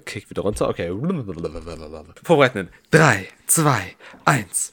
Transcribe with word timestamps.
Kick 0.00 0.30
wieder 0.30 0.42
runter. 0.42 0.68
Okay. 0.68 0.88
Vorbereiten. 2.22 2.68
3, 2.90 3.28
2, 3.46 3.96
1. 4.24 4.72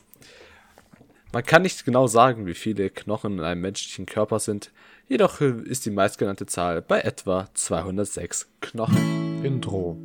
Man 1.33 1.43
kann 1.43 1.61
nicht 1.61 1.85
genau 1.85 2.07
sagen, 2.07 2.45
wie 2.45 2.53
viele 2.53 2.89
Knochen 2.89 3.39
in 3.39 3.43
einem 3.43 3.61
menschlichen 3.61 4.05
Körper 4.05 4.39
sind. 4.39 4.71
Jedoch 5.07 5.41
ist 5.41 5.85
die 5.85 5.91
meistgenannte 5.91 6.45
Zahl 6.45 6.81
bei 6.81 7.01
etwa 7.01 7.47
206 7.53 8.47
Knochen. 8.61 9.43
Intro. 9.43 9.97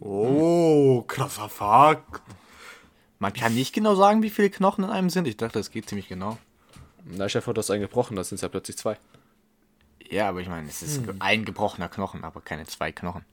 Oh, 0.00 1.02
krasser 1.06 1.48
Fakt. 1.48 2.22
Man 3.18 3.32
kann 3.32 3.54
nicht 3.54 3.74
genau 3.74 3.94
sagen, 3.94 4.22
wie 4.22 4.30
viele 4.30 4.50
Knochen 4.50 4.84
in 4.84 4.90
einem 4.90 5.10
sind. 5.10 5.26
Ich 5.26 5.36
dachte, 5.36 5.58
das 5.58 5.70
geht 5.70 5.88
ziemlich 5.88 6.08
genau. 6.08 6.38
Na, 7.04 7.28
Chef 7.28 7.46
hat 7.46 7.56
das 7.56 7.70
eingebrochen, 7.70 8.16
das 8.16 8.28
sind 8.28 8.40
ja 8.40 8.48
plötzlich 8.48 8.76
zwei. 8.76 8.96
Ja, 10.10 10.28
aber 10.28 10.40
ich 10.40 10.48
meine, 10.48 10.68
es 10.68 10.82
ist 10.82 11.02
ein 11.18 11.44
gebrochener 11.44 11.88
Knochen, 11.88 12.24
aber 12.24 12.40
keine 12.40 12.66
zwei 12.66 12.92
Knochen. 12.92 13.24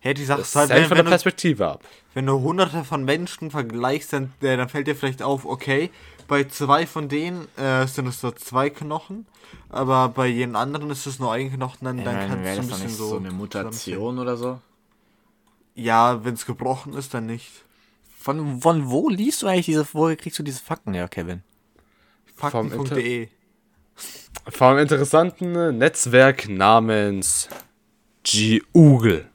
Hey, 0.00 0.14
die 0.14 0.24
Sache 0.24 0.40
Das 0.40 0.48
ist 0.48 0.56
halt, 0.56 0.70
hängt 0.70 0.82
wenn, 0.82 0.88
von 0.88 0.98
wenn, 0.98 1.04
der 1.04 1.04
du, 1.04 1.10
Perspektive 1.10 1.66
ab. 1.68 1.84
wenn 2.14 2.26
du 2.26 2.40
hunderte 2.40 2.84
von 2.84 3.04
Menschen 3.04 3.50
vergleichst, 3.50 4.12
dann, 4.12 4.32
äh, 4.40 4.56
dann 4.56 4.68
fällt 4.68 4.86
dir 4.86 4.94
vielleicht 4.94 5.22
auf, 5.22 5.44
okay, 5.44 5.90
bei 6.28 6.44
zwei 6.44 6.86
von 6.86 7.08
denen 7.08 7.48
äh, 7.56 7.86
sind 7.86 8.06
es 8.06 8.20
so 8.20 8.30
zwei 8.30 8.70
Knochen, 8.70 9.26
aber 9.70 10.10
bei 10.10 10.26
jedem 10.26 10.56
anderen 10.56 10.90
ist 10.90 11.06
es 11.06 11.18
nur 11.18 11.32
ein 11.32 11.52
Knochen, 11.52 11.84
dann, 11.84 12.04
dann 12.04 12.28
kannst 12.28 12.46
du 12.46 12.62
ein 12.62 12.68
bisschen 12.68 12.88
so... 12.90 13.08
so 13.08 13.16
eine 13.16 13.30
Mutation 13.30 14.18
oder 14.18 14.36
so? 14.36 14.60
Ja, 15.74 16.24
wenn 16.24 16.34
es 16.34 16.44
gebrochen 16.44 16.92
ist, 16.94 17.14
dann 17.14 17.26
nicht. 17.26 17.50
Von, 18.18 18.60
von 18.60 18.90
wo 18.90 19.08
liest 19.08 19.42
du 19.42 19.46
eigentlich 19.46 19.66
diese, 19.66 19.86
wo 19.92 20.14
kriegst 20.14 20.38
du 20.38 20.42
diese 20.42 20.60
Fakten 20.62 20.92
her, 20.92 21.08
Kevin? 21.08 21.42
Fakten.de 22.36 23.28
Vom 24.48 24.78
interessanten 24.78 25.78
Netzwerk 25.78 26.48
namens 26.48 27.48
Google. 28.72 29.28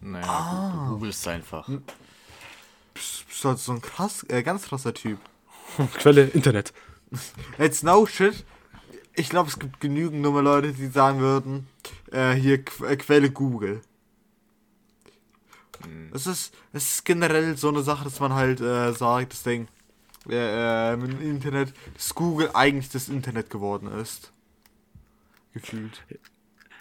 Naja, 0.00 0.86
du 0.86 0.94
googelst 0.94 1.26
einfach. 1.28 1.68
Bist 2.94 3.26
bist 3.28 3.44
halt 3.44 3.58
so 3.58 3.72
ein 3.72 3.80
krass, 3.80 4.24
äh, 4.28 4.42
ganz 4.42 4.64
krasser 4.64 4.94
Typ. 4.94 5.18
Quelle 5.94 6.24
Internet. 6.24 6.72
Jetzt 7.58 7.84
no 7.84 8.06
shit. 8.06 8.44
Ich 9.14 9.28
glaube, 9.28 9.48
es 9.48 9.58
gibt 9.58 9.80
genügend 9.80 10.22
nummer 10.22 10.42
Leute, 10.42 10.72
die 10.72 10.86
sagen 10.86 11.20
würden, 11.20 11.66
äh, 12.12 12.32
hier 12.34 12.64
Qu 12.64 12.84
äh, 12.84 12.96
Quelle 12.96 13.30
Google. 13.30 13.80
Es 16.12 16.26
ist, 16.26 16.54
es 16.72 16.94
ist 16.94 17.04
generell 17.04 17.56
so 17.56 17.68
eine 17.68 17.82
Sache, 17.82 18.04
dass 18.04 18.20
man 18.20 18.32
halt 18.32 18.60
äh, 18.60 18.92
sagt, 18.92 19.32
das 19.32 19.42
Ding, 19.42 19.68
äh, 20.28 20.90
äh, 20.90 20.94
im 20.94 21.20
Internet, 21.20 21.72
dass 21.94 22.14
Google 22.14 22.50
eigentlich 22.54 22.88
das 22.90 23.08
Internet 23.08 23.50
geworden 23.50 23.88
ist. 24.00 24.32
Gefühlt. 25.52 26.02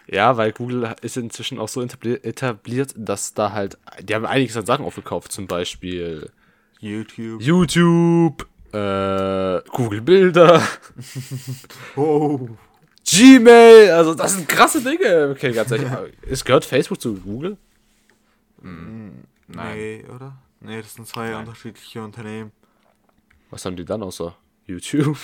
Ja, 0.09 0.37
weil 0.37 0.53
Google 0.53 0.95
ist 1.01 1.17
inzwischen 1.17 1.59
auch 1.59 1.67
so 1.67 1.81
etabli- 1.81 2.23
etabliert, 2.23 2.93
dass 2.95 3.33
da 3.33 3.51
halt, 3.51 3.77
die 4.01 4.15
haben 4.15 4.25
einiges 4.25 4.55
an 4.55 4.65
Sachen 4.65 4.85
aufgekauft, 4.85 5.31
zum 5.33 5.47
Beispiel 5.47 6.29
YouTube. 6.79 7.41
YouTube, 7.41 8.47
äh, 8.73 9.61
Google 9.69 10.01
Bilder, 10.01 10.61
Oh. 11.95 12.47
Gmail, 13.09 13.91
also 13.91 14.13
das 14.13 14.33
sind 14.35 14.47
krasse 14.49 14.81
Dinge. 14.81 15.29
Okay, 15.31 15.51
ganz 15.53 15.71
ehrlich, 15.71 15.89
es 16.29 16.43
gehört 16.45 16.65
Facebook 16.65 16.99
zu 17.01 17.15
Google? 17.15 17.57
Nein. 18.61 19.25
Nee, 19.47 20.05
oder? 20.13 20.37
Nee, 20.59 20.81
das 20.81 20.93
sind 20.95 21.07
zwei 21.07 21.29
Nein. 21.31 21.39
unterschiedliche 21.41 22.01
Unternehmen. 22.03 22.51
Was 23.49 23.63
haben 23.65 23.75
die 23.77 23.85
dann 23.85 24.03
außer 24.03 24.35
YouTube? 24.65 25.17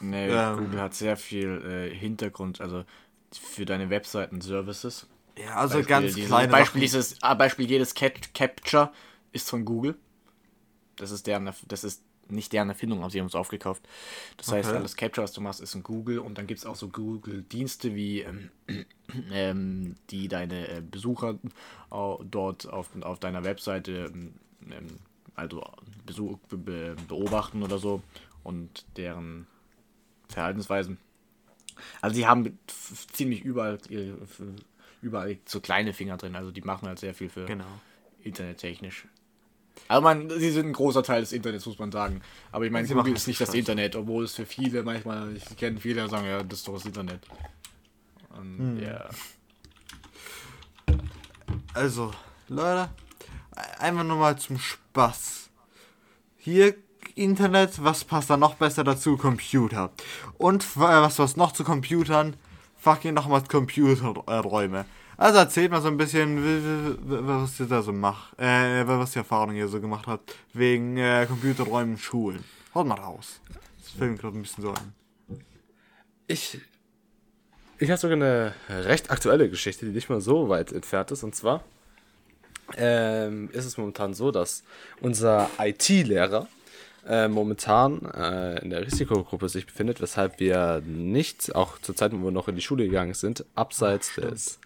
Nee, 0.00 0.28
Ähm. 0.28 0.58
Google 0.58 0.80
hat 0.80 0.94
sehr 0.94 1.16
viel 1.16 1.60
äh, 1.90 1.94
Hintergrund, 1.94 2.60
also 2.60 2.84
für 3.38 3.64
deine 3.64 3.90
Webseiten 3.90 4.40
Services. 4.40 5.06
Ja, 5.38 5.56
also 5.56 5.78
Beispiel 5.78 5.88
ganz 5.88 6.14
diese- 6.14 6.26
kleine 6.26 6.52
Beispiel, 6.52 6.80
dieses, 6.80 7.16
ah, 7.22 7.34
Beispiel 7.34 7.68
jedes 7.68 7.94
Cat 7.94 8.34
Capture 8.34 8.92
ist 9.32 9.48
von 9.50 9.64
Google. 9.64 9.96
Das 10.96 11.10
ist 11.10 11.26
deren, 11.26 11.50
das 11.68 11.84
ist 11.84 12.02
nicht 12.28 12.52
deren 12.52 12.68
Erfindung, 12.70 13.00
aber 13.00 13.10
sie 13.10 13.20
haben 13.20 13.26
es 13.26 13.34
aufgekauft. 13.34 13.82
Das 14.36 14.50
heißt, 14.50 14.68
Okay. 14.70 14.78
alles 14.78 14.96
Capture, 14.96 15.24
was 15.24 15.32
du 15.32 15.40
machst, 15.40 15.60
ist 15.60 15.74
in 15.74 15.82
Google 15.82 16.20
und 16.20 16.38
dann 16.38 16.46
gibt 16.46 16.58
es 16.60 16.66
auch 16.66 16.76
so 16.76 16.88
Google-Dienste 16.88 17.94
wie 17.94 18.20
ähm, 18.20 18.50
ähm, 19.32 19.96
die 20.10 20.28
deine 20.28 20.68
äh, 20.68 20.80
Besucher 20.80 21.38
dort 21.90 22.66
auf, 22.68 22.90
auf 23.02 23.18
deiner 23.18 23.44
Webseite 23.44 24.10
ähm, 24.14 24.34
ähm, 24.70 24.86
also 25.34 25.64
Besuch, 26.06 26.38
be, 26.48 26.56
be, 26.56 26.96
beobachten 27.08 27.62
oder 27.64 27.78
so 27.78 28.00
und 28.44 28.84
deren 28.96 29.46
Verhaltensweisen. 30.28 30.96
Also 32.00 32.16
sie 32.16 32.26
haben 32.26 32.58
ziemlich 33.12 33.42
überall 33.42 33.74
f- 33.74 34.42
überall 35.02 35.36
so 35.44 35.60
kleine 35.60 35.92
Finger 35.92 36.16
drin, 36.16 36.34
also 36.36 36.50
die 36.50 36.62
machen 36.62 36.88
halt 36.88 36.98
sehr 36.98 37.14
viel 37.14 37.28
für 37.28 37.44
Genau. 37.46 37.66
internettechnisch. 38.22 39.06
Aber 39.88 40.02
man, 40.14 40.30
sie 40.30 40.50
sind 40.50 40.66
ein 40.68 40.72
großer 40.72 41.02
Teil 41.02 41.20
des 41.20 41.32
Internets, 41.32 41.66
muss 41.66 41.78
man 41.78 41.90
sagen. 41.92 42.22
Aber 42.52 42.64
ich 42.64 42.70
meine, 42.70 42.86
Sie 42.86 42.94
Google 42.94 43.10
machen 43.10 43.16
ist 43.16 43.26
nicht 43.26 43.40
das 43.40 43.48
Scheiße. 43.48 43.58
Internet, 43.58 43.96
obwohl 43.96 44.24
es 44.24 44.34
für 44.34 44.46
viele 44.46 44.82
manchmal, 44.82 45.36
ich 45.36 45.44
kenne 45.56 45.78
viele, 45.80 46.04
die 46.04 46.08
sagen, 46.08 46.26
ja, 46.26 46.42
das 46.42 46.60
ist 46.60 46.68
doch 46.68 46.74
das 46.74 46.86
Internet. 46.86 47.20
Und, 48.38 48.80
Ja. 48.80 49.08
Also, 51.74 52.12
Leute, 52.48 52.88
einfach 53.78 54.04
nur 54.04 54.16
mal 54.16 54.38
zum 54.38 54.58
Spaß. 54.58 55.50
Hier 56.38 56.74
Internet, 57.14 57.82
was 57.82 58.04
passt 58.04 58.30
da 58.30 58.36
noch 58.36 58.54
besser 58.54 58.84
dazu? 58.84 59.16
Computer. 59.16 59.90
Und 60.36 60.64
äh, 60.64 60.80
was 60.80 61.18
was 61.18 61.36
noch 61.36 61.52
zu 61.52 61.64
Computern? 61.64 62.34
Fucking 62.76 63.14
nochmal 63.14 63.42
Computerräume. 63.44 64.84
Also 65.16 65.38
erzählt 65.38 65.70
mal 65.70 65.80
so 65.80 65.88
ein 65.88 65.96
bisschen, 65.96 66.98
was 67.06 67.60
ihr 67.60 67.66
da 67.66 67.82
so 67.82 67.92
macht, 67.92 68.38
äh, 68.38 68.86
was 68.86 69.12
die 69.12 69.18
Erfahrung 69.18 69.54
ihr 69.54 69.68
so 69.68 69.80
gemacht 69.80 70.06
habt, 70.08 70.34
wegen 70.52 70.96
äh, 70.96 71.24
Computerräumen 71.26 71.98
Schulen. 71.98 72.42
Haut 72.74 72.86
mal 72.86 72.98
raus. 72.98 73.40
Das 73.80 73.90
fällt 73.90 74.10
mir 74.10 74.18
gerade 74.18 74.36
ein 74.36 74.42
bisschen 74.42 74.64
so 74.64 74.70
an. 74.70 74.92
Ich, 76.26 76.58
ich 77.78 77.90
habe 77.90 77.98
sogar 77.98 78.16
eine 78.16 78.54
recht 78.68 79.10
aktuelle 79.10 79.48
Geschichte, 79.48 79.86
die 79.86 79.92
nicht 79.92 80.08
mal 80.08 80.20
so 80.20 80.48
weit 80.48 80.72
entfernt 80.72 81.12
ist. 81.12 81.22
Und 81.22 81.36
zwar 81.36 81.62
ähm, 82.76 83.50
ist 83.52 83.66
es 83.66 83.78
momentan 83.78 84.14
so, 84.14 84.32
dass 84.32 84.64
unser 85.00 85.48
IT-Lehrer 85.60 86.48
äh, 87.06 87.28
momentan 87.28 88.00
äh, 88.14 88.62
in 88.62 88.70
der 88.70 88.86
Risikogruppe 88.86 89.48
sich 89.48 89.66
befindet, 89.66 90.00
weshalb 90.00 90.40
wir 90.40 90.82
nicht, 90.84 91.54
auch 91.54 91.78
zur 91.78 91.94
Zeit, 91.94 92.12
wo 92.12 92.24
wir 92.24 92.30
noch 92.30 92.48
in 92.48 92.56
die 92.56 92.62
Schule 92.62 92.84
gegangen 92.84 93.14
sind, 93.14 93.44
abseits 93.54 94.14
des, 94.14 94.58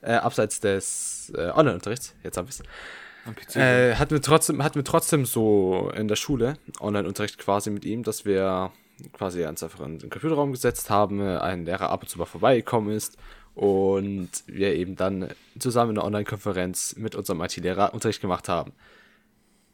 äh, 0.00 0.12
abseits 0.12 0.60
des 0.60 1.32
äh, 1.36 1.50
Online-Unterrichts, 1.50 2.14
jetzt 2.22 2.36
habe 2.36 2.48
ich 2.48 2.60
es, 3.46 3.56
äh, 3.56 3.94
hatten 3.94 4.10
wir 4.12 4.22
trotzdem, 4.22 4.64
hatten 4.64 4.76
wir 4.76 4.84
trotzdem 4.84 5.26
so 5.26 5.92
in 5.94 6.08
der 6.08 6.16
Schule 6.16 6.56
Online-Unterricht 6.80 7.38
quasi 7.38 7.70
mit 7.70 7.84
ihm, 7.84 8.02
dass 8.02 8.24
wir 8.24 8.72
quasi 9.12 9.44
uns 9.44 9.62
einfach 9.62 9.80
in 9.80 9.98
den 9.98 10.10
Computerraum 10.10 10.52
gesetzt 10.52 10.90
haben, 10.90 11.20
ein 11.20 11.64
Lehrer 11.64 11.90
ab 11.90 12.02
und 12.02 12.08
zu 12.08 12.18
mal 12.18 12.24
vorbeigekommen 12.24 12.94
ist 12.94 13.16
und 13.54 14.30
wir 14.46 14.74
eben 14.74 14.96
dann 14.96 15.28
zusammen 15.58 15.92
in 15.92 15.98
einer 15.98 16.06
Online-Konferenz 16.06 16.96
mit 16.96 17.14
unserem 17.14 17.40
IT-Lehrer 17.42 17.94
Unterricht 17.94 18.20
gemacht 18.20 18.48
haben. 18.48 18.72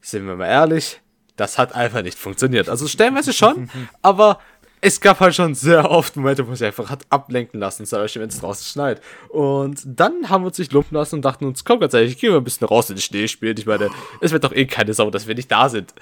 Sind 0.00 0.26
wir 0.26 0.36
mal 0.36 0.46
ehrlich, 0.46 1.00
das 1.38 1.56
hat 1.56 1.75
einfach 1.75 2.03
nicht 2.03 2.19
funktioniert. 2.19 2.69
Also 2.69 2.87
stellenweise 2.87 3.32
schon, 3.32 3.71
aber 4.03 4.38
es 4.81 5.00
gab 5.00 5.21
halt 5.21 5.34
schon 5.34 5.54
sehr 5.54 5.91
oft 5.91 6.16
Momente, 6.16 6.47
wo 6.47 6.54
sich 6.54 6.66
einfach 6.66 6.91
hat 6.91 7.06
ablenken 7.10 7.59
lassen, 7.59 7.87
zum 7.87 7.99
Beispiel, 7.99 8.22
wenn 8.22 8.28
es 8.28 8.41
draußen 8.41 8.65
schneit. 8.65 9.00
Und 9.28 9.82
dann 9.84 10.28
haben 10.28 10.43
wir 10.43 10.48
uns 10.48 10.59
nicht 10.59 10.72
lumpen 10.72 10.97
lassen 10.97 11.16
und 11.16 11.25
dachten 11.25 11.47
uns, 11.47 11.65
komm 11.65 11.81
ganz 11.81 11.94
ehrlich, 11.94 12.19
gehen 12.19 12.32
wir 12.32 12.38
ein 12.38 12.44
bisschen 12.44 12.66
raus 12.66 12.91
in 12.91 12.97
den 12.97 13.03
Schnee 13.03 13.27
spielen. 13.28 13.56
Ich 13.59 13.66
meine, 13.66 13.91
es 14.21 14.32
wird 14.32 14.44
doch 14.44 14.53
eh 14.53 14.66
keine 14.66 14.94
Sau, 14.94 15.10
dass 15.10 15.27
wir 15.27 15.34
nicht 15.34 15.50
da 15.50 15.69
sind. 15.69 15.94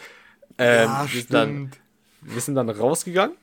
Ähm, 0.58 0.88
ja, 0.88 1.06
wir, 1.10 1.20
sind 1.20 1.34
dann, 1.34 1.70
wir 2.22 2.40
sind 2.40 2.54
dann 2.54 2.68
rausgegangen. 2.68 3.36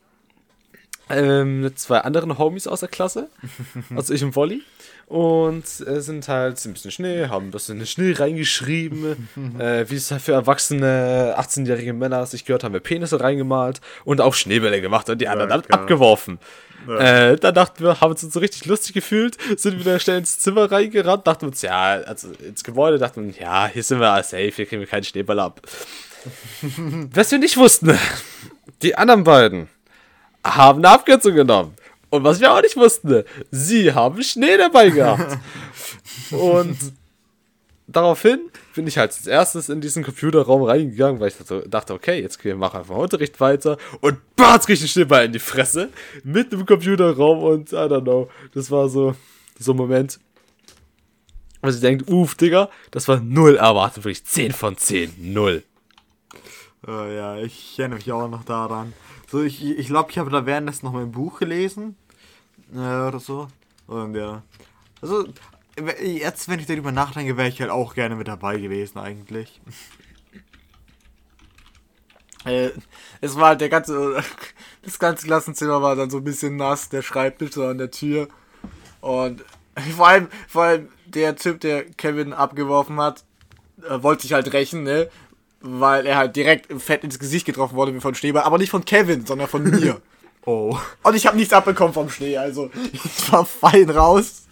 Ähm, 1.09 1.61
mit 1.61 1.79
zwei 1.79 1.99
anderen 1.99 2.37
Homies 2.37 2.67
aus 2.67 2.79
der 2.79 2.89
Klasse. 2.89 3.29
also 3.95 4.13
ich 4.13 4.23
und 4.23 4.35
Wolli. 4.35 4.61
Und 5.07 5.65
äh, 5.85 6.01
sind 6.01 6.27
halt 6.27 6.63
ein 6.65 6.73
bisschen 6.73 6.91
Schnee, 6.91 7.27
haben 7.27 7.47
ein 7.47 7.51
bisschen 7.51 7.73
in 7.73 7.79
den 7.79 7.87
Schnee 7.87 8.13
reingeschrieben, 8.13 9.29
äh, 9.59 9.89
wie 9.89 9.95
es 9.95 10.11
halt 10.11 10.21
für 10.21 10.31
erwachsene 10.31 11.35
18-jährige 11.37 11.93
Männer 11.93 12.25
sich 12.25 12.45
gehört, 12.45 12.63
haben 12.63 12.73
wir 12.73 12.79
Penisse 12.79 13.19
reingemalt 13.19 13.81
und 14.05 14.21
auch 14.21 14.33
Schneebälle 14.33 14.81
gemacht 14.81 15.09
und 15.09 15.19
die 15.19 15.27
anderen 15.27 15.49
dann 15.49 15.61
klar. 15.61 15.81
abgeworfen. 15.81 16.39
Äh, 16.87 17.37
dann 17.37 17.53
dachten 17.53 17.83
wir, 17.83 18.01
haben 18.01 18.11
uns 18.11 18.21
so 18.21 18.39
richtig 18.39 18.65
lustig 18.65 18.93
gefühlt, 18.93 19.37
sind 19.57 19.79
wieder 19.79 19.99
schnell 19.99 20.17
ins 20.17 20.39
Zimmer 20.39 20.71
reingerannt, 20.71 21.27
dachten 21.27 21.45
uns, 21.45 21.61
ja, 21.61 21.93
also 21.93 22.29
ins 22.45 22.63
Gebäude, 22.63 22.97
dachten 22.97 23.33
wir, 23.33 23.41
ja, 23.41 23.67
hier 23.67 23.83
sind 23.83 23.99
wir 23.99 24.21
safe, 24.23 24.51
hier 24.51 24.65
kriegen 24.65 24.81
wir 24.81 24.87
keinen 24.87 25.03
Schneeball 25.03 25.39
ab. 25.39 25.61
Was 27.13 27.31
wir 27.31 27.39
nicht 27.39 27.57
wussten, 27.57 27.97
die 28.81 28.95
anderen 28.95 29.23
beiden 29.23 29.69
haben 30.45 30.79
eine 30.79 30.89
Abkürzung 30.95 31.35
genommen. 31.35 31.73
Und 32.09 32.23
was 32.23 32.39
wir 32.39 32.51
auch 32.53 32.61
nicht 32.61 32.75
wussten, 32.77 33.23
sie 33.49 33.91
haben 33.93 34.21
Schnee 34.21 34.57
dabei 34.57 34.89
gehabt. 34.89 35.37
Und 36.31 36.77
daraufhin 37.87 38.39
bin 38.75 38.85
ich 38.87 38.97
halt 38.97 39.11
als 39.11 39.25
erstes 39.27 39.69
in 39.69 39.81
diesen 39.81 40.03
Computerraum 40.03 40.63
reingegangen, 40.63 41.19
weil 41.19 41.29
ich 41.29 41.35
dachte- 41.67 41.93
okay, 41.93 42.21
jetzt 42.21 42.43
wir 42.43 42.55
machen 42.55 42.79
einfach 42.81 42.95
Unterricht 42.95 43.39
weiter. 43.39 43.77
Und 44.01 44.17
batz 44.35 44.65
krieg 44.65 44.75
ich 44.75 44.81
einen 44.81 44.89
Schneeball 44.89 45.25
in 45.25 45.33
die 45.33 45.39
Fresse. 45.39 45.89
Mitten 46.23 46.59
im 46.59 46.65
Computerraum 46.65 47.43
und 47.43 47.71
I 47.71 47.75
don't 47.75 48.01
know. 48.03 48.29
Das 48.53 48.69
war 48.69 48.89
so, 48.89 49.15
so 49.59 49.73
ein 49.73 49.77
Moment, 49.77 50.19
Was 51.61 51.75
ich 51.75 51.81
denkt, 51.81 52.09
uff, 52.11 52.35
Digga, 52.35 52.69
das 52.91 53.07
war 53.07 53.19
null 53.21 53.55
erwartet, 53.55 54.03
wirklich 54.03 54.25
10 54.25 54.51
von 54.51 54.77
10, 54.77 55.13
null. 55.33 55.63
Oh, 56.85 56.91
ja, 56.91 57.37
ich 57.37 57.79
erinnere 57.79 57.97
mich 57.99 58.11
auch 58.11 58.27
noch 58.27 58.43
daran. 58.43 58.91
So, 59.33 59.41
ich 59.41 59.57
glaube, 59.57 59.73
ich, 59.73 59.87
glaub, 59.87 60.11
ich 60.11 60.19
habe 60.19 60.29
da 60.29 60.45
währenddessen 60.45 60.85
noch 60.85 60.93
mein 60.93 61.11
Buch 61.11 61.39
gelesen. 61.39 61.95
Äh, 62.71 62.77
oder 62.77 63.19
so. 63.19 63.47
Und 63.87 64.13
ja. 64.13 64.43
Also, 65.01 65.25
jetzt, 66.03 66.47
wenn 66.49 66.59
ich 66.59 66.67
darüber 66.67 66.91
nachdenke, 66.91 67.35
wäre 67.35 67.49
ich 67.49 67.59
halt 67.59 67.71
auch 67.71 67.95
gerne 67.95 68.15
mit 68.15 68.27
dabei 68.27 68.57
gewesen, 68.57 68.99
eigentlich. 68.99 69.59
Äh, 72.45 72.71
es 73.21 73.37
war 73.37 73.47
halt 73.47 73.61
der 73.61 73.69
ganze, 73.69 74.21
das 74.81 74.99
ganze 74.99 75.25
Klassenzimmer 75.25 75.81
war 75.81 75.95
dann 75.95 76.09
so 76.09 76.17
ein 76.17 76.25
bisschen 76.25 76.57
nass, 76.57 76.89
der 76.89 77.01
Schreibtisch 77.01 77.53
so 77.53 77.65
an 77.65 77.77
der 77.77 77.89
Tür. 77.89 78.27
Und 78.99 79.45
vor 79.95 80.09
allem, 80.09 80.27
vor 80.49 80.63
allem 80.63 80.89
der 81.05 81.37
Typ, 81.37 81.61
der 81.61 81.85
Kevin 81.85 82.33
abgeworfen 82.33 82.99
hat, 82.99 83.23
äh, 83.81 84.03
wollte 84.03 84.23
sich 84.23 84.33
halt 84.33 84.51
rächen, 84.51 84.83
ne? 84.83 85.09
Weil 85.65 86.05
er 86.05 86.17
halt 86.17 86.35
direkt 86.35 86.71
fett 86.81 87.03
ins 87.03 87.17
Gesicht 87.17 87.45
getroffen 87.45 87.75
wurde 87.75 87.95
wie 87.95 88.01
von 88.01 88.13
Schneeball, 88.13 88.43
aber 88.43 88.57
nicht 88.57 88.69
von 88.69 88.83
Kevin, 88.83 89.25
sondern 89.25 89.47
von 89.47 89.63
mir. 89.63 90.01
oh. 90.45 90.77
Und 91.03 91.15
ich 91.15 91.25
habe 91.25 91.37
nichts 91.37 91.53
abbekommen 91.53 91.93
vom 91.93 92.09
Schnee, 92.09 92.37
also 92.37 92.69
ich 92.91 93.31
war 93.31 93.45
fein 93.45 93.89
raus 93.89 94.43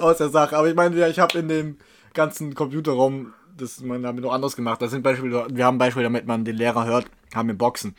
aus 0.00 0.16
der 0.16 0.30
Sache. 0.30 0.56
Aber 0.56 0.68
ich 0.68 0.74
meine, 0.74 0.96
ja, 0.96 1.08
ich 1.08 1.18
habe 1.18 1.38
in 1.38 1.48
dem 1.48 1.76
ganzen 2.14 2.54
Computerraum 2.54 3.34
das 3.60 3.80
man 3.80 4.02
damit 4.02 4.24
noch 4.24 4.32
anders 4.32 4.56
gemacht. 4.56 4.80
Das 4.80 4.90
sind 4.90 5.02
Beispiele, 5.02 5.46
wir 5.50 5.64
haben 5.64 5.78
Beispiele, 5.78 6.04
damit 6.04 6.26
man 6.26 6.44
den 6.44 6.56
Lehrer 6.56 6.86
hört, 6.86 7.06
haben 7.34 7.48
wir 7.48 7.56
Boxen. 7.56 7.94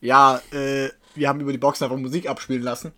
Ja, 0.00 0.40
äh, 0.52 0.90
wir 1.14 1.28
haben 1.28 1.40
über 1.40 1.52
die 1.52 1.58
Boxen 1.58 1.84
einfach 1.84 1.96
Musik 1.96 2.28
abspielen 2.28 2.62
lassen. 2.62 2.92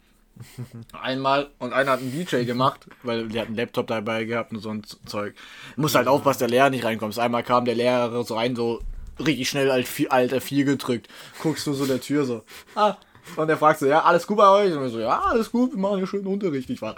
Einmal 0.93 1.51
und 1.59 1.73
einer 1.73 1.93
hat 1.93 2.01
einen 2.01 2.13
DJ 2.13 2.45
gemacht, 2.45 2.87
weil 3.03 3.29
der 3.29 3.43
hat 3.43 3.49
einen 3.49 3.57
Laptop 3.57 3.87
dabei 3.87 4.25
gehabt 4.25 4.53
und 4.53 4.61
so 4.61 4.71
ein 4.71 4.83
Zeug. 5.07 5.35
Muss 5.77 5.95
halt 5.95 6.09
aufpassen, 6.09 6.31
dass 6.31 6.39
der 6.39 6.49
Lehrer 6.49 6.71
nicht 6.71 6.85
reinkommt. 6.85 7.19
Einmal 7.19 7.43
kam 7.43 7.65
der 7.65 7.75
Lehrer 7.75 8.25
so 8.25 8.35
rein, 8.35 8.57
so 8.57 8.81
richtig 9.19 9.49
schnell 9.49 9.71
alt, 9.71 9.89
alt 10.11 10.43
4 10.43 10.65
gedrückt. 10.65 11.09
Guckst 11.43 11.67
du 11.67 11.73
so 11.73 11.87
der 11.87 12.01
Tür 12.01 12.25
so. 12.25 12.45
Ah, 12.75 12.97
und 13.37 13.49
der 13.49 13.57
fragt 13.57 13.81
so, 13.81 13.87
ja, 13.87 14.03
alles 14.03 14.27
gut 14.27 14.37
bei 14.37 14.49
euch? 14.49 14.73
Und 14.73 14.81
wir 14.81 14.89
so, 14.89 15.01
ja, 15.01 15.21
alles 15.21 15.51
gut, 15.51 15.73
wir 15.73 15.79
machen 15.79 15.99
hier 15.99 16.07
schönen 16.07 16.27
Unterricht. 16.27 16.69
Ich 16.71 16.83
war, 16.83 16.97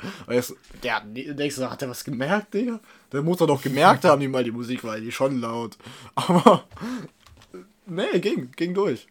der, 0.83 1.00
denkst 1.00 1.56
du, 1.56 1.71
hat 1.71 1.81
der 1.81 1.91
was 1.91 2.05
gemerkt, 2.05 2.55
Digga? 2.55 2.81
Der 3.12 3.23
muss 3.23 3.41
er 3.41 3.47
doch 3.47 3.62
gemerkt 3.62 4.05
haben, 4.05 4.23
wie 4.23 4.29
mal 4.29 4.45
die 4.45 4.53
Musik 4.53 4.85
war, 4.85 4.99
die 4.99 5.12
schon 5.12 5.41
laut. 5.41 5.77
Aber, 6.15 6.65
nee, 7.87 8.19
ging, 8.21 8.50
ging 8.56 8.75
durch. 8.75 9.06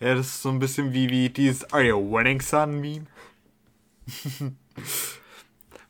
Ja, 0.00 0.14
das 0.14 0.26
ist 0.26 0.42
so 0.42 0.50
ein 0.50 0.58
bisschen 0.58 0.92
wie, 0.92 1.08
wie 1.08 1.30
dieses 1.30 1.72
Are 1.72 1.84
you 1.84 1.98
winning, 1.98 2.40
son 2.40 2.80
Meme. 2.80 3.06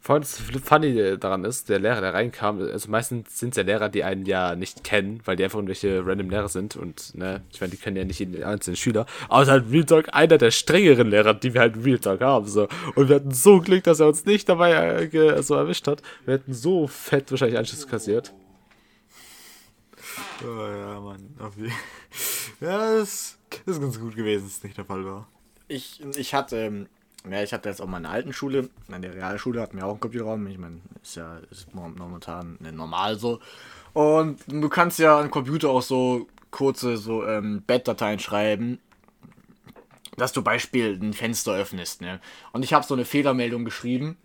Vor 0.07 0.15
allem 0.15 0.23
das 0.23 0.41
Funny 0.63 1.19
daran 1.19 1.45
ist, 1.45 1.69
der 1.69 1.81
Lehrer, 1.81 2.01
der 2.01 2.15
reinkam, 2.15 2.61
also 2.61 2.89
meistens 2.89 3.41
sind 3.41 3.51
es 3.51 3.57
ja 3.57 3.65
Lehrer, 3.65 3.89
die 3.89 4.05
einen 4.05 4.25
ja 4.25 4.55
nicht 4.55 4.85
kennen, 4.85 5.21
weil 5.25 5.35
die 5.35 5.43
einfach 5.43 5.59
irgendwelche 5.59 6.07
random 6.07 6.31
Lehrer 6.31 6.49
sind 6.49 6.77
und, 6.77 7.17
ne, 7.17 7.43
ich 7.51 7.61
meine, 7.61 7.73
die 7.73 7.77
kennen 7.77 7.97
ja 7.97 8.05
nicht 8.05 8.21
jeden 8.21 8.41
einzelnen 8.45 8.77
Schüler, 8.77 9.07
aber 9.29 9.43
es 9.43 9.49
ist 9.49 9.53
halt 9.53 9.73
Real 9.73 9.85
Talk 9.85 10.15
einer 10.15 10.39
der 10.39 10.53
strengeren 10.53 11.11
Lehrer, 11.11 11.35
die 11.35 11.55
wir 11.55 11.61
halt 11.61 11.85
Real 11.85 11.99
Talk 11.99 12.21
haben, 12.21 12.47
so. 12.47 12.69
Und 12.95 13.09
wir 13.09 13.17
hatten 13.17 13.33
so 13.33 13.61
Glück, 13.61 13.83
dass 13.83 13.99
er 13.99 14.07
uns 14.07 14.25
nicht 14.25 14.49
dabei 14.49 14.75
äh, 15.13 15.43
so 15.43 15.57
erwischt 15.57 15.89
hat. 15.89 16.03
Wir 16.25 16.35
hätten 16.35 16.55
so 16.55 16.87
fett 16.87 17.29
wahrscheinlich 17.33 17.59
Anschluss 17.59 17.89
kassiert. 17.89 18.33
Oh 20.45 20.47
ja, 20.47 21.01
Mann. 21.01 21.35
Ja, 22.61 22.97
das, 22.97 23.39
das 23.67 23.77
ist 23.77 23.83
ganz 23.83 24.01
gut 24.01 24.15
gewesen, 24.15 24.45
dass 24.45 24.59
es 24.59 24.63
nicht 24.63 24.79
der 24.79 24.85
Fall 24.85 25.05
war. 25.05 25.29
Ich, 25.69 26.01
ich 26.17 26.33
hatte 26.33 26.57
ähm, 26.57 26.87
ja, 27.31 27.43
ich 27.43 27.53
hatte 27.53 27.69
jetzt 27.69 27.81
auch 27.81 27.87
meine 27.87 28.09
alten 28.09 28.33
Schule, 28.33 28.69
in 28.89 29.03
der 29.03 29.15
Realschule 29.15 29.61
hatten 29.61 29.77
wir 29.77 29.87
auch 29.87 29.93
einen 29.93 30.01
Computerraum. 30.01 30.47
Ich 30.47 30.59
meine, 30.59 30.81
ist 31.03 31.17
ja 31.17 31.39
ist 31.51 31.75
momentan 31.75 32.59
normal 32.61 33.19
so. 33.19 33.41
Und 33.93 34.41
du 34.47 34.69
kannst 34.69 34.99
ja 34.99 35.19
am 35.21 35.31
Computer 35.31 35.71
auch 35.71 35.83
so 35.83 36.29
kurze 36.51 36.97
so 36.97 37.27
ähm, 37.27 37.63
Bed-Dateien 37.67 38.19
schreiben, 38.19 38.79
dass 40.17 40.33
du 40.33 40.43
Beispiel 40.43 40.99
ein 41.01 41.13
Fenster 41.13 41.53
öffnest. 41.53 42.01
Ne? 42.01 42.21
Und 42.53 42.65
ich 42.65 42.73
habe 42.73 42.87
so 42.87 42.95
eine 42.95 43.05
Fehlermeldung 43.05 43.65
geschrieben 43.65 44.17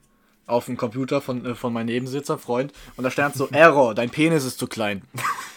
auf 0.46 0.66
dem 0.66 0.78
Computer 0.78 1.22
von, 1.22 1.46
äh, 1.46 1.56
von 1.56 1.74
meinem 1.74 1.88
Nebensitzer, 1.88 2.38
Freund. 2.38 2.74
Und 2.98 3.04
da 3.04 3.12
stand 3.12 3.36
so, 3.36 3.48
Error, 3.52 3.96
dein 3.96 4.10
Penis 4.10 4.44
ist 4.44 4.60
zu 4.60 4.68
klein. 4.68 5.04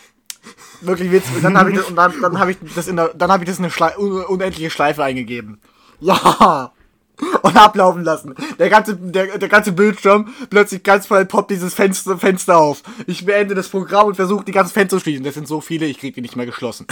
Wirklich 0.80 1.10
witzig. 1.10 1.42
Dann 1.42 1.56
habe 1.56 1.70
ich 1.70 1.76
das, 1.76 1.94
dann, 1.94 2.20
dann 2.20 2.38
habe 2.38 2.52
ich 2.52 2.58
das 2.74 2.88
in 2.88 2.96
der, 2.96 3.14
ich 3.14 3.18
das 3.18 3.58
in 3.58 3.64
eine 3.64 3.70
Schle 3.70 3.96
unendliche 3.96 4.70
Schleife 4.70 5.02
eingegeben. 5.02 5.60
Ja! 6.00 6.72
und 7.42 7.56
ablaufen 7.56 8.02
lassen. 8.02 8.34
Der 8.58 8.68
ganze, 8.68 8.96
der, 8.96 9.38
der 9.38 9.48
ganze 9.48 9.72
Bildschirm, 9.72 10.32
plötzlich 10.50 10.82
ganz 10.82 11.06
voll 11.06 11.24
poppt 11.24 11.50
dieses 11.50 11.74
Fenster, 11.74 12.18
Fenster 12.18 12.56
auf. 12.56 12.82
Ich 13.06 13.24
beende 13.24 13.54
das 13.54 13.68
Programm 13.68 14.08
und 14.08 14.14
versuche 14.16 14.44
die 14.44 14.52
ganzen 14.52 14.72
Fenster 14.72 14.96
zu 14.96 15.02
schließen. 15.02 15.24
Das 15.24 15.34
sind 15.34 15.48
so 15.48 15.60
viele, 15.60 15.86
ich 15.86 15.98
krieg 15.98 16.14
die 16.14 16.20
nicht 16.20 16.36
mehr 16.36 16.46
geschlossen. 16.46 16.86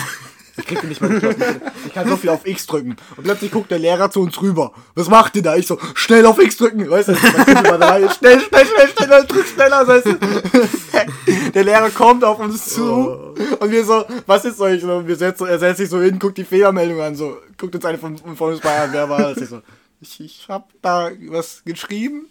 Ich 0.56 0.66
krieg 0.66 0.80
die 0.82 0.86
nicht 0.86 1.00
mehr 1.00 1.10
geschlossen. 1.10 1.62
Ich 1.86 1.94
kann 1.94 2.08
so 2.08 2.16
viel 2.16 2.30
auf 2.30 2.46
X 2.46 2.66
drücken. 2.66 2.96
Und 3.16 3.24
plötzlich 3.24 3.50
guckt 3.50 3.70
der 3.70 3.78
Lehrer 3.78 4.10
zu 4.10 4.20
uns 4.20 4.40
rüber. 4.40 4.72
Was 4.94 5.08
macht 5.08 5.34
ihr 5.36 5.42
da? 5.42 5.56
Ich 5.56 5.66
so, 5.66 5.78
schnell 5.94 6.26
auf 6.26 6.38
X 6.38 6.58
drücken. 6.58 6.88
Weißt 6.90 7.08
du, 7.08 7.14
schnell, 7.14 8.10
schnell, 8.10 8.40
schnell, 8.40 8.88
schnell, 8.94 9.24
drück 9.24 9.46
schneller, 9.46 9.88
weißt 9.88 10.06
du. 10.06 10.19
Der 11.54 11.64
Lehrer 11.64 11.90
kommt 11.90 12.22
auf 12.22 12.38
uns 12.38 12.66
zu. 12.66 13.34
Und 13.60 13.70
wir 13.70 13.84
so, 13.84 14.04
was 14.26 14.44
ist 14.44 14.60
euch? 14.60 14.84
Und 14.84 15.08
wir 15.08 15.16
setzen, 15.16 15.46
er 15.46 15.58
setzt 15.58 15.78
sich 15.78 15.88
so 15.88 16.00
hin, 16.00 16.19
guckt 16.19 16.36
die 16.36 16.44
Fehlermeldung 16.44 17.00
an, 17.00 17.14
so, 17.14 17.38
guckt 17.58 17.74
uns 17.74 17.84
eine 17.84 17.98
von, 17.98 18.19
von 18.19 18.52
uns 18.52 18.62
an, 18.62 18.90
wer 18.92 19.08
war 19.08 19.20
das? 19.20 19.38
Ich 19.38 19.48
so, 19.48 19.62
ich, 20.02 20.20
ich 20.20 20.46
hab 20.49 20.70
da 20.82 21.10
was 21.28 21.62
geschrieben. 21.64 22.26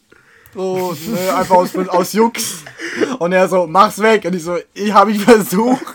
So, 0.53 0.95
ne, 1.07 1.35
einfach 1.35 1.55
aus, 1.55 1.75
aus 1.75 2.13
Jux. 2.13 2.63
Und 3.19 3.31
er 3.31 3.47
so, 3.47 3.65
mach's 3.67 3.99
weg. 3.99 4.25
Und 4.25 4.35
ich 4.35 4.43
so, 4.43 4.57
ich 4.73 4.93
hab 4.93 5.07
ich 5.07 5.19
versucht. 5.23 5.85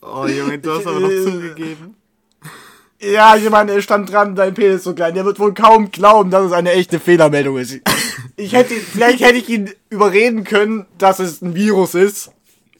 Oh 0.00 0.26
Junge, 0.26 0.58
du 0.58 0.72
hast 0.72 0.86
aber 0.86 1.00
noch 1.00 1.10
zugegeben. 1.10 1.94
Ja, 3.00 3.36
ich 3.36 3.48
meine, 3.50 3.72
er 3.72 3.82
stand 3.82 4.10
dran, 4.10 4.34
dein 4.34 4.54
Penis 4.54 4.76
ist 4.76 4.84
so 4.84 4.94
klein. 4.94 5.14
Der 5.14 5.24
wird 5.24 5.38
wohl 5.38 5.52
kaum 5.52 5.90
glauben, 5.90 6.30
dass 6.30 6.46
es 6.46 6.52
eine 6.52 6.72
echte 6.72 6.98
Fehlermeldung 6.98 7.58
ist. 7.58 7.80
Ich 8.36 8.54
hätte, 8.54 8.74
vielleicht 8.74 9.20
hätte 9.20 9.36
ich 9.36 9.48
ihn 9.48 9.70
überreden 9.90 10.44
können, 10.44 10.86
dass 10.96 11.18
es 11.18 11.42
ein 11.42 11.54
Virus 11.54 11.94
ist. 11.94 12.30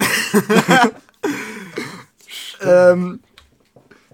ähm, 2.62 3.20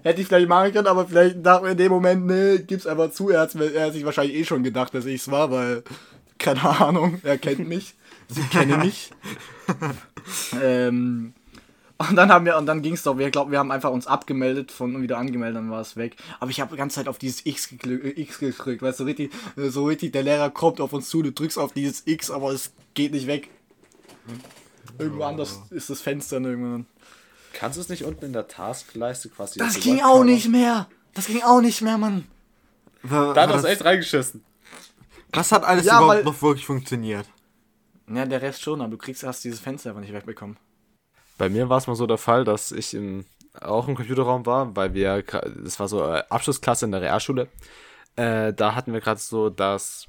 Hätte 0.05 0.21
ich 0.21 0.27
vielleicht 0.27 0.47
machen 0.47 0.71
können, 0.71 0.85
aber 0.85 1.07
vielleicht 1.07 1.43
dachte 1.43 1.67
in 1.67 1.77
dem 1.77 1.91
Moment, 1.91 2.27
ne, 2.27 2.59
gib's 2.59 2.85
einfach 2.85 3.09
zu. 3.09 3.31
Er, 3.31 3.49
er 3.55 3.85
hat 3.87 3.93
sich 3.93 4.05
wahrscheinlich 4.05 4.35
eh 4.35 4.45
schon 4.45 4.61
gedacht, 4.61 4.93
dass 4.93 5.07
ich's 5.07 5.31
war, 5.31 5.49
weil, 5.49 5.83
keine 6.37 6.61
Ahnung, 6.61 7.19
er 7.23 7.39
kennt 7.39 7.67
mich. 7.67 7.95
Sie 8.27 8.43
kennen 8.43 8.81
mich. 8.81 9.09
ähm, 10.63 11.33
und 11.97 12.15
dann 12.15 12.29
haben 12.29 12.45
wir, 12.45 12.55
und 12.55 12.67
dann 12.67 12.83
ging's 12.83 13.01
doch, 13.01 13.17
wir 13.17 13.31
glauben, 13.31 13.49
wir 13.49 13.57
haben 13.57 13.71
einfach 13.71 13.89
uns 13.89 14.05
abgemeldet 14.05 14.71
von 14.71 14.95
und 14.95 15.01
wieder 15.01 15.17
angemeldet, 15.17 15.57
dann 15.57 15.71
war 15.71 15.81
es 15.81 15.97
weg. 15.97 16.17
Aber 16.39 16.51
ich 16.51 16.61
habe 16.61 16.69
die 16.69 16.77
ganze 16.77 16.97
Zeit 16.97 17.07
auf 17.07 17.17
dieses 17.17 17.43
X, 17.43 17.69
gekl 17.69 18.13
X 18.15 18.37
gedrückt, 18.37 18.83
weißt 18.83 18.99
du, 18.99 19.05
richtig, 19.05 19.33
so 19.55 19.85
richtig, 19.85 20.13
der 20.13 20.21
Lehrer 20.21 20.51
kommt 20.51 20.81
auf 20.81 20.93
uns 20.93 21.09
zu, 21.09 21.23
du 21.23 21.31
drückst 21.31 21.57
auf 21.57 21.73
dieses 21.73 22.05
X, 22.05 22.29
aber 22.29 22.51
es 22.51 22.73
geht 22.93 23.11
nicht 23.11 23.25
weg. 23.25 23.49
Irgendwo 24.99 25.23
oh. 25.23 25.25
anders 25.25 25.61
ist 25.71 25.89
das 25.89 25.99
Fenster 26.01 26.39
irgendwann. 26.39 26.85
Kannst 27.55 27.77
du 27.77 27.81
es 27.81 27.89
nicht 27.89 28.03
unten 28.03 28.25
in 28.25 28.33
der 28.33 28.47
Taskleiste 28.47 29.29
quasi. 29.29 29.59
Das 29.59 29.79
ging 29.79 30.01
auch 30.01 30.23
nicht 30.23 30.49
mehr. 30.49 30.87
Das 31.13 31.27
ging 31.27 31.41
auch 31.41 31.61
nicht 31.61 31.81
mehr, 31.81 31.97
Mann. 31.97 32.27
Da 33.01 33.33
hat 33.35 33.49
das 33.49 33.63
echt 33.63 33.85
reingeschissen. 33.85 34.43
Was 35.31 35.51
hat 35.51 35.63
alles 35.63 35.85
ja, 35.85 36.01
überhaupt 36.01 36.25
noch 36.25 36.41
wirklich 36.41 36.65
funktioniert? 36.65 37.27
Ja, 38.13 38.25
der 38.25 38.41
Rest 38.41 38.61
schon, 38.61 38.81
aber 38.81 38.91
du 38.91 38.97
kriegst 38.97 39.23
erst 39.23 39.43
dieses 39.43 39.59
Fenster 39.59 39.89
einfach 39.89 40.01
nicht 40.01 40.13
wegbekommen. 40.13 40.57
Bei 41.37 41.49
mir 41.49 41.69
war 41.69 41.77
es 41.77 41.87
mal 41.87 41.95
so 41.95 42.05
der 42.07 42.17
Fall, 42.17 42.43
dass 42.43 42.71
ich 42.71 42.93
im, 42.93 43.25
auch 43.61 43.87
im 43.87 43.95
Computerraum 43.95 44.45
war, 44.45 44.75
weil 44.75 44.93
wir, 44.93 45.23
das 45.23 45.79
war 45.79 45.87
so 45.87 46.03
äh, 46.03 46.23
Abschlussklasse 46.29 46.85
in 46.85 46.91
der 46.91 47.01
Realschule. 47.01 47.47
Äh, 48.15 48.53
da 48.53 48.75
hatten 48.75 48.93
wir 48.93 49.01
gerade 49.01 49.19
so, 49.19 49.49
dass 49.49 50.07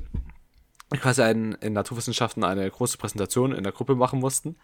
wir 0.91 1.01
quasi 1.01 1.23
einen, 1.23 1.53
in 1.55 1.73
Naturwissenschaften 1.73 2.45
eine 2.45 2.69
große 2.69 2.99
Präsentation 2.99 3.53
in 3.53 3.63
der 3.63 3.73
Gruppe 3.73 3.95
machen 3.95 4.21
mussten. 4.21 4.57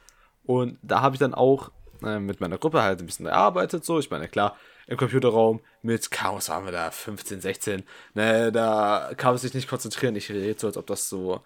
Und 0.45 0.79
da 0.83 1.01
habe 1.01 1.15
ich 1.15 1.21
dann 1.21 1.35
auch 1.35 1.71
äh, 2.05 2.19
mit 2.19 2.41
meiner 2.41 2.59
Gruppe 2.59 2.83
halt 2.83 3.01
ein 3.01 3.07
bisschen 3.07 3.27
erarbeitet. 3.27 3.85
So, 3.85 3.99
ich 3.99 4.11
meine, 4.11 4.29
klar, 4.29 4.57
im 4.87 4.97
Computerraum 4.97 5.61
mit 5.83 6.11
Chaos 6.11 6.49
waren 6.49 6.65
wir 6.65 6.73
da 6.73 6.91
15, 6.91 7.41
16. 7.41 7.83
Ne, 8.15 8.53
da 8.53 9.13
kann 9.17 9.33
man 9.33 9.39
sich 9.39 9.55
nicht 9.55 9.69
konzentrieren. 9.69 10.17
Ich 10.17 10.31
rede 10.31 10.59
so, 10.59 10.67
als 10.67 10.77
ob 10.77 10.87
das 10.87 11.09
so 11.09 11.43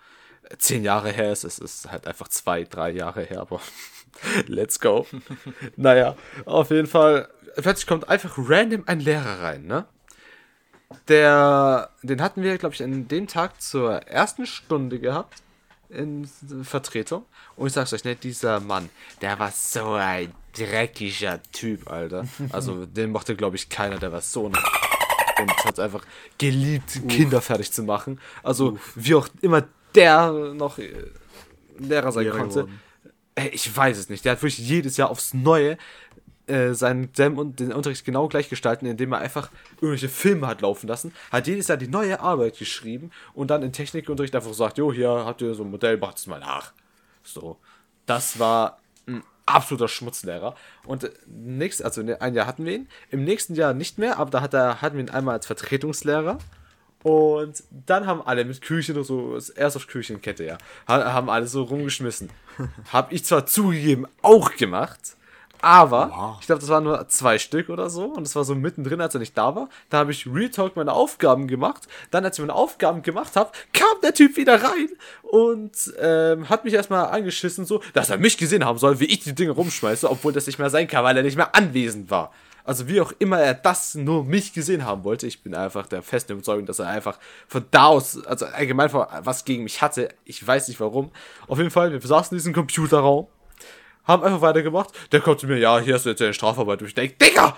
zehn 0.58 0.84
Jahre 0.84 1.10
her 1.10 1.32
ist. 1.32 1.44
Es 1.44 1.58
ist 1.58 1.90
halt 1.90 2.06
einfach 2.06 2.28
zwei, 2.28 2.64
drei 2.64 2.90
Jahre 2.90 3.22
her, 3.22 3.40
aber 3.40 3.60
let's 4.46 4.80
go. 4.80 5.06
naja, 5.76 6.16
auf 6.44 6.70
jeden 6.70 6.86
Fall. 6.86 7.28
Plötzlich 7.56 7.86
kommt 7.86 8.08
einfach 8.08 8.34
random 8.36 8.84
ein 8.86 9.00
Lehrer 9.00 9.42
rein, 9.42 9.66
ne? 9.66 9.86
Der, 11.08 11.90
den 12.02 12.20
hatten 12.20 12.42
wir, 12.42 12.58
glaube 12.58 12.74
ich, 12.74 12.82
an 12.82 13.08
dem 13.08 13.26
Tag 13.26 13.60
zur 13.60 14.02
ersten 14.02 14.46
Stunde 14.46 15.00
gehabt 15.00 15.42
in 15.88 16.28
Vertretung. 16.62 17.24
Und 17.56 17.68
ich 17.68 17.72
sag's 17.72 17.92
euch, 17.92 18.04
ne, 18.04 18.14
dieser 18.14 18.60
Mann, 18.60 18.88
der 19.20 19.38
war 19.38 19.50
so 19.50 19.94
ein 19.94 20.32
dreckiger 20.56 21.40
Typ, 21.52 21.90
Alter. 21.90 22.26
Also 22.50 22.86
den 22.86 23.10
mochte, 23.10 23.36
glaube 23.36 23.56
ich, 23.56 23.68
keiner, 23.68 23.98
der 23.98 24.12
war 24.12 24.20
so 24.20 24.46
ein 24.46 24.56
und 25.38 25.64
hat 25.64 25.78
einfach 25.78 26.04
geliebt, 26.38 26.96
Uff. 26.96 27.08
Kinder 27.08 27.40
fertig 27.42 27.72
zu 27.72 27.82
machen. 27.82 28.20
Also 28.42 28.72
Uff. 28.72 28.92
wie 28.94 29.14
auch 29.14 29.28
immer 29.42 29.64
der 29.94 30.32
noch 30.54 30.78
äh, 30.78 30.92
Lehrer 31.78 32.12
sein 32.12 32.24
Lehrer 32.24 32.38
konnte. 32.38 32.64
geworden. 32.64 32.80
Ich 33.52 33.74
weiß 33.74 33.98
es 33.98 34.08
nicht. 34.08 34.24
Der 34.24 34.32
hat 34.32 34.42
wirklich 34.42 34.58
jedes 34.58 34.96
Jahr 34.96 35.10
aufs 35.10 35.34
Neue 35.34 35.76
äh, 36.46 36.72
seinen 36.72 37.12
Dem 37.12 37.38
und 37.38 37.60
den 37.60 37.72
Unterricht 37.72 38.04
genau 38.04 38.28
gleich 38.28 38.48
gestalten, 38.48 38.86
indem 38.86 39.12
er 39.12 39.18
einfach 39.18 39.50
irgendwelche 39.76 40.08
Filme 40.08 40.46
hat 40.46 40.60
laufen 40.62 40.86
lassen, 40.86 41.12
hat 41.32 41.46
jedes 41.46 41.68
Jahr 41.68 41.76
die 41.76 41.88
neue 41.88 42.20
Arbeit 42.20 42.58
geschrieben 42.58 43.10
und 43.34 43.50
dann 43.50 43.62
in 43.62 43.72
Technikunterricht 43.72 44.34
einfach 44.34 44.50
gesagt, 44.50 44.78
jo, 44.78 44.92
hier 44.92 45.08
habt 45.10 45.42
ihr 45.42 45.54
so 45.54 45.64
ein 45.64 45.70
Modell, 45.70 45.98
macht 45.98 46.18
es 46.18 46.26
mal 46.26 46.40
nach. 46.40 46.72
So. 47.22 47.58
Das 48.06 48.38
war 48.38 48.78
ein 49.06 49.22
absoluter 49.46 49.88
Schmutzlehrer. 49.88 50.54
Und 50.84 51.04
äh, 51.04 51.10
nächst, 51.26 51.82
also 51.84 52.02
ne, 52.02 52.20
ein 52.20 52.34
Jahr 52.34 52.46
hatten 52.46 52.64
wir 52.64 52.74
ihn, 52.74 52.88
im 53.10 53.24
nächsten 53.24 53.54
Jahr 53.54 53.72
nicht 53.74 53.98
mehr, 53.98 54.18
aber 54.18 54.30
da 54.30 54.40
hat 54.42 54.54
er, 54.54 54.82
hatten 54.82 54.96
wir 54.96 55.04
ihn 55.04 55.10
einmal 55.10 55.34
als 55.36 55.46
Vertretungslehrer. 55.46 56.38
Und 57.02 57.62
dann 57.70 58.06
haben 58.06 58.20
alle 58.22 58.44
mit 58.44 58.60
Küchen 58.62 58.96
und 58.96 59.04
so, 59.04 59.38
erst 59.54 59.76
auf 59.76 59.86
Küchenkette, 59.86 60.44
ja, 60.44 60.58
ha- 60.88 61.12
haben 61.12 61.30
alle 61.30 61.46
so 61.46 61.62
rumgeschmissen. 61.62 62.30
Hab 62.92 63.12
ich 63.12 63.24
zwar 63.24 63.46
zugegeben 63.46 64.06
auch 64.22 64.56
gemacht, 64.56 65.15
aber 65.62 66.38
ich 66.40 66.46
glaube, 66.46 66.60
das 66.60 66.68
waren 66.68 66.84
nur 66.84 67.08
zwei 67.08 67.38
Stück 67.38 67.68
oder 67.68 67.90
so 67.90 68.04
und 68.04 68.24
das 68.24 68.36
war 68.36 68.44
so 68.44 68.54
mittendrin, 68.54 69.00
als 69.00 69.14
er 69.14 69.20
nicht 69.20 69.36
da 69.36 69.54
war. 69.54 69.68
Da 69.90 69.98
habe 69.98 70.12
ich 70.12 70.26
Real 70.26 70.50
Talk 70.50 70.76
meine 70.76 70.92
Aufgaben 70.92 71.48
gemacht. 71.48 71.88
Dann, 72.10 72.24
als 72.24 72.38
ich 72.38 72.42
meine 72.42 72.54
Aufgaben 72.54 73.02
gemacht 73.02 73.36
habe, 73.36 73.50
kam 73.72 74.00
der 74.02 74.14
Typ 74.14 74.36
wieder 74.36 74.62
rein 74.62 74.88
und 75.22 75.92
ähm, 76.00 76.48
hat 76.48 76.64
mich 76.64 76.74
erstmal 76.74 77.06
angeschissen, 77.06 77.64
so, 77.64 77.82
dass 77.92 78.10
er 78.10 78.18
mich 78.18 78.38
gesehen 78.38 78.64
haben 78.64 78.78
soll, 78.78 79.00
wie 79.00 79.06
ich 79.06 79.20
die 79.20 79.34
Dinge 79.34 79.52
rumschmeiße, 79.52 80.10
obwohl 80.10 80.32
das 80.32 80.46
nicht 80.46 80.58
mehr 80.58 80.70
sein 80.70 80.88
kann, 80.88 81.04
weil 81.04 81.16
er 81.16 81.22
nicht 81.22 81.36
mehr 81.36 81.54
anwesend 81.54 82.10
war. 82.10 82.32
Also 82.66 82.88
wie 82.88 83.00
auch 83.00 83.12
immer 83.20 83.38
er 83.38 83.54
das 83.54 83.94
nur 83.94 84.24
mich 84.24 84.52
gesehen 84.52 84.84
haben 84.84 85.04
wollte, 85.04 85.28
ich 85.28 85.42
bin 85.42 85.54
einfach 85.54 85.86
der 85.86 86.02
festen 86.02 86.32
Überzeugung, 86.32 86.66
dass 86.66 86.80
er 86.80 86.88
einfach 86.88 87.16
von 87.46 87.64
da 87.70 87.86
aus, 87.86 88.24
also 88.26 88.44
allgemein 88.46 88.92
was 88.92 89.44
gegen 89.44 89.62
mich 89.62 89.82
hatte, 89.82 90.08
ich 90.24 90.44
weiß 90.44 90.66
nicht 90.66 90.80
warum. 90.80 91.12
Auf 91.46 91.58
jeden 91.58 91.70
Fall, 91.70 91.92
wir 91.92 92.00
saßen 92.00 92.34
in 92.34 92.38
diesem 92.38 92.52
Computerraum, 92.52 93.28
haben 94.06 94.22
einfach 94.22 94.40
weitergemacht. 94.40 94.90
Der 95.12 95.20
kommt 95.20 95.40
zu 95.40 95.46
mir, 95.46 95.58
ja, 95.58 95.78
hier 95.78 95.94
hast 95.94 96.06
du 96.06 96.10
jetzt 96.10 96.20
deine 96.20 96.34
Strafarbeit. 96.34 96.80
Und 96.80 96.88
ich 96.88 96.94
denke, 96.94 97.16
Digga! 97.20 97.56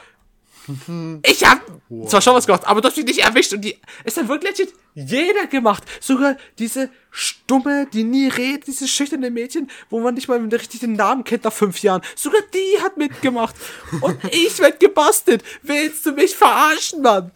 Ich 1.22 1.44
hab 1.44 1.62
zwar 2.08 2.20
schon 2.20 2.34
was 2.34 2.46
gemacht, 2.46 2.66
aber 2.66 2.82
du 2.82 2.88
hast 2.88 2.96
mich 2.96 3.06
nicht 3.06 3.20
erwischt 3.20 3.54
und 3.54 3.62
die 3.62 3.78
ist 4.04 4.18
dann 4.18 4.28
wirklich 4.28 4.58
legit 4.58 4.74
jeder 4.94 5.46
gemacht. 5.46 5.82
Sogar 6.00 6.36
diese 6.58 6.90
stumme, 7.10 7.86
die 7.92 8.04
nie 8.04 8.28
redet, 8.28 8.66
dieses 8.66 8.90
schüchterne 8.90 9.30
Mädchen, 9.30 9.70
wo 9.88 10.00
man 10.00 10.14
nicht 10.14 10.28
mal 10.28 10.38
richtig 10.40 10.80
den 10.80 10.92
Namen 10.92 11.24
kennt 11.24 11.44
nach 11.44 11.52
fünf 11.52 11.80
Jahren. 11.80 12.02
Sogar 12.16 12.42
die 12.52 12.82
hat 12.82 12.98
mitgemacht. 12.98 13.56
Und 14.02 14.18
ich 14.30 14.58
werd 14.58 14.78
gebastelt. 14.78 15.42
Willst 15.62 16.04
du 16.04 16.12
mich 16.12 16.36
verarschen, 16.36 17.00
Mann? 17.00 17.30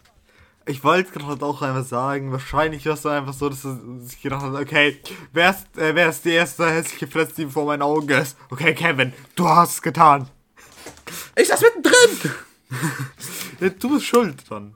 Ich 0.65 0.83
wollte 0.83 1.11
gerade 1.11 1.45
auch 1.45 1.61
einfach 1.61 1.85
sagen, 1.85 2.31
wahrscheinlich 2.31 2.85
war 2.85 2.93
es 2.93 3.05
einfach 3.05 3.33
so, 3.33 3.49
dass 3.49 3.63
sich 3.63 4.21
gedacht 4.21 4.43
hat, 4.43 4.53
okay, 4.53 4.97
wer 5.33 5.49
ist, 5.49 5.77
äh, 5.77 5.93
wer 5.93 6.09
ist 6.09 6.23
die 6.23 6.31
erste 6.31 6.69
hässliche 6.69 7.07
Fresse, 7.07 7.33
die 7.35 7.47
vor 7.47 7.65
meinen 7.65 7.81
Augen 7.81 8.09
ist? 8.09 8.37
Okay, 8.49 8.73
Kevin, 8.73 9.11
du 9.35 9.47
hast 9.47 9.73
es 9.73 9.81
getan. 9.81 10.29
Ich 11.35 11.47
saß 11.47 11.61
mittendrin. 11.61 12.31
Ja, 13.59 13.69
Du 13.69 13.89
bist 13.93 14.05
schuld 14.05 14.49
dran. 14.49 14.75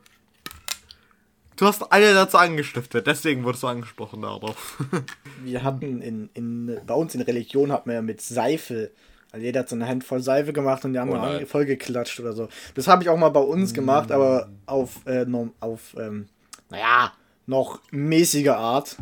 Du 1.56 1.66
hast 1.66 1.82
alle 1.92 2.14
dazu 2.14 2.38
angestiftet, 2.38 3.08
deswegen 3.08 3.44
wurdest 3.44 3.64
du 3.64 3.68
angesprochen 3.68 4.22
darauf. 4.22 4.78
Wir 5.44 5.64
hatten 5.64 6.02
in, 6.04 6.30
in, 6.36 6.80
bei 6.86 6.94
uns 6.94 7.16
in 7.16 7.22
Religion 7.22 7.72
hatten 7.72 7.90
wir 7.90 7.96
ja 7.96 8.02
mit 8.04 8.22
Seife, 8.22 8.92
also 9.32 9.46
jeder 9.46 9.62
hat 9.62 9.70
so 9.70 9.76
eine 9.76 9.88
Handvoll 9.88 10.22
Seife 10.22 10.54
gemacht 10.54 10.84
und 10.86 10.94
die 10.94 11.00
haben 11.00 11.12
Oh 11.12 11.16
ange- 11.16 11.46
vollgeklatscht 11.46 12.20
oder 12.20 12.34
so. 12.34 12.48
Das 12.76 12.88
habe 12.88 13.04
ich 13.04 13.10
auch 13.10 13.18
mal 13.18 13.30
bei 13.30 13.40
uns 13.42 13.74
gemacht, 13.74 14.12
aber 14.12 14.50
auf, 14.66 15.06
äh, 15.06 15.26
auf 15.60 15.96
ähm, 16.00 16.28
naja, 16.70 17.12
noch 17.46 17.80
mäßige 17.92 18.50
Art. 18.50 18.98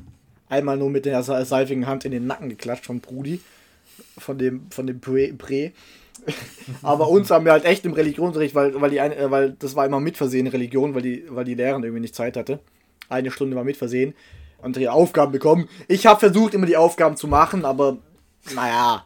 Einmal 0.50 0.78
nur 0.78 0.90
mit 0.90 1.06
der 1.06 1.24
se- 1.24 1.46
seifigen 1.46 1.88
Hand 1.88 2.06
in 2.06 2.12
den 2.12 2.28
Nacken 2.28 2.50
geklatscht 2.50 2.86
von 2.86 3.00
Brudi, 3.00 3.42
von 4.18 4.38
dem, 4.38 4.68
von 4.72 4.86
dem. 4.88 5.00
Prä. 5.00 5.72
aber 6.82 7.10
uns 7.10 7.30
haben 7.30 7.46
wir 7.46 7.52
halt 7.52 7.66
echt 7.66 7.86
im 7.86 7.94
Religionsunterricht, 7.94 8.56
weil, 8.56 8.80
weil, 8.80 8.90
die 8.90 9.00
eine, 9.00 9.16
äh, 9.16 9.32
weil 9.32 9.52
das 9.60 9.76
war 9.76 9.86
immer 9.86 10.00
mit 10.00 10.18
Versehen 10.18 10.48
Religion, 10.48 10.96
weil 10.96 11.02
die, 11.02 11.26
weil 11.30 11.46
die 11.46 11.56
Lehrerin 11.56 11.84
irgendwie 11.84 12.02
nicht 12.02 12.16
Zeit 12.16 12.38
hatte. 12.38 12.60
Eine 13.10 13.32
Stunde 13.32 13.56
war 13.56 13.64
mit 13.64 13.78
Versehen 13.78 14.14
und 14.60 14.76
die 14.76 14.90
Aufgaben 14.90 15.32
bekommen. 15.32 15.68
Ich 15.88 16.06
habe 16.08 16.20
versucht, 16.20 16.54
immer 16.54 16.66
die 16.66 16.78
Aufgaben 16.78 17.18
zu 17.18 17.28
machen, 17.28 17.66
aber 17.66 17.98
naja, 18.56 19.06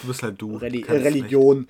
Du 0.00 0.06
bist 0.08 0.22
halt 0.22 0.40
du. 0.40 0.56
Reli 0.56 0.82
Religion. 0.82 1.68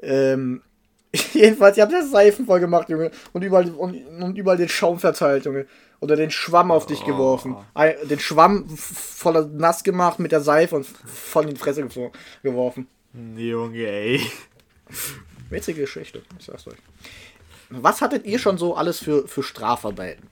Ähm, 0.00 0.62
jedenfalls, 1.32 1.76
ich 1.76 1.82
habe 1.82 1.92
das 1.92 2.10
Seifen 2.10 2.46
voll 2.46 2.60
gemacht, 2.60 2.88
Junge. 2.88 3.10
Und 3.32 3.42
überall, 3.42 3.70
und, 3.70 3.94
und 4.22 4.36
überall 4.38 4.56
den 4.56 4.68
Schaum 4.68 4.98
verteilt, 4.98 5.44
Junge. 5.44 5.66
Oder 6.00 6.16
den 6.16 6.30
Schwamm 6.30 6.70
auf 6.70 6.86
dich 6.86 7.04
geworfen. 7.04 7.56
Ein, 7.74 7.94
den 8.04 8.18
Schwamm 8.20 8.68
voller 8.76 9.46
nass 9.46 9.82
gemacht 9.82 10.18
mit 10.18 10.30
der 10.30 10.42
Seife 10.42 10.76
und 10.76 10.84
voll 10.86 11.44
in 11.44 11.54
die 11.54 11.56
Fresse 11.56 11.82
gewo- 11.84 12.12
geworfen. 12.42 12.86
Junge, 13.36 13.78
ey. 13.86 14.20
Witzige 15.48 15.82
Geschichte, 15.82 16.22
ich 16.38 16.44
sag's 16.44 16.66
euch. 16.66 16.76
Was 17.70 18.00
hattet 18.02 18.26
ihr 18.26 18.38
schon 18.38 18.58
so 18.58 18.76
alles 18.76 18.98
für, 18.98 19.26
für 19.26 19.42
Strafarbeiten? 19.42 20.28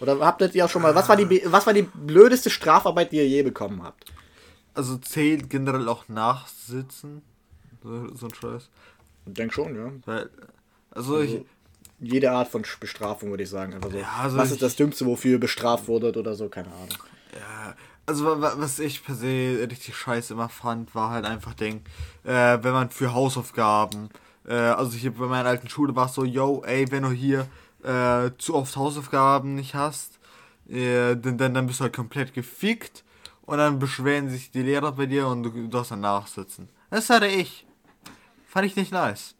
Oder 0.00 0.20
habtet 0.20 0.54
ihr 0.54 0.64
auch 0.64 0.70
schon 0.70 0.82
mal, 0.82 0.94
was 0.94 1.08
war, 1.08 1.16
die, 1.16 1.42
was 1.46 1.66
war 1.66 1.74
die 1.74 1.82
blödeste 1.82 2.48
Strafarbeit, 2.50 3.10
die 3.10 3.16
ihr 3.16 3.26
je 3.28 3.42
bekommen 3.42 3.82
habt? 3.82 4.04
Also 4.78 4.96
zählt 4.98 5.50
generell 5.50 5.88
auch 5.88 6.08
Nachsitzen. 6.08 7.22
So, 7.82 8.14
so 8.14 8.26
ein 8.26 8.34
Scheiß. 8.34 8.68
Ich 9.26 9.34
denke 9.34 9.52
schon, 9.54 9.74
ja. 9.74 9.90
Weil, 10.06 10.30
also, 10.92 11.20
ich, 11.20 11.40
Jede 12.00 12.30
Art 12.30 12.46
von 12.48 12.62
Bestrafung, 12.78 13.30
würde 13.30 13.42
ich 13.42 13.50
sagen. 13.50 13.74
Einfach 13.74 13.90
so. 13.90 13.98
Ja, 13.98 14.08
also 14.22 14.36
was 14.36 14.46
ich- 14.48 14.52
ist 14.52 14.62
das 14.62 14.76
Dümmste, 14.76 15.04
wofür 15.04 15.32
ihr 15.32 15.40
bestraft 15.40 15.88
wurdet 15.88 16.16
oder 16.16 16.34
so? 16.36 16.48
Keine 16.48 16.68
Ahnung. 16.68 16.88
Also 18.06 18.24
wa- 18.24 18.40
wa- 18.40 18.54
was 18.56 18.78
ich 18.78 19.04
per 19.04 19.14
se 19.16 19.66
richtig 19.70 19.94
scheiße 19.96 20.32
immer 20.32 20.48
fand, 20.48 20.94
war 20.94 21.10
halt 21.10 21.24
einfach 21.26 21.52
Ding, 21.54 21.82
äh, 22.24 22.58
wenn 22.62 22.72
man 22.72 22.88
für 22.90 23.12
Hausaufgaben, 23.12 24.08
äh, 24.46 24.54
also 24.54 24.96
hier 24.96 25.10
bei 25.12 25.26
meiner 25.26 25.48
alten 25.48 25.68
Schule 25.68 25.94
war 25.94 26.06
es 26.06 26.14
so, 26.14 26.24
yo, 26.24 26.62
ey, 26.64 26.90
wenn 26.90 27.02
du 27.02 27.10
hier 27.10 27.46
äh, 27.84 28.30
zu 28.38 28.54
oft 28.54 28.76
Hausaufgaben 28.76 29.56
nicht 29.56 29.74
hast, 29.74 30.18
äh, 30.70 31.16
dann, 31.16 31.36
dann, 31.36 31.52
dann 31.52 31.66
bist 31.66 31.80
du 31.80 31.84
halt 31.84 31.92
komplett 31.94 32.32
gefickt 32.32 33.04
und 33.48 33.56
dann 33.56 33.78
beschweren 33.78 34.28
sich 34.28 34.50
die 34.50 34.60
Lehrer 34.60 34.92
bei 34.92 35.06
dir 35.06 35.26
und 35.26 35.42
du, 35.42 35.78
hast 35.78 35.90
dann 35.90 36.00
nachsitzen. 36.00 36.68
Das 36.90 37.08
hatte 37.08 37.28
ich. 37.28 37.66
Fand 38.46 38.66
ich 38.66 38.76
nicht 38.76 38.92
nice. 38.92 39.36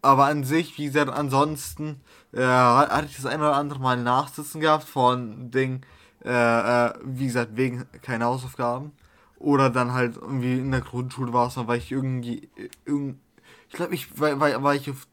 Aber 0.00 0.24
an 0.24 0.44
sich, 0.44 0.78
wie 0.78 0.86
gesagt, 0.86 1.10
ansonsten 1.10 2.00
äh, 2.32 2.42
hatte 2.42 3.04
ich 3.10 3.16
das 3.16 3.26
ein 3.26 3.40
oder 3.40 3.54
andere 3.54 3.80
Mal 3.80 4.02
Nachsitzen 4.02 4.62
gehabt 4.62 4.84
von 4.84 5.50
Ding, 5.50 5.84
äh, 6.24 6.30
äh, 6.30 6.94
wie 7.04 7.26
gesagt, 7.26 7.54
wegen 7.54 7.84
keine 8.00 8.24
Hausaufgaben. 8.24 8.92
Oder 9.38 9.68
dann 9.68 9.92
halt 9.92 10.16
irgendwie 10.16 10.58
in 10.58 10.70
der 10.70 10.80
Grundschule 10.80 11.34
war 11.34 11.48
es 11.48 11.54
dann, 11.54 11.66
weil 11.66 11.78
ich 11.78 11.92
irgendwie, 11.92 12.48
äh, 12.56 12.70
irgend, 12.86 13.20
ich 13.68 13.74
glaube, 13.74 13.94
ich 13.94 14.18
war, 14.18 14.40
war, 14.40 14.62
war 14.62 14.74
ich 14.74 14.88
auf 14.88 15.06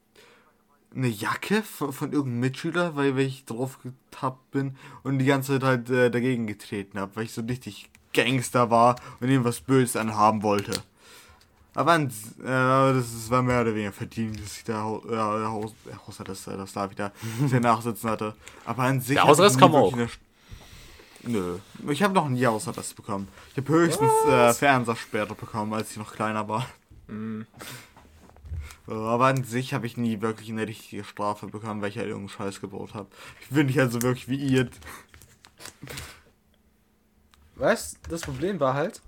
eine 0.95 1.07
Jacke 1.07 1.61
von, 1.61 1.93
von 1.93 2.11
irgendeinem 2.11 2.39
Mitschüler, 2.41 2.95
weil, 2.95 3.15
weil 3.15 3.25
ich 3.25 3.45
drauf 3.45 3.79
getappt 3.81 4.51
bin 4.51 4.75
und 5.03 5.19
die 5.19 5.25
ganze 5.25 5.53
Zeit 5.53 5.63
halt 5.63 5.89
äh, 5.89 6.09
dagegen 6.09 6.47
getreten 6.47 6.99
habe, 6.99 7.15
weil 7.15 7.25
ich 7.25 7.33
so 7.33 7.41
richtig 7.41 7.89
Gangster 8.13 8.69
war 8.71 8.95
und 9.19 9.29
ihm 9.29 9.43
was 9.43 9.61
Böses 9.61 9.95
anhaben 9.95 10.41
wollte. 10.41 10.81
Aber 11.75 11.95
äh, 11.95 12.07
das 12.39 13.13
ist, 13.13 13.29
war 13.29 13.41
mehr 13.41 13.61
oder 13.61 13.73
weniger 13.73 13.93
verdient, 13.93 14.41
dass 14.43 14.57
ich 14.57 14.63
da 14.63 14.81
äh, 14.81 15.45
Haus, 15.45 15.73
Hausarzt, 16.07 16.29
dass, 16.29 16.47
äh, 16.47 16.57
dass 16.57 16.73
da 16.73 16.89
wieder 16.91 17.11
den 17.39 17.61
Nachsitzen 17.61 18.09
hatte. 18.09 18.35
Aber 18.65 18.83
an 18.83 18.99
sich. 18.99 19.15
Der 19.15 19.25
nie 19.25 19.57
kam 19.57 19.75
auch. 19.75 19.95
Nö. 21.23 21.57
Ich 21.89 22.01
habe 22.01 22.13
noch 22.13 22.29
nie 22.29 22.45
Hausarzt 22.45 22.95
bekommen. 22.95 23.27
Ich 23.51 23.57
habe 23.57 23.71
höchstens 23.71 24.11
äh, 24.27 24.53
Fernsehsperre 24.53 25.35
bekommen, 25.35 25.73
als 25.73 25.91
ich 25.91 25.97
noch 25.97 26.13
kleiner 26.13 26.47
war. 26.47 26.65
So, 27.09 27.45
Aber 28.89 29.27
an 29.27 29.43
sich 29.43 29.73
habe 29.73 29.85
ich 29.85 29.97
nie 29.97 30.21
wirklich 30.21 30.49
eine 30.49 30.67
richtige 30.67 31.03
Strafe 31.03 31.47
bekommen, 31.47 31.81
weil 31.81 31.89
ich 31.89 31.97
halt 31.97 32.07
irgendeinen 32.07 32.29
Scheiß 32.29 32.59
gebaut 32.59 32.95
habe. 32.95 33.09
Ich 33.41 33.49
bin 33.49 33.67
nicht 33.67 33.79
also 33.79 34.01
wirklich 34.01 34.27
wie 34.27 34.37
ihr. 34.37 34.69
Weißt 37.55 37.99
das 38.09 38.21
Problem 38.21 38.59
war 38.59 38.73
halt, 38.73 39.01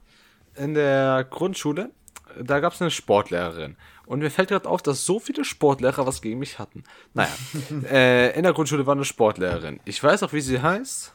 in 0.55 0.75
der 0.75 1.23
Grundschule, 1.23 1.91
da 2.39 2.59
gab 2.59 2.73
es 2.73 2.81
eine 2.81 2.91
Sportlehrerin. 2.91 3.75
Und 4.05 4.19
mir 4.19 4.29
fällt 4.29 4.49
gerade 4.49 4.69
auf, 4.69 4.81
dass 4.81 5.05
so 5.05 5.19
viele 5.19 5.45
Sportlehrer 5.45 6.05
was 6.05 6.21
gegen 6.21 6.37
mich 6.37 6.59
hatten. 6.59 6.83
Naja, 7.13 7.31
äh, 7.89 8.35
in 8.35 8.43
der 8.43 8.53
Grundschule 8.53 8.85
war 8.85 8.93
eine 8.93 9.05
Sportlehrerin. 9.05 9.79
Ich 9.85 10.03
weiß 10.03 10.21
auch, 10.23 10.33
wie 10.33 10.41
sie 10.41 10.61
heißt. 10.61 11.13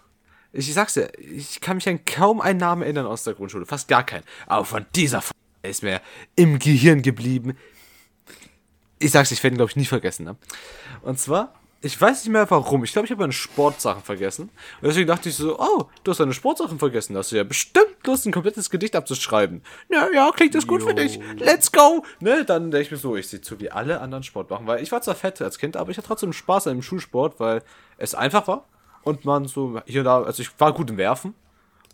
Ich 0.52 0.72
sag's 0.72 0.94
dir, 0.94 1.12
ich 1.18 1.60
kann 1.60 1.76
mich 1.76 1.88
an 1.88 2.04
kaum 2.04 2.40
einen 2.40 2.58
Namen 2.58 2.82
erinnern 2.82 3.06
aus 3.06 3.22
der 3.22 3.34
Grundschule. 3.34 3.66
Fast 3.66 3.88
gar 3.88 4.04
keinen. 4.04 4.24
Aber 4.46 4.64
von 4.64 4.86
dieser 4.94 5.18
F 5.18 5.30
ist 5.62 5.82
mir 5.82 6.00
im 6.34 6.58
Gehirn 6.58 7.02
geblieben. 7.02 7.56
Ich 8.98 9.10
sag's, 9.10 9.30
ich 9.30 9.42
werde 9.42 9.54
ihn, 9.54 9.58
glaube 9.58 9.70
ich, 9.70 9.76
nie 9.76 9.84
vergessen. 9.84 10.24
Ne? 10.24 10.36
Und 11.02 11.18
zwar, 11.18 11.52
ich 11.82 12.00
weiß 12.00 12.24
nicht 12.24 12.32
mehr 12.32 12.50
warum. 12.50 12.84
Ich 12.84 12.92
glaube, 12.92 13.06
ich 13.06 13.12
habe 13.12 13.20
meine 13.20 13.32
Sportsachen 13.32 14.02
vergessen. 14.02 14.44
Und 14.80 14.88
deswegen 14.88 15.06
dachte 15.06 15.28
ich 15.28 15.36
so, 15.36 15.58
oh, 15.58 15.86
du 16.02 16.10
hast 16.10 16.18
deine 16.18 16.32
Sportsachen 16.32 16.78
vergessen. 16.78 17.12
Da 17.12 17.20
hast 17.20 17.32
du 17.32 17.36
ja 17.36 17.44
bestimmt 17.44 17.86
Lust, 18.06 18.26
ein 18.26 18.32
komplettes 18.32 18.70
Gedicht 18.70 18.96
abzuschreiben. 18.96 19.62
Ja, 19.88 20.08
ja, 20.12 20.30
klingt 20.34 20.54
das 20.54 20.66
gut 20.66 20.82
für 20.82 20.94
dich. 20.94 21.20
Let's 21.36 21.70
go. 21.70 22.04
Ne, 22.20 22.44
dann 22.44 22.70
denke 22.70 22.86
ich 22.86 22.90
mir 22.90 22.96
so, 22.96 23.16
ich 23.16 23.28
sehe 23.28 23.40
zu, 23.40 23.60
wie 23.60 23.70
alle 23.70 24.00
anderen 24.00 24.22
Sport 24.22 24.48
machen. 24.48 24.66
Weil 24.66 24.82
ich 24.82 24.90
war 24.92 25.02
zwar 25.02 25.14
fett 25.14 25.40
als 25.42 25.58
Kind, 25.58 25.76
aber 25.76 25.90
ich 25.90 25.98
hatte 25.98 26.08
trotzdem 26.08 26.32
Spaß 26.32 26.68
an 26.68 26.76
dem 26.76 26.82
Schulsport, 26.82 27.38
weil 27.40 27.62
es 27.98 28.14
einfach 28.14 28.48
war. 28.48 28.64
Und 29.02 29.24
man 29.24 29.46
so 29.46 29.80
hier 29.86 30.00
und 30.00 30.06
da, 30.06 30.22
also 30.22 30.42
ich 30.42 30.50
war 30.58 30.72
gut 30.72 30.90
im 30.90 30.96
Werfen. 30.96 31.34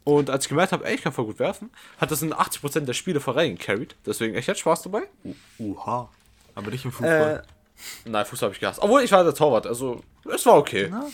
Und 0.05 0.31
als 0.31 0.45
ich 0.45 0.49
gemerkt 0.49 0.73
habe, 0.73 0.85
ey, 0.85 0.95
ich 0.95 1.03
kann 1.03 1.13
voll 1.13 1.27
gut 1.27 1.39
werfen, 1.39 1.71
hat 1.99 2.11
das 2.11 2.23
in 2.23 2.33
80% 2.33 2.81
der 2.81 2.93
Spiele 2.93 3.21
voran 3.21 3.57
gecarried. 3.57 3.95
Deswegen 4.07 4.35
echt, 4.35 4.45
ich 4.45 4.49
hatte 4.49 4.61
Spaß 4.61 4.83
dabei. 4.83 5.03
Uha. 5.59 6.09
Aber 6.55 6.71
nicht 6.71 6.85
im 6.85 6.93
Fußball. 6.93 7.45
Äh, 8.05 8.09
nein, 8.09 8.25
Fußball 8.27 8.49
habe 8.49 8.55
ich 8.55 8.61
gehasst. 8.61 8.81
Obwohl, 8.81 9.03
ich 9.03 9.13
war 9.13 9.25
der 9.25 9.35
Torwart, 9.35 9.67
also 9.67 10.03
es 10.33 10.45
war 10.47 10.57
okay. 10.57 10.89
Na? 10.91 11.07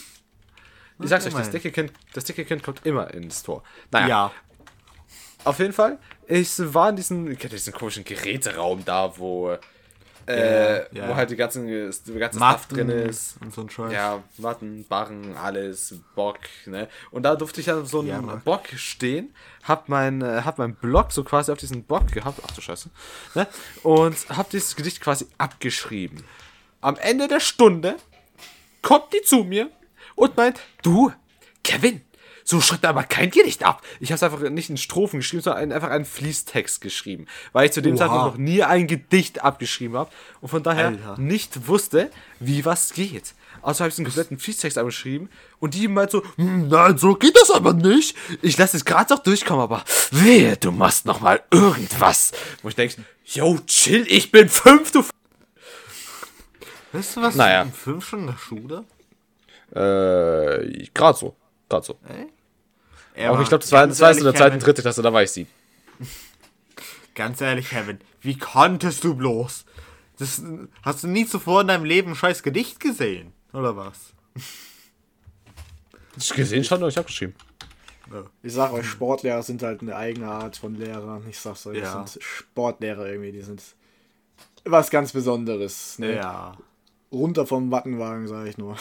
Ich 1.01 1.09
sag's 1.09 1.27
euch, 1.27 1.35
das 1.35 1.51
dicke, 1.51 1.71
kind, 1.71 1.93
das 2.13 2.25
dicke 2.25 2.45
Kind 2.45 2.63
kommt 2.63 2.85
immer 2.85 3.13
ins 3.15 3.43
Tor. 3.43 3.63
Naja, 3.93 4.09
ja. 4.09 4.33
auf 5.45 5.59
jeden 5.61 5.73
Fall. 5.73 5.99
Ich 6.27 6.51
war 6.59 6.91
in 6.91 6.97
diesem, 6.97 7.39
diesen 7.39 7.73
komischen 7.73 8.05
Geräteraum 8.05 8.85
da, 8.85 9.17
wo, 9.17 9.57
äh, 10.29 10.79
Ja, 10.79 10.87
ja. 10.93 11.09
wo 11.09 11.17
halt 11.17 11.31
die 11.31 11.37
ganzen, 11.37 11.67
die 11.67 12.19
ganze 12.19 12.39
Stuff 12.39 12.67
drin 12.69 12.89
ist. 12.89 13.37
und 13.41 13.53
so 13.55 13.63
ein 13.63 13.71
Scheiß. 13.71 13.93
Ja, 13.93 14.23
Matten, 14.37 14.85
Barren, 14.89 15.37
alles, 15.37 15.95
Bock, 16.15 16.39
ne? 16.67 16.89
Und 17.11 17.23
da 17.25 17.35
durfte 17.37 17.61
ich 17.61 17.71
an 17.71 17.85
so 17.87 18.01
einem 18.01 18.09
Ja. 18.29 18.37
Bock 18.45 18.69
stehen, 18.77 19.35
hab 19.65 19.89
mein, 19.89 20.23
äh, 20.23 20.43
hab 20.45 20.59
mein 20.59 20.75
Block 20.75 21.13
so 21.13 21.25
quasi 21.25 21.51
auf 21.53 21.59
diesen 21.59 21.85
Bock 21.85 22.13
gehabt, 22.13 22.41
ach 22.47 22.51
du 22.53 22.61
Scheiße, 22.61 22.91
ne? 23.35 23.47
Und 23.83 24.17
hab 24.29 24.51
dieses 24.51 24.77
Gedicht 24.77 25.01
quasi 25.01 25.27
abgeschrieben. 25.39 26.25
Am 26.81 26.97
Ende 26.97 27.27
der 27.29 27.41
Stunde 27.41 27.97
kommt 28.83 29.13
die 29.13 29.23
zu 29.23 29.45
mir 29.45 29.71
und 30.15 30.37
meint, 30.37 30.61
du, 30.83 31.13
Kevin, 31.65 32.03
so 32.51 32.63
schreibt 32.63 32.87
aber 32.87 33.03
kein 33.05 33.31
Gedicht 33.31 33.63
ab. 33.63 33.83
Ich 34.01 34.11
habe 34.11 34.25
einfach 34.25 34.41
nicht 34.49 34.71
in 34.71 34.79
Strophen 34.79 35.19
geschrieben, 35.21 35.43
sondern 35.43 35.71
einfach 35.71 35.91
einen 35.91 36.07
Fließtext 36.07 36.81
geschrieben, 36.81 37.27
weil 37.53 37.67
ich 37.67 37.73
zu 37.73 37.83
dem 37.83 37.95
Oha. 37.95 37.99
Zeitpunkt 37.99 38.25
noch 38.25 38.37
nie 38.39 38.63
ein 38.63 38.87
Gedicht 38.87 39.45
abgeschrieben 39.45 39.97
habe 39.99 40.11
und 40.41 40.49
von 40.49 40.63
daher 40.63 40.87
Alter. 40.89 41.17
nicht 41.19 41.69
wusste, 41.69 42.11
wie 42.41 42.65
was 42.65 42.95
geht. 42.95 43.35
Also 43.61 43.81
habe 43.81 43.91
ich 43.93 43.99
einen 43.99 44.07
kompletten 44.07 44.39
Fließtext 44.39 44.79
abgeschrieben 44.79 45.29
und 45.59 45.75
die 45.75 45.89
meint 45.89 46.11
so, 46.11 46.23
"Hm, 46.37 46.69
nein, 46.69 46.97
so 46.97 47.17
geht 47.17 47.37
das 47.37 47.51
aber 47.51 47.75
nicht. 47.75 48.17
Ich 48.41 48.57
lasse 48.57 48.79
es 48.79 48.85
gerade 48.87 49.13
noch 49.13 49.23
durchkommen, 49.23 49.63
aber 49.63 49.85
wehe, 50.11 50.57
du 50.57 50.71
machst 50.73 51.05
noch 51.05 51.21
mal 51.21 51.43
irgendwas. 51.51 52.33
Wo 52.63 52.69
ich 52.71 52.77
denke, 52.77 53.05
yo, 53.27 53.59
chill, 53.67 54.07
ich 54.09 54.31
bin 54.31 54.49
fünf, 54.49 54.91
du... 54.93 55.01
F 55.01 55.11
Weißt 56.93 57.17
du 57.17 57.21
was? 57.23 57.35
Naja. 57.35 57.63
Um 57.63 57.73
fünf 57.73 58.07
schon 58.09 58.21
in 58.21 58.27
der 58.29 58.39
Schule? 58.39 58.85
äh, 59.73 60.87
gerade 60.95 61.19
so, 61.19 61.37
gerade 61.69 61.85
so. 61.85 61.99
Ja, 63.19 63.31
Aber 63.33 63.43
ich 63.43 63.49
glaube, 63.49 63.63
das 63.63 63.73
war, 63.73 63.87
das 63.87 64.01
war 64.01 64.11
in 64.13 64.23
der 64.23 64.35
zweiten, 64.35 64.51
Kevin, 64.59 64.61
dritten 64.61 64.81
Klasse, 64.83 65.03
da 65.03 65.13
war 65.13 65.23
ich 65.23 65.31
sieben. 65.31 65.51
Ganz 67.15 67.41
ehrlich, 67.41 67.71
Kevin, 67.71 67.99
wie 68.21 68.39
konntest 68.39 69.03
du 69.03 69.15
bloß? 69.15 69.65
Das, 70.19 70.43
hast 70.83 71.03
du 71.03 71.09
nie 71.09 71.27
zuvor 71.27 71.63
in 71.63 71.69
deinem 71.69 71.85
Leben 71.85 72.11
ein 72.13 72.17
scheiß 72.17 72.43
Gedicht 72.43 72.81
gesehen? 72.81 73.33
Oder 73.53 73.77
was? 73.77 74.13
Ich 76.17 76.33
gesehen 76.35 76.65
schon, 76.65 76.79
aber 76.79 76.89
ich 76.89 76.97
habe 76.97 77.07
geschrieben. 77.07 77.35
Ich 78.43 78.55
sag 78.55 78.73
euch, 78.73 78.87
Sportlehrer 78.87 79.43
sind 79.43 79.63
halt 79.63 79.83
eine 79.83 79.95
eigene 79.95 80.29
Art 80.29 80.57
von 80.57 80.75
Lehrern. 80.75 81.25
Ich 81.29 81.39
sag's 81.39 81.67
euch, 81.67 81.79
Ja. 81.79 82.01
das 82.03 82.15
sind 82.15 82.23
Sportlehrer 82.23 83.07
irgendwie, 83.07 83.33
die 83.33 83.43
sind 83.43 83.63
was 84.65 84.91
ganz 84.91 85.13
Besonderes. 85.13 85.99
Ne? 85.99 86.17
Ja. 86.17 86.57
Runter 87.13 87.47
vom 87.47 87.71
Wattenwagen, 87.71 88.27
sag 88.27 88.47
ich 88.47 88.59
nur. 88.59 88.77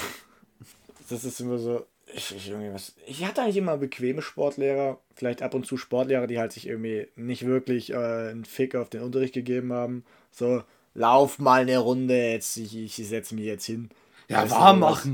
Das 1.09 1.23
ist 1.23 1.39
immer 1.39 1.57
so. 1.57 1.85
Ich, 2.13 2.33
ich, 2.35 2.49
irgendwie 2.49 2.73
was, 2.73 2.93
ich 3.05 3.25
hatte 3.25 3.41
eigentlich 3.41 3.57
immer 3.57 3.77
bequeme 3.77 4.21
Sportlehrer, 4.21 4.97
vielleicht 5.13 5.41
ab 5.41 5.53
und 5.53 5.65
zu 5.65 5.75
Sportlehrer, 5.77 6.25
die 6.25 6.39
halt 6.39 6.53
sich 6.53 6.67
irgendwie 6.67 7.07
nicht 7.15 7.45
wirklich 7.45 7.91
äh, 7.91 7.95
einen 7.97 8.45
Fick 8.45 8.75
auf 8.75 8.89
den 8.89 9.01
Unterricht 9.01 9.33
gegeben 9.33 9.73
haben. 9.73 10.05
So, 10.31 10.63
lauf 10.93 11.37
mal 11.39 11.61
eine 11.61 11.77
Runde, 11.79 12.15
jetzt, 12.15 12.55
ich, 12.57 12.77
ich 12.77 12.95
setze 12.95 13.35
mich 13.35 13.45
jetzt 13.45 13.65
hin. 13.65 13.89
Weißt 14.29 14.51
du, 14.51 14.55
sowas. 14.55 15.07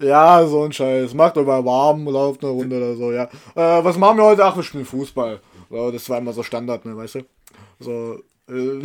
Ja, 0.00 0.46
so 0.46 0.64
ein 0.64 0.72
Scheiß. 0.72 1.14
Macht 1.14 1.36
doch 1.36 1.44
mal 1.44 1.64
warm, 1.64 2.04
lauft 2.06 2.42
eine 2.44 2.52
Runde 2.52 2.76
oder 2.76 2.94
so, 2.94 3.10
ja. 3.10 3.24
Äh, 3.56 3.84
was 3.84 3.96
machen 3.96 4.18
wir 4.18 4.24
heute? 4.24 4.44
Ach, 4.44 4.54
wir 4.54 4.62
spielen 4.62 4.84
Fußball. 4.84 5.40
So, 5.70 5.90
das 5.90 6.08
war 6.08 6.18
immer 6.18 6.32
so 6.32 6.42
Standard, 6.42 6.84
ne, 6.84 6.96
weißt 6.96 7.16
du? 7.16 7.20
So, 7.80 8.22
äh, 8.48 8.82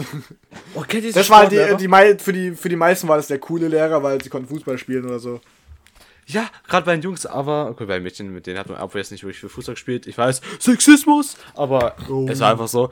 Oh, 0.75 0.83
das 1.13 1.29
war 1.29 1.47
die, 1.47 1.77
die, 1.77 1.87
für, 2.17 2.33
die, 2.33 2.51
für 2.51 2.69
die 2.69 2.75
meisten 2.75 3.07
war 3.07 3.17
das 3.17 3.27
der 3.27 3.39
coole 3.39 3.67
Lehrer, 3.67 4.01
weil 4.01 4.21
sie 4.21 4.29
konnten 4.29 4.47
Fußball 4.47 4.77
spielen 4.77 5.05
oder 5.05 5.19
so. 5.19 5.39
Ja, 6.27 6.49
gerade 6.67 6.85
bei 6.85 6.95
den 6.95 7.01
Jungs, 7.01 7.25
aber, 7.25 7.69
okay, 7.69 7.85
bei 7.85 7.95
den 7.95 8.03
Mädchen, 8.03 8.33
mit 8.33 8.47
denen 8.47 8.57
hat 8.57 8.69
man 8.69 8.81
obviously 8.81 9.15
nicht 9.15 9.23
wirklich 9.23 9.39
für 9.39 9.49
Fußball 9.49 9.75
gespielt. 9.75 10.07
Ich 10.07 10.17
weiß, 10.17 10.41
Sexismus, 10.59 11.37
aber 11.55 11.95
es 12.29 12.39
war 12.39 12.51
einfach 12.51 12.67
so. 12.67 12.91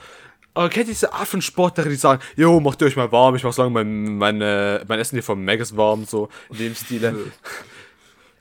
Aber 0.53 0.69
kennt 0.69 0.87
ihr 0.87 0.93
diese 0.93 1.13
Art 1.13 1.27
von 1.27 1.41
Sportler, 1.41 1.85
die 1.85 1.95
sagen, 1.95 2.21
jo, 2.35 2.59
macht 2.59 2.81
ihr 2.81 2.87
euch 2.87 2.97
mal 2.97 3.11
warm, 3.11 3.35
ich 3.35 3.43
mach 3.43 3.53
so 3.53 3.61
lange 3.61 3.73
mein, 3.73 4.17
mein, 4.17 4.41
äh, 4.41 4.83
mein 4.85 4.99
Essen 4.99 5.15
hier 5.15 5.23
vom 5.23 5.45
Mac 5.45 5.59
ist 5.61 5.77
warm, 5.77 6.05
so, 6.05 6.27
in 6.49 6.57
dem 6.57 6.75
Stile. 6.75 7.15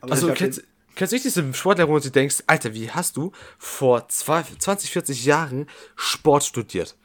Also, 0.03 0.31
hab 0.31 0.37
kennst, 0.37 0.62
kennst 0.94 1.12
du 1.12 1.16
nicht 1.16 1.26
diese 1.26 1.53
Sportler, 1.53 1.87
wo 1.87 1.98
du 1.98 2.11
denkst, 2.11 2.44
Alter, 2.46 2.72
wie 2.72 2.90
hast 2.90 3.18
du 3.18 3.33
vor 3.59 4.09
zwei, 4.09 4.42
20, 4.42 4.90
40 4.90 5.26
Jahren 5.26 5.66
Sport 5.94 6.42
studiert? 6.42 6.96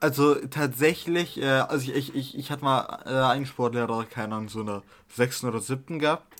Also 0.00 0.34
tatsächlich, 0.34 1.40
äh, 1.40 1.46
also 1.46 1.90
ich, 1.90 1.94
ich, 1.94 2.14
ich, 2.14 2.36
ich 2.36 2.50
hatte 2.50 2.64
mal 2.64 3.04
äh, 3.06 3.32
einen 3.32 3.46
Sportlehrer, 3.46 4.04
keine 4.04 4.34
Ahnung, 4.34 4.48
so 4.48 4.60
in 4.60 4.66
der 4.66 4.82
sechsten 5.08 5.46
oder 5.46 5.60
siebten 5.60 5.98
gehabt. 5.98 6.33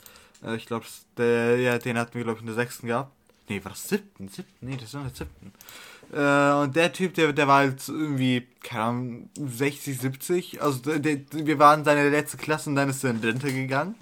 Äh, 0.44 0.57
ich 0.57 0.66
glaube, 0.66 0.87
ja, 1.18 1.78
den 1.78 1.98
hatten 1.98 2.14
wir, 2.14 2.24
glaube 2.24 2.38
ich, 2.38 2.42
in 2.42 2.46
der 2.46 2.54
sechsten 2.54 2.87
gehabt. 2.87 3.12
Nee, 3.48 3.62
war 3.62 3.72
das 3.72 3.88
siebten? 3.88 4.28
Siebten? 4.28 4.66
Nee, 4.66 4.76
das 4.80 4.94
war 4.94 5.02
in 5.02 5.09
der 5.09 5.16
siebten. 5.16 5.52
Äh, 6.12 6.62
und 6.62 6.76
der 6.76 6.92
Typ, 6.92 7.14
der, 7.14 7.33
der 7.33 7.48
war 7.48 7.59
halt 7.59 7.88
irgendwie, 7.88 8.46
keine 8.62 8.85
Ahnung, 8.85 9.30
60, 9.37 9.98
70. 9.98 10.62
Also 10.62 10.80
der, 10.80 10.98
der, 10.98 11.46
wir 11.46 11.59
waren 11.59 11.85
seine 11.85 12.09
letzte 12.09 12.37
Klasse 12.37 12.70
und 12.70 12.76
dann 12.76 12.88
ist 12.88 13.04
er 13.04 13.11
in 13.11 13.18
Rente 13.18 13.52
gegangen. 13.52 13.94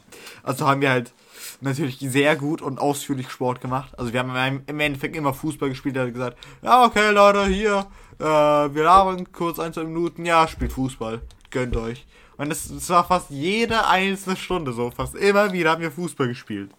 Also 0.42 0.66
haben 0.66 0.80
wir 0.80 0.90
halt 0.90 1.12
natürlich 1.60 1.98
sehr 1.98 2.36
gut 2.36 2.62
und 2.62 2.78
ausführlich 2.78 3.30
Sport 3.30 3.60
gemacht. 3.60 3.98
Also 3.98 4.12
wir 4.12 4.20
haben 4.20 4.62
im 4.66 4.80
Endeffekt 4.80 5.16
immer 5.16 5.34
Fußball 5.34 5.70
gespielt. 5.70 5.96
Er 5.96 6.06
hat 6.06 6.12
gesagt, 6.12 6.38
ja, 6.62 6.84
okay, 6.84 7.10
Leute, 7.10 7.46
hier, 7.46 7.86
äh, 8.18 8.24
wir 8.24 8.84
labern 8.84 9.32
kurz 9.32 9.58
ein, 9.58 9.72
zwei 9.72 9.84
Minuten. 9.84 10.24
Ja, 10.24 10.46
spielt 10.46 10.72
Fußball. 10.72 11.22
Gönnt 11.50 11.76
euch. 11.76 12.06
Und 12.42 12.50
es, 12.50 12.68
es 12.70 12.90
war 12.90 13.04
fast 13.04 13.30
jede 13.30 13.86
einzelne 13.86 14.34
Stunde 14.34 14.72
so. 14.72 14.90
Fast 14.90 15.14
immer 15.14 15.52
wieder 15.52 15.70
haben 15.70 15.80
wir 15.80 15.92
Fußball 15.92 16.26
gespielt. 16.26 16.72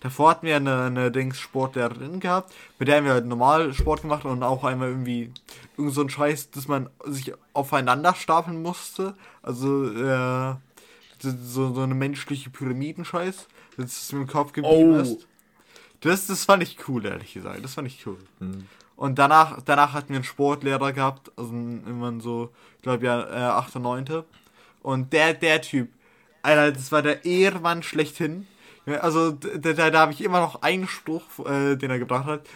Davor 0.00 0.28
hatten 0.28 0.46
wir 0.46 0.56
eine, 0.56 0.82
eine 0.82 1.10
Dings 1.10 1.40
Sportlehrerin 1.40 2.20
gehabt, 2.20 2.52
mit 2.78 2.88
der 2.88 2.98
haben 2.98 3.06
wir 3.06 3.14
halt 3.14 3.24
normal 3.24 3.72
Sport 3.72 4.02
gemacht 4.02 4.26
und 4.26 4.42
auch 4.42 4.62
einmal 4.62 4.90
irgendwie 4.90 5.32
irgend 5.78 5.94
so 5.94 6.02
ein 6.02 6.10
Scheiß, 6.10 6.50
dass 6.50 6.68
man 6.68 6.90
sich 7.06 7.32
aufeinander 7.54 8.14
stapeln 8.14 8.60
musste. 8.60 9.14
Also, 9.40 9.86
äh, 9.90 10.54
so, 11.18 11.72
so 11.72 11.80
eine 11.80 11.94
menschliche 11.94 12.50
Pyramidenscheiß, 12.50 13.48
dass 13.78 13.86
es 13.86 14.12
im 14.12 14.26
Kopf 14.26 14.52
geblieben 14.52 14.96
Oh. 14.96 15.00
ist. 15.00 15.26
Das, 16.00 16.26
das 16.26 16.44
fand 16.44 16.62
ich 16.62 16.76
cool, 16.88 17.06
ehrlich 17.06 17.32
gesagt. 17.32 17.64
Das 17.64 17.72
fand 17.72 17.88
ich 17.88 18.06
cool. 18.06 18.18
Und 18.96 19.18
danach, 19.18 19.62
danach 19.64 19.94
hatten 19.94 20.10
wir 20.10 20.16
einen 20.16 20.24
Sportlehrer 20.24 20.92
gehabt, 20.92 21.32
also 21.36 21.52
immer 21.54 22.20
so, 22.20 22.52
ich 22.76 22.82
glaube 22.82 23.06
ja, 23.06 23.22
äh, 23.30 23.50
8. 23.52 23.76
9. 23.76 24.24
Und 24.86 25.12
der, 25.12 25.34
der 25.34 25.62
Typ, 25.62 25.88
Alter, 26.42 26.70
das 26.70 26.92
war 26.92 27.02
der 27.02 27.24
Ehrmann 27.24 27.82
schlechthin. 27.82 28.46
Ja, 28.86 28.98
also 28.98 29.32
da, 29.32 29.72
da, 29.72 29.90
da 29.90 29.98
habe 29.98 30.12
ich 30.12 30.22
immer 30.22 30.38
noch 30.38 30.62
einen 30.62 30.86
Spruch, 30.86 31.24
äh, 31.44 31.74
den 31.74 31.90
er 31.90 31.98
gebracht 31.98 32.26
hat. 32.26 32.46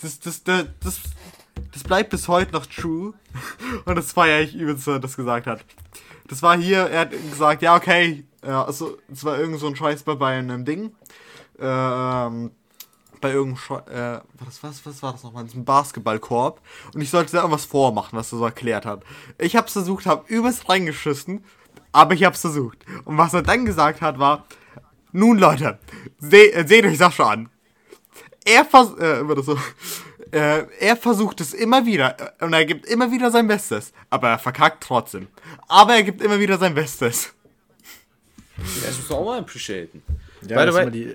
Das, 0.00 0.20
das, 0.20 0.44
das, 0.44 0.66
das, 0.78 1.00
das 1.72 1.82
bleibt 1.82 2.10
bis 2.10 2.28
heute 2.28 2.52
noch 2.52 2.66
true. 2.66 3.14
Und 3.84 3.96
das 3.96 4.12
feiere 4.12 4.42
ich 4.42 4.54
übelst, 4.54 4.86
das 4.86 5.16
gesagt 5.16 5.48
hat. 5.48 5.64
Das 6.28 6.40
war 6.40 6.56
hier, 6.56 6.82
er 6.82 7.00
hat 7.00 7.10
gesagt, 7.10 7.62
ja, 7.62 7.74
okay, 7.74 8.22
ja, 8.46 8.64
also, 8.64 8.98
es 9.10 9.24
war 9.24 9.36
irgend 9.36 9.58
so 9.58 9.66
ein 9.66 9.74
Scheiß 9.74 10.04
bei, 10.04 10.24
einem 10.24 10.64
Ding. 10.64 10.94
Ähm, 11.58 12.52
bei 13.20 13.32
irgendeinem 13.32 13.80
äh, 13.88 14.20
was, 14.38 14.62
was, 14.62 14.86
was 14.86 15.02
war 15.02 15.12
das 15.12 15.24
nochmal? 15.24 15.42
Diesem 15.44 15.64
Basketballkorb. 15.64 16.60
Und 16.94 17.00
ich 17.00 17.10
sollte 17.10 17.32
da 17.32 17.38
irgendwas 17.38 17.64
vormachen, 17.64 18.16
was 18.16 18.30
er 18.30 18.38
so 18.38 18.44
erklärt 18.44 18.86
hat. 18.86 19.02
Ich 19.38 19.56
hab's 19.56 19.72
versucht, 19.72 20.06
hab 20.06 20.30
übelst 20.30 20.68
reingeschissen, 20.68 21.42
aber 21.92 22.14
ich 22.14 22.24
hab's 22.24 22.40
versucht. 22.40 22.78
Und 23.04 23.18
was 23.18 23.34
er 23.34 23.42
dann 23.42 23.64
gesagt 23.64 24.00
hat, 24.00 24.18
war, 24.18 24.46
nun 25.12 25.38
Leute, 25.38 25.78
seh, 26.18 26.50
äh, 26.50 26.66
seht 26.66 26.84
euch 26.86 26.98
das 26.98 27.14
schon 27.14 27.26
an. 27.26 27.48
Er 28.44 28.64
vers 28.64 28.92
äh, 28.98 29.20
immer 29.20 29.34
das 29.34 29.46
so. 29.46 29.58
Äh, 30.32 30.64
er 30.80 30.96
versucht 30.96 31.40
es 31.42 31.52
immer 31.52 31.84
wieder 31.84 32.16
äh, 32.40 32.44
und 32.44 32.54
er 32.54 32.64
gibt 32.64 32.86
immer 32.86 33.10
wieder 33.10 33.30
sein 33.30 33.46
Bestes, 33.46 33.92
aber 34.08 34.30
er 34.30 34.38
verkackt 34.38 34.82
trotzdem. 34.82 35.28
Aber 35.68 35.94
er 35.94 36.02
gibt 36.02 36.22
immer 36.22 36.40
wieder 36.40 36.56
sein 36.58 36.74
Bestes. 36.74 37.34
Das 38.56 38.96
musst 38.96 39.10
du 39.10 39.14
auch 39.14 39.24
mal 39.24 39.38
appreciaten. 39.40 40.02
Ja, 40.48 40.56
By 40.56 40.60
the 40.62 40.66
das, 40.66 40.74
way- 40.74 40.90
die, 40.90 41.14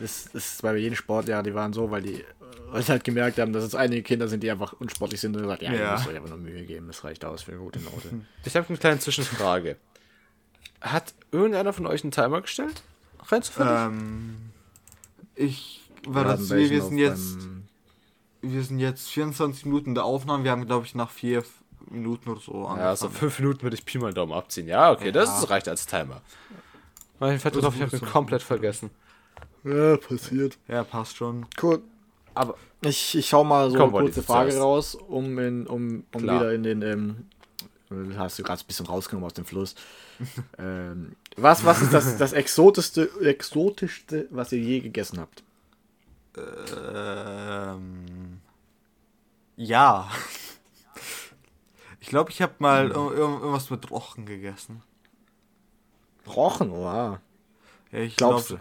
das, 0.00 0.24
das 0.32 0.46
ist 0.52 0.62
bei 0.62 0.74
jedem 0.76 0.96
Sportlehrer, 0.96 1.42
die 1.42 1.54
waren 1.54 1.72
so, 1.72 1.90
weil 1.90 2.02
die 2.02 2.24
weil 2.70 2.82
sie 2.82 2.92
halt 2.92 3.02
gemerkt 3.04 3.38
haben, 3.38 3.52
dass 3.54 3.64
es 3.64 3.74
einige 3.74 4.02
Kinder 4.02 4.28
sind, 4.28 4.42
die 4.42 4.50
einfach 4.50 4.74
unsportlich 4.74 5.18
sind 5.20 5.34
und 5.36 5.42
gesagt, 5.42 5.62
ja, 5.62 5.72
ihr 5.72 5.78
Ja. 5.80 5.92
müsst 5.92 6.06
euch 6.06 6.16
einfach 6.16 6.28
nur 6.28 6.36
Mühe 6.38 6.64
geben, 6.64 6.86
das 6.86 7.02
reicht 7.02 7.24
aus 7.24 7.42
für 7.42 7.52
eine 7.52 7.60
gute 7.60 7.78
Note. 7.80 8.10
Ich 8.44 8.54
habe 8.56 8.68
eine 8.68 8.76
kleine 8.76 8.98
Zwischenfrage. 8.98 9.76
Hat 10.80 11.14
irgendeiner 11.32 11.72
von 11.72 11.86
euch 11.86 12.02
einen 12.04 12.12
Timer 12.12 12.40
gestellt? 12.40 12.82
Rein 13.26 13.42
zufällig? 13.42 13.70
Ähm, 13.72 14.36
ich 15.34 15.82
war 16.06 16.24
Wir 16.24 16.32
das, 16.32 16.50
wir, 16.50 16.70
wir 16.70 16.82
sind 16.82 16.98
jetzt, 16.98 17.38
wir 18.42 18.62
sind 18.62 18.78
jetzt 18.78 19.08
24 19.08 19.64
Minuten 19.66 19.94
der 19.94 20.04
Aufnahme. 20.04 20.44
Wir 20.44 20.50
haben, 20.52 20.66
glaube 20.66 20.86
ich, 20.86 20.94
nach 20.94 21.10
vier 21.10 21.42
Minuten 21.90 22.30
oder 22.30 22.40
so 22.40 22.52
ja, 22.64 22.68
also 22.68 23.06
angefangen. 23.06 23.12
fünf 23.12 23.38
Minuten 23.40 23.62
würde 23.62 23.76
ich 23.76 23.84
Pi 23.84 23.98
mal 23.98 24.12
Daumen 24.14 24.32
abziehen. 24.32 24.68
Ja, 24.68 24.92
okay, 24.92 25.10
das 25.12 25.28
Ja. 25.28 25.38
ist, 25.40 25.50
reicht 25.50 25.68
als 25.68 25.86
Timer. 25.86 26.20
Fällt 27.18 27.44
Das 27.44 27.52
drauf, 27.62 27.74
ich 27.74 27.82
habe 27.82 27.96
ihn 27.96 28.04
komplett 28.04 28.42
vergessen. 28.42 28.90
Ja, 29.64 29.96
passiert. 29.96 30.56
Ja, 30.68 30.84
passt 30.84 31.16
schon. 31.16 31.46
Cool. 31.60 31.82
Aber 32.34 32.54
Ich, 32.82 33.16
ich 33.16 33.32
hau 33.32 33.42
mal 33.42 33.70
so 33.70 33.76
Komm, 33.76 33.94
eine 33.94 34.04
kurze 34.04 34.22
Frage 34.22 34.56
raus, 34.58 34.94
um, 34.94 35.36
in, 35.38 35.66
um, 35.66 36.04
um 36.14 36.20
Klar. 36.22 36.40
wieder 36.40 36.52
in 36.54 36.62
den. 36.62 36.82
Ähm, 36.82 37.26
hast 38.16 38.38
du 38.38 38.42
gerade 38.42 38.62
ein 38.62 38.66
bisschen 38.66 38.86
rausgenommen 38.86 39.26
aus 39.26 39.34
dem 39.34 39.44
Fluss. 39.44 39.74
ähm, 40.58 41.12
was, 41.36 41.64
was 41.64 41.82
ist 41.82 41.92
das, 41.92 42.16
das 42.16 42.32
exotischste, 42.32 43.10
exotischste, 43.22 44.26
was 44.30 44.52
ihr 44.52 44.60
je 44.60 44.80
gegessen 44.80 45.20
habt? 45.20 45.42
Ähm, 46.36 48.40
ja. 49.56 50.08
Ich 52.00 52.10
glaube, 52.10 52.30
ich 52.30 52.40
habe 52.40 52.54
mal 52.58 52.90
ir- 52.90 53.12
irgendwas 53.12 53.68
mit 53.68 53.90
Rochen 53.90 54.24
gegessen. 54.24 54.82
Rochen, 56.26 56.70
oha. 56.70 57.20
Ja, 57.92 57.98
ich 57.98 58.16
Glaubst 58.16 58.48
glaub- 58.48 58.60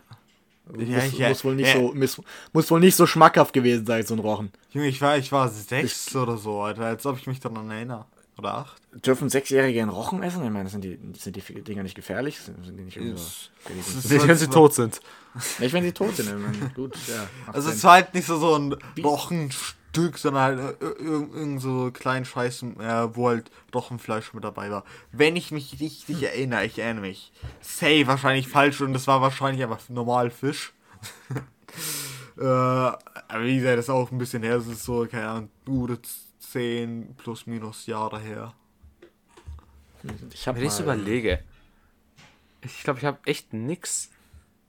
du? 0.76 0.82
Ja, 0.84 1.02
muss, 1.06 1.18
ja, 1.18 1.30
muss, 1.30 1.46
wohl 1.46 1.56
nicht 1.56 1.74
ja. 1.74 1.80
so, 1.80 1.94
muss, 1.94 2.22
muss 2.52 2.72
wohl 2.72 2.82
nicht 2.82 2.96
so 2.98 3.08
schmackhaft 3.08 3.54
gewesen 3.54 3.86
sein, 3.86 4.06
so 4.06 4.16
ein 4.16 4.20
Rochen. 4.20 4.52
Junge, 4.72 4.88
ich 4.88 5.00
war, 5.02 5.18
ich 5.18 5.32
war 5.32 5.48
sechs 5.48 6.14
oder 6.14 6.36
so, 6.36 6.62
Alter, 6.62 6.88
als 6.88 7.06
ob 7.06 7.18
ich 7.18 7.28
mich 7.28 7.40
daran 7.40 7.72
erinnere. 7.72 8.06
Oder 8.38 8.54
acht. 8.56 8.82
Dürfen 9.06 9.30
Sechsjährige 9.30 9.82
einen 9.82 9.90
Rochen 9.90 10.24
essen? 10.24 10.44
Ich 10.44 10.50
meine, 10.52 10.70
sind 10.70 10.84
die, 10.84 10.98
sind 11.18 11.36
die 11.36 11.42
Dinger 11.64 11.84
nicht 11.84 11.96
gefährlich? 11.96 12.40
Sind, 12.40 12.58
die 12.66 12.84
nicht 12.84 12.98
irgendwie 12.98 13.18
so, 13.18 14.10
nicht- 14.14 14.28
wenn 14.28 14.38
sie 14.38 14.48
tot 14.48 14.74
sind. 14.74 15.02
Nicht, 15.60 15.74
wenn 15.74 15.84
sie 15.84 15.92
tot 15.92 16.16
sind. 16.16 16.42
meine, 16.42 16.70
Gut, 16.74 16.96
ja. 17.08 17.28
Also 17.52 17.70
es 17.70 17.84
war 17.84 17.94
halt 17.94 18.14
nicht 18.14 18.26
so, 18.26 18.38
so 18.40 18.56
ein 18.56 18.76
Rochenstück, 19.04 20.18
sondern 20.18 20.44
halt 20.44 20.60
äh, 20.82 20.86
ir- 20.86 21.00
ir- 21.00 21.34
irgend 21.36 21.62
so 21.62 21.92
kleinen 21.92 22.26
Scheiß, 22.26 22.64
äh, 22.64 23.08
wo 23.16 23.28
halt 23.30 23.52
Rochenfleisch 23.74 24.34
mit 24.34 24.44
dabei 24.44 24.72
war. 24.72 24.84
Wenn 25.12 25.36
ich 25.36 25.52
mich 25.52 25.80
richtig 25.80 26.24
erinnere, 26.24 26.66
ich 26.66 26.80
erinnere 26.80 27.06
mich. 27.08 27.32
Say 27.62 28.08
wahrscheinlich 28.08 28.48
falsch 28.48 28.82
und 28.82 28.94
das 28.94 29.06
war 29.08 29.22
wahrscheinlich 29.22 29.64
einfach 29.64 29.88
normal 29.90 30.30
Fisch. 30.32 30.74
äh, 32.38 32.44
aber 32.44 33.44
wie 33.44 33.58
gesagt, 33.58 33.78
das 33.78 33.86
ist 33.86 33.90
auch 33.90 34.12
ein 34.12 34.18
bisschen 34.18 34.44
her, 34.44 34.58
das 34.58 34.68
ist 34.68 34.84
so, 34.84 35.06
keine 35.06 35.28
Ahnung, 35.28 35.50
gute 35.66 36.00
10 36.40 37.16
plus 37.18 37.46
minus 37.46 37.86
Jahre 37.88 38.20
her. 38.20 38.54
Ich 40.34 40.48
hab 40.48 40.56
Wenn 40.56 40.64
ich 40.66 40.72
mal- 40.74 40.84
überlege, 40.84 41.40
ich 42.62 42.84
glaube, 42.84 43.00
ich 43.00 43.06
habe 43.06 43.20
echt 43.26 43.54
nix 43.54 44.10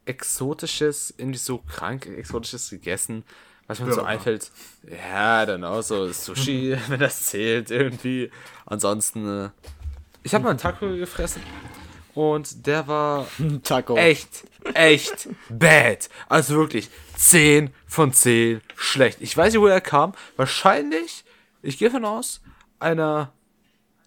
Exotisches, 0.04 1.12
irgendwie 1.18 1.38
so 1.38 1.58
krank 1.58 2.06
Exotisches 2.06 2.70
gegessen, 2.70 3.24
was 3.66 3.78
mir 3.80 3.92
so 3.92 4.02
einfällt. 4.02 4.50
Ja, 4.90 5.44
dann 5.44 5.64
auch 5.64 5.82
so 5.82 6.10
Sushi, 6.10 6.76
wenn 6.88 7.00
das 7.00 7.24
zählt 7.26 7.70
irgendwie. 7.70 8.30
Ansonsten, 8.64 9.46
äh, 9.46 9.50
ich 10.22 10.32
habe 10.34 10.44
mal 10.44 10.50
einen 10.50 10.58
Taco 10.58 10.88
gefressen 10.88 11.42
und 12.14 12.66
der 12.66 12.86
war 12.88 13.26
Taco. 13.64 13.96
echt, 13.96 14.44
echt 14.74 15.28
bad. 15.50 16.08
Also 16.28 16.56
wirklich 16.56 16.88
10 17.16 17.70
von 17.86 18.12
10 18.14 18.62
schlecht. 18.76 19.18
Ich 19.20 19.36
weiß 19.36 19.52
nicht, 19.52 19.60
wo 19.62 19.66
er 19.66 19.82
kam. 19.82 20.14
Wahrscheinlich, 20.36 21.24
ich 21.62 21.76
gehe 21.76 21.90
von 21.90 22.04
aus, 22.06 22.40
einer 22.78 23.32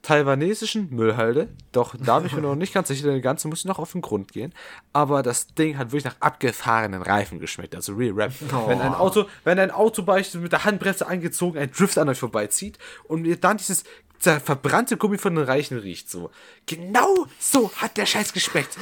taiwanesischen 0.02 0.90
Müllhalde. 0.90 1.50
Doch 1.72 1.96
da 1.98 2.20
bin 2.20 2.28
ich 2.28 2.34
mir 2.34 2.42
noch 2.42 2.56
nicht 2.56 2.74
ganz 2.74 2.88
sicher, 2.88 3.08
der 3.08 3.22
ganze 3.22 3.48
muss 3.48 3.60
ich 3.60 3.66
noch 3.66 3.80
auf 3.80 3.92
den 3.92 4.02
Grund 4.02 4.32
gehen. 4.32 4.54
Aber 4.94 5.24
das 5.24 5.48
Ding 5.48 5.78
hat 5.78 5.92
wirklich 5.92 6.06
nach 6.06 6.20
abgefahrenen 6.20 7.02
Reifen 7.02 7.40
geschmeckt. 7.40 7.76
Also 7.76 7.94
real 7.94 8.14
rap. 8.14 8.32
Wenn 8.68 8.82
ein 8.82 8.94
Auto, 8.94 9.26
wenn 9.44 9.60
ein 9.60 9.72
Auto 9.72 10.04
beispielsweise 10.04 10.44
mit 10.44 10.52
der 10.52 10.66
Handbremse 10.66 11.08
angezogen 11.08 11.58
ein 11.58 11.72
Drift 11.72 11.98
an 11.98 12.10
euch 12.10 12.20
vorbeizieht 12.20 12.78
und 13.08 13.26
ihr 13.26 13.38
dann 13.38 13.58
dieses 13.58 13.84
zer- 14.22 14.40
verbrannte 14.40 14.98
Gummi 14.98 15.18
von 15.18 15.36
den 15.36 15.44
Reichen 15.46 15.78
riecht 15.78 16.10
so. 16.10 16.32
Genau 16.66 17.28
so 17.40 17.72
hat 17.78 17.98
der 17.98 18.06
Scheiß 18.06 18.34
geschmeckt. 18.34 18.78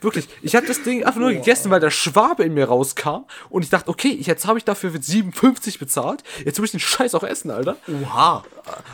Wirklich. 0.00 0.28
Ich 0.42 0.56
habe 0.56 0.66
das 0.66 0.82
Ding 0.82 1.04
einfach 1.04 1.20
nur 1.20 1.32
gegessen, 1.32 1.70
weil 1.70 1.80
der 1.80 1.90
Schwabe 1.90 2.44
in 2.44 2.54
mir 2.54 2.64
rauskam 2.66 3.24
und 3.50 3.62
ich 3.62 3.70
dachte, 3.70 3.88
okay, 3.90 4.16
jetzt 4.20 4.46
habe 4.46 4.58
ich 4.58 4.64
dafür 4.64 4.90
7,50 4.90 5.78
bezahlt. 5.78 6.22
Jetzt 6.44 6.58
muss 6.58 6.66
ich 6.66 6.70
den 6.72 6.80
Scheiß 6.80 7.14
auch 7.14 7.24
essen, 7.24 7.50
Alter. 7.50 7.76
Oha! 8.02 8.44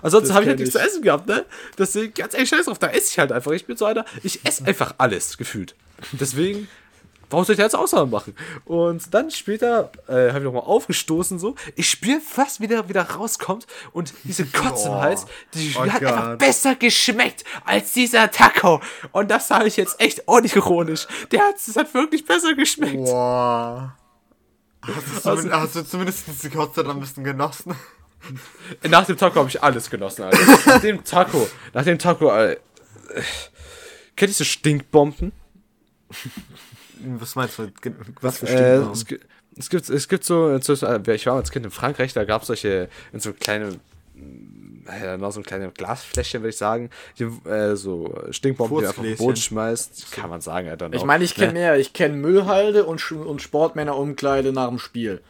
Ansonsten 0.03 0.35
habe 0.35 0.45
ich 0.45 0.49
halt 0.49 0.59
nichts 0.59 0.73
zu 0.75 0.81
essen 0.81 1.03
gehabt, 1.03 1.27
ne? 1.27 1.45
Deswegen, 1.79 2.13
ganz 2.15 2.35
ehrlich, 2.35 2.49
scheiß 2.49 2.67
drauf, 2.67 2.79
da 2.79 2.89
esse 2.89 3.11
ich 3.13 3.19
halt 3.19 3.33
einfach. 3.33 3.53
Ich 3.53 3.67
bin 3.67 3.77
so 3.77 3.85
einer, 3.85 4.05
ich 4.23 4.45
esse 4.45 4.65
einfach 4.67 4.95
alles, 4.99 5.39
gefühlt. 5.39 5.75
Deswegen, 6.13 6.69
warum 7.31 7.45
soll 7.45 7.55
ich 7.55 7.59
da 7.59 7.65
jetzt 7.65 7.75
Ausnahmen 7.77 8.11
machen? 8.11 8.35
Und 8.65 9.13
dann 9.15 9.31
später 9.31 9.91
äh, 10.09 10.29
habe 10.31 10.39
ich 10.39 10.45
nochmal 10.45 10.63
aufgestoßen, 10.63 11.39
so. 11.39 11.55
Ich 11.77 11.89
spüre 11.91 12.21
fast, 12.21 12.61
wie 12.61 12.67
der 12.67 12.89
wieder 12.89 13.03
rauskommt 13.03 13.67
und 13.93 14.13
diese 14.25 14.45
Kotze 14.53 14.89
im 14.89 14.95
Oh. 14.95 15.01
Hals, 15.01 15.27
die 15.55 15.75
Oh 15.77 15.81
hat 15.87 16.03
einfach 16.03 16.25
Gott. 16.31 16.39
besser 16.39 16.75
geschmeckt 16.75 17.45
als 17.65 17.93
dieser 17.93 18.31
Taco. 18.31 18.81
Und 19.13 19.31
das 19.31 19.49
sage 19.49 19.67
ich 19.67 19.77
jetzt 19.77 20.01
echt 20.01 20.27
ordentlich 20.27 20.57
ironisch. 20.57 21.07
Der 21.31 21.41
hat, 21.43 21.55
das 21.67 21.77
hat 21.77 21.93
wirklich 21.95 22.25
besser 22.25 22.55
geschmeckt. 22.55 22.97
Boah. 23.05 23.97
Hast 24.83 24.97
du, 24.97 25.21
zumindest, 25.21 25.53
hast 25.55 25.75
du 25.77 25.85
zumindest 25.85 26.45
die 26.45 26.51
Kotze 26.51 26.83
dann 26.85 26.97
ein 26.97 27.01
bisschen 27.01 27.25
genossen? 27.25 27.75
Nach 28.89 29.05
dem 29.07 29.17
Taco 29.17 29.37
habe 29.37 29.49
ich 29.49 29.63
alles 29.63 29.91
genossen, 29.91 30.23
Alter. 30.25 30.39
Nach 30.67 30.81
dem 30.81 31.05
Taco, 31.05 31.49
nach 31.75 31.85
dem 31.85 31.99
Taco, 31.99 32.31
Alter. 32.31 32.61
Äh, 33.15 33.23
kennt 34.17 34.31
ihr 34.31 34.35
so 34.35 34.45
Stinkbomben? 34.45 35.33
Was 37.19 37.35
meinst 37.37 37.59
du? 37.59 37.71
Was 38.21 38.39
für 38.39 38.47
Äh, 38.47 38.51
Stinkbomben? 38.83 38.93
es, 38.93 39.05
es 39.59 39.69
gibt, 39.71 39.89
es 39.91 40.09
gibt 40.09 40.25
so, 40.25 40.49
äh, 40.51 41.15
ich 41.15 41.27
war 41.27 41.35
als 41.37 41.51
Kind 41.51 41.65
in 41.65 41.71
Frankreich, 41.71 42.13
da 42.13 42.25
gab 42.25 42.43
es 42.43 42.49
solche, 42.49 42.89
in 43.13 43.21
so 43.21 43.33
kleine, 43.33 43.79
äh, 44.89 45.17
noch 45.17 45.33
so 45.33 45.41
ein 45.41 45.45
kleine 45.45 45.71
Glasfläschchen, 45.71 46.43
würde 46.43 46.51
ich 46.51 46.57
sagen, 46.57 46.91
die, 47.19 47.25
äh, 47.49 47.75
so 47.77 48.15
Stinkbomben, 48.31 48.79
die 48.79 48.83
du 48.83 48.89
einfach 48.89 49.01
auf 49.03 49.07
den. 49.09 49.17
Boden 49.17 49.37
schmeißt, 49.37 50.13
kann 50.13 50.31
man 50.31 50.41
sagen, 50.41 50.69
Alter. 50.69 50.91
Ich 50.93 51.05
meine, 51.05 51.25
ich 51.25 51.35
kenne 51.35 51.53
mehr. 51.53 51.79
Ich 51.79 51.93
kenne 51.93 52.17
Müllhalde 52.17 52.85
und, 52.85 53.01
Sch- 53.01 53.15
und 53.23 53.43
Sportmännerumkleide 53.43 54.53
nach 54.53 54.69
dem 54.69 54.79
Spiel. 54.79 55.21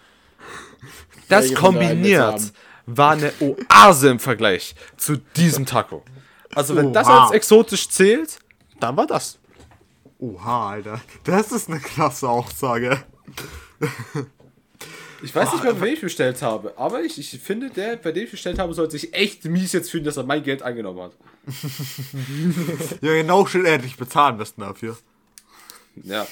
Das 1.28 1.52
kombiniert 1.54 2.52
war 2.86 3.10
eine 3.12 3.32
Oase 3.40 4.08
im 4.10 4.18
Vergleich 4.18 4.74
zu 4.96 5.16
diesem 5.36 5.66
Taco. 5.66 6.02
Also 6.54 6.74
wenn 6.76 6.92
das 6.94 7.06
Oha. 7.06 7.24
als 7.24 7.32
exotisch 7.32 7.88
zählt, 7.90 8.38
dann 8.80 8.96
war 8.96 9.06
das. 9.06 9.38
Oha, 10.18 10.70
Alter. 10.70 11.00
Das 11.24 11.52
ist 11.52 11.68
eine 11.68 11.80
klasse 11.80 12.28
Aussage. 12.28 13.02
Ich 15.20 15.34
weiß 15.34 15.52
nicht 15.52 15.64
mehr, 15.64 15.74
bei 15.74 15.80
wem 15.80 15.94
ich 15.94 16.00
bestellt 16.00 16.42
habe, 16.42 16.74
aber 16.76 17.02
ich, 17.02 17.18
ich 17.18 17.40
finde, 17.40 17.70
der, 17.70 17.96
bei 17.96 18.12
dem 18.12 18.24
ich 18.24 18.30
bestellt 18.30 18.58
habe, 18.58 18.72
sollte 18.72 18.92
sich 18.92 19.12
echt 19.14 19.44
mies 19.44 19.72
jetzt 19.72 19.90
fühlen, 19.90 20.04
dass 20.04 20.16
er 20.16 20.22
mein 20.22 20.42
Geld 20.44 20.62
angenommen 20.62 21.00
hat. 21.00 21.12
Ja, 23.00 23.14
genau 23.14 23.44
schön 23.46 23.64
endlich 23.64 23.96
bezahlen 23.96 24.36
müssten 24.36 24.60
dafür. 24.60 24.96
Ja, 25.96 26.26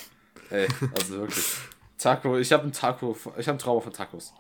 ey, 0.50 0.68
also 0.96 1.18
wirklich. 1.18 1.44
Taco, 1.98 2.38
ich 2.38 2.52
habe 2.52 2.62
einen 2.64 2.72
Taco, 2.72 3.16
ich 3.36 3.48
habe 3.48 3.50
einen 3.50 3.58
Trauma 3.58 3.80
von 3.80 3.92
Tacos. 3.92 4.32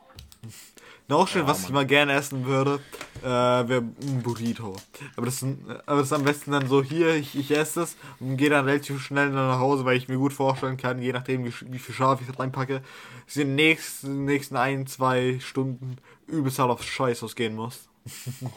Noch 1.08 1.28
schön, 1.28 1.46
was 1.46 1.62
ich 1.62 1.70
mal 1.70 1.86
gerne 1.86 2.14
essen 2.14 2.46
würde, 2.46 2.80
äh, 3.22 3.24
wäre 3.24 3.82
ein 3.82 4.22
Burrito. 4.24 4.74
Aber 5.14 5.26
das, 5.26 5.40
aber 5.86 6.00
das 6.00 6.06
ist 6.08 6.12
am 6.12 6.24
besten 6.24 6.50
dann 6.50 6.66
so 6.68 6.82
hier, 6.82 7.14
ich, 7.14 7.36
ich 7.38 7.52
esse 7.52 7.82
es 7.82 7.96
und 8.18 8.36
gehe 8.36 8.50
dann 8.50 8.64
relativ 8.64 9.00
schnell 9.00 9.26
dann 9.26 9.34
nach 9.48 9.60
Hause, 9.60 9.84
weil 9.84 9.96
ich 9.96 10.08
mir 10.08 10.16
gut 10.18 10.32
vorstellen 10.32 10.76
kann, 10.76 11.00
je 11.00 11.12
nachdem 11.12 11.44
wie, 11.44 11.52
wie 11.70 11.78
viel 11.78 11.94
Scharf 11.94 12.20
ich 12.28 12.38
reinpacke, 12.38 12.80
dass 13.24 13.36
ich 13.36 13.42
in 13.42 13.48
den 13.50 13.54
nächsten, 13.54 14.24
nächsten 14.24 14.56
ein, 14.56 14.88
zwei 14.88 15.38
Stunden 15.40 15.96
übelst 16.26 16.58
halt 16.58 16.70
aufs 16.70 16.86
Scheiß 16.86 17.22
ausgehen 17.22 17.54
muss. 17.54 17.88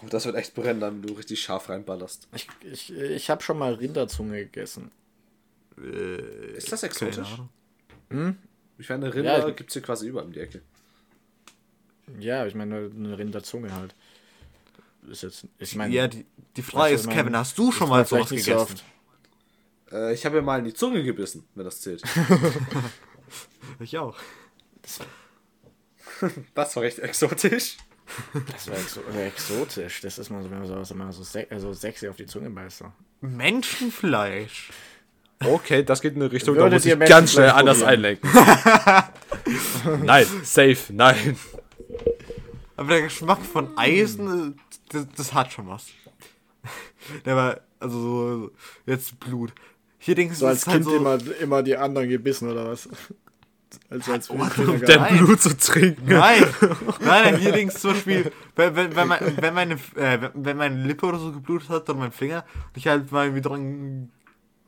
Das 0.10 0.26
wird 0.26 0.36
echt 0.36 0.56
brennen, 0.56 0.82
wenn 0.82 1.02
du 1.04 1.14
richtig 1.14 1.42
scharf 1.42 1.70
reinballerst. 1.70 2.28
Ich, 2.36 2.48
ich, 2.72 2.94
ich 2.96 3.30
habe 3.30 3.44
schon 3.44 3.58
mal 3.60 3.74
Rinderzunge 3.76 4.38
gegessen. 4.46 4.92
Ist 6.56 6.72
das 6.72 6.84
exotisch? 6.84 7.38
Ahnung. 8.10 8.38
Ich 8.78 8.90
meine, 8.90 9.14
Rinder 9.14 9.40
Ja, 9.40 9.48
ich- 9.48 9.56
gibt's 9.56 9.74
hier 9.74 9.82
quasi 9.82 10.08
überall 10.08 10.26
um 10.26 10.34
die 10.34 10.40
Ecke. 10.40 10.62
Ja, 12.20 12.46
ich 12.46 12.56
meine, 12.56 12.90
eine 12.96 13.18
Rinderzunge 13.18 13.74
halt. 13.74 13.94
Ist 15.10 15.24
jetzt, 15.24 15.46
ich 15.58 15.76
meine, 15.76 15.94
Ja, 15.94 16.08
die, 16.08 16.26
die 16.56 16.62
Frage 16.62 16.94
das 16.94 17.02
ist, 17.06 17.10
Kevin, 17.10 17.36
hast 17.36 17.58
du 17.58 17.72
schon 17.72 17.90
mal 17.90 18.06
sowas 18.06 18.30
so 18.30 18.36
gegessen? 18.36 18.58
oft. 18.60 18.84
Äh, 19.92 20.14
ich 20.14 20.26
habe 20.26 20.36
mir 20.38 20.42
mal 20.42 20.60
in 20.60 20.66
die 20.66 20.74
Zunge 20.74 21.04
gebissen, 21.04 21.46
wenn 21.56 21.66
das 21.66 21.82
zählt. 21.82 22.04
Ich 23.80 23.98
auch. 23.98 24.18
Das 26.56 26.76
war 26.76 26.84
recht 26.84 27.00
exotisch. 27.00 27.78
Das 28.52 28.68
war 28.68 28.78
exo 28.78 29.02
oder 29.02 29.26
exotisch. 29.26 30.02
Das 30.02 30.18
ist 30.18 30.30
mal 30.30 30.42
so, 30.42 30.50
wenn 30.50 30.60
man 30.60 30.68
so, 30.68 30.90
wenn 30.96 30.98
man 30.98 31.12
so, 31.12 31.24
se 31.24 31.46
also 31.50 31.72
sexy 31.74 32.08
auf 32.08 32.16
die 32.16 32.26
Zunge 32.26 32.50
beißt. 32.50 32.80
So. 32.80 32.92
Menschenfleisch. 33.22 34.72
Okay, 35.46 35.84
das 35.84 36.02
geht 36.02 36.16
in 36.16 36.22
eine 36.22 36.32
Richtung, 36.32 36.56
da 36.56 36.62
Würdet 36.62 36.80
muss 36.80 36.86
ihr 36.86 37.00
ich 37.00 37.08
ganz 37.08 37.34
schnell 37.34 37.52
anders 37.52 37.82
einlenken. 37.84 38.30
nein, 40.04 40.26
safe, 40.44 40.78
nein. 40.92 41.38
Aber 42.80 42.88
der 42.94 43.02
Geschmack 43.02 43.42
von 43.46 43.78
Eisen, 43.78 44.58
das, 44.90 45.06
das 45.16 45.34
hat 45.34 45.52
schon 45.52 45.68
was. 45.68 45.88
Der 47.26 47.36
war, 47.36 47.60
also 47.80 48.00
so, 48.00 48.52
jetzt 48.86 49.20
Blut. 49.20 49.52
Hier 49.98 50.16
denkst 50.16 50.36
du, 50.36 50.40
So 50.42 50.48
als 50.48 50.66
halt 50.66 50.84
Kind 50.86 50.96
immer, 50.96 51.18
immer 51.42 51.62
die 51.62 51.76
anderen 51.76 52.08
gebissen 52.08 52.50
oder 52.50 52.70
was? 52.70 52.88
Also 53.90 54.12
als 54.14 54.30
Oh. 54.30 54.38
Der 54.88 54.98
Nein. 55.00 55.18
Blut 55.18 55.42
zu 55.42 55.58
trinken. 55.58 56.06
Nein, 56.08 56.42
nein, 57.02 57.24
nein, 57.34 57.38
hier 57.38 57.52
denkst 57.52 57.76
du 57.76 57.80
zum 57.82 57.92
Beispiel, 57.92 58.32
wenn, 58.56 58.76
wenn, 58.78 58.96
wenn, 58.96 59.08
mein, 59.10 59.38
wenn, 59.42 59.54
meine, 59.54 59.74
äh, 59.96 60.22
wenn- 60.22 60.32
wenn 60.46 60.58
meine 60.58 60.84
Lippe 60.88 61.06
oder 61.06 61.20
so 61.20 61.34
geblutet 61.34 61.70
hat 61.70 61.90
oder 61.90 62.00
mein 62.00 62.14
Finger 62.14 62.46
und 62.68 62.78
ich 62.78 62.88
halt 62.88 63.12
mal 63.12 63.26
irgendwie 63.26 63.42
dran 63.42 64.10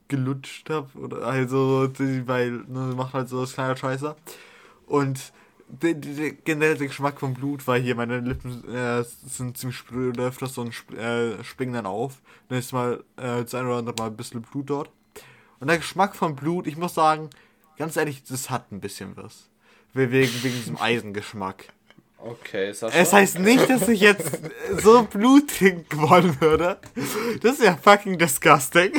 gelutscht 0.09 0.69
habe 0.69 0.89
oder 0.99 1.21
also, 1.25 1.89
weil, 2.25 2.51
ne, 2.67 2.93
macht 2.97 3.13
halt 3.13 3.29
so 3.29 3.39
das 3.39 3.53
kleine 3.53 3.77
Scheißer 3.77 4.17
und 4.85 5.31
der, 5.81 5.93
der, 5.93 6.31
generell 6.31 6.77
der 6.77 6.87
Geschmack 6.87 7.19
von 7.19 7.33
Blut, 7.33 7.65
weil 7.67 7.81
hier 7.81 7.95
meine 7.95 8.19
Lippen 8.19 8.63
äh, 8.73 9.03
sind 9.03 9.57
ziemlich 9.57 9.77
spröde, 9.77 10.23
öfters 10.23 10.55
so 10.55 10.61
und 10.61 10.73
sp 10.75 10.93
äh, 10.95 11.43
springen 11.43 11.73
dann 11.73 11.85
auf. 11.85 12.21
Dann 12.49 12.59
ist 12.59 12.73
mal 12.73 13.03
äh, 13.17 13.43
das 13.43 13.55
eine 13.55 13.67
oder 13.67 13.77
andere 13.77 13.95
Mal 13.97 14.07
ein 14.07 14.17
bisschen 14.17 14.41
Blut 14.41 14.69
dort. 14.69 14.89
Und 15.59 15.67
der 15.67 15.77
Geschmack 15.77 16.15
von 16.15 16.35
Blut, 16.35 16.67
ich 16.67 16.77
muss 16.77 16.95
sagen, 16.95 17.29
ganz 17.77 17.95
ehrlich, 17.95 18.23
das 18.23 18.49
hat 18.49 18.71
ein 18.71 18.79
bisschen 18.81 19.15
was. 19.15 19.49
Wegen, 19.93 20.11
wegen 20.11 20.41
diesem 20.41 20.77
Eisengeschmack. 20.79 21.65
Okay, 22.17 22.71
Sascha. 22.71 22.97
Es 22.97 23.13
heißt 23.13 23.39
nicht, 23.39 23.69
dass 23.69 23.87
ich 23.87 23.99
jetzt 23.99 24.39
so 24.81 25.03
Blut 25.03 25.49
trinken 25.49 26.01
wollen 26.01 26.39
würde. 26.39 26.77
Das 27.41 27.53
ist 27.53 27.63
ja 27.63 27.75
fucking 27.75 28.17
disgusting. 28.17 28.91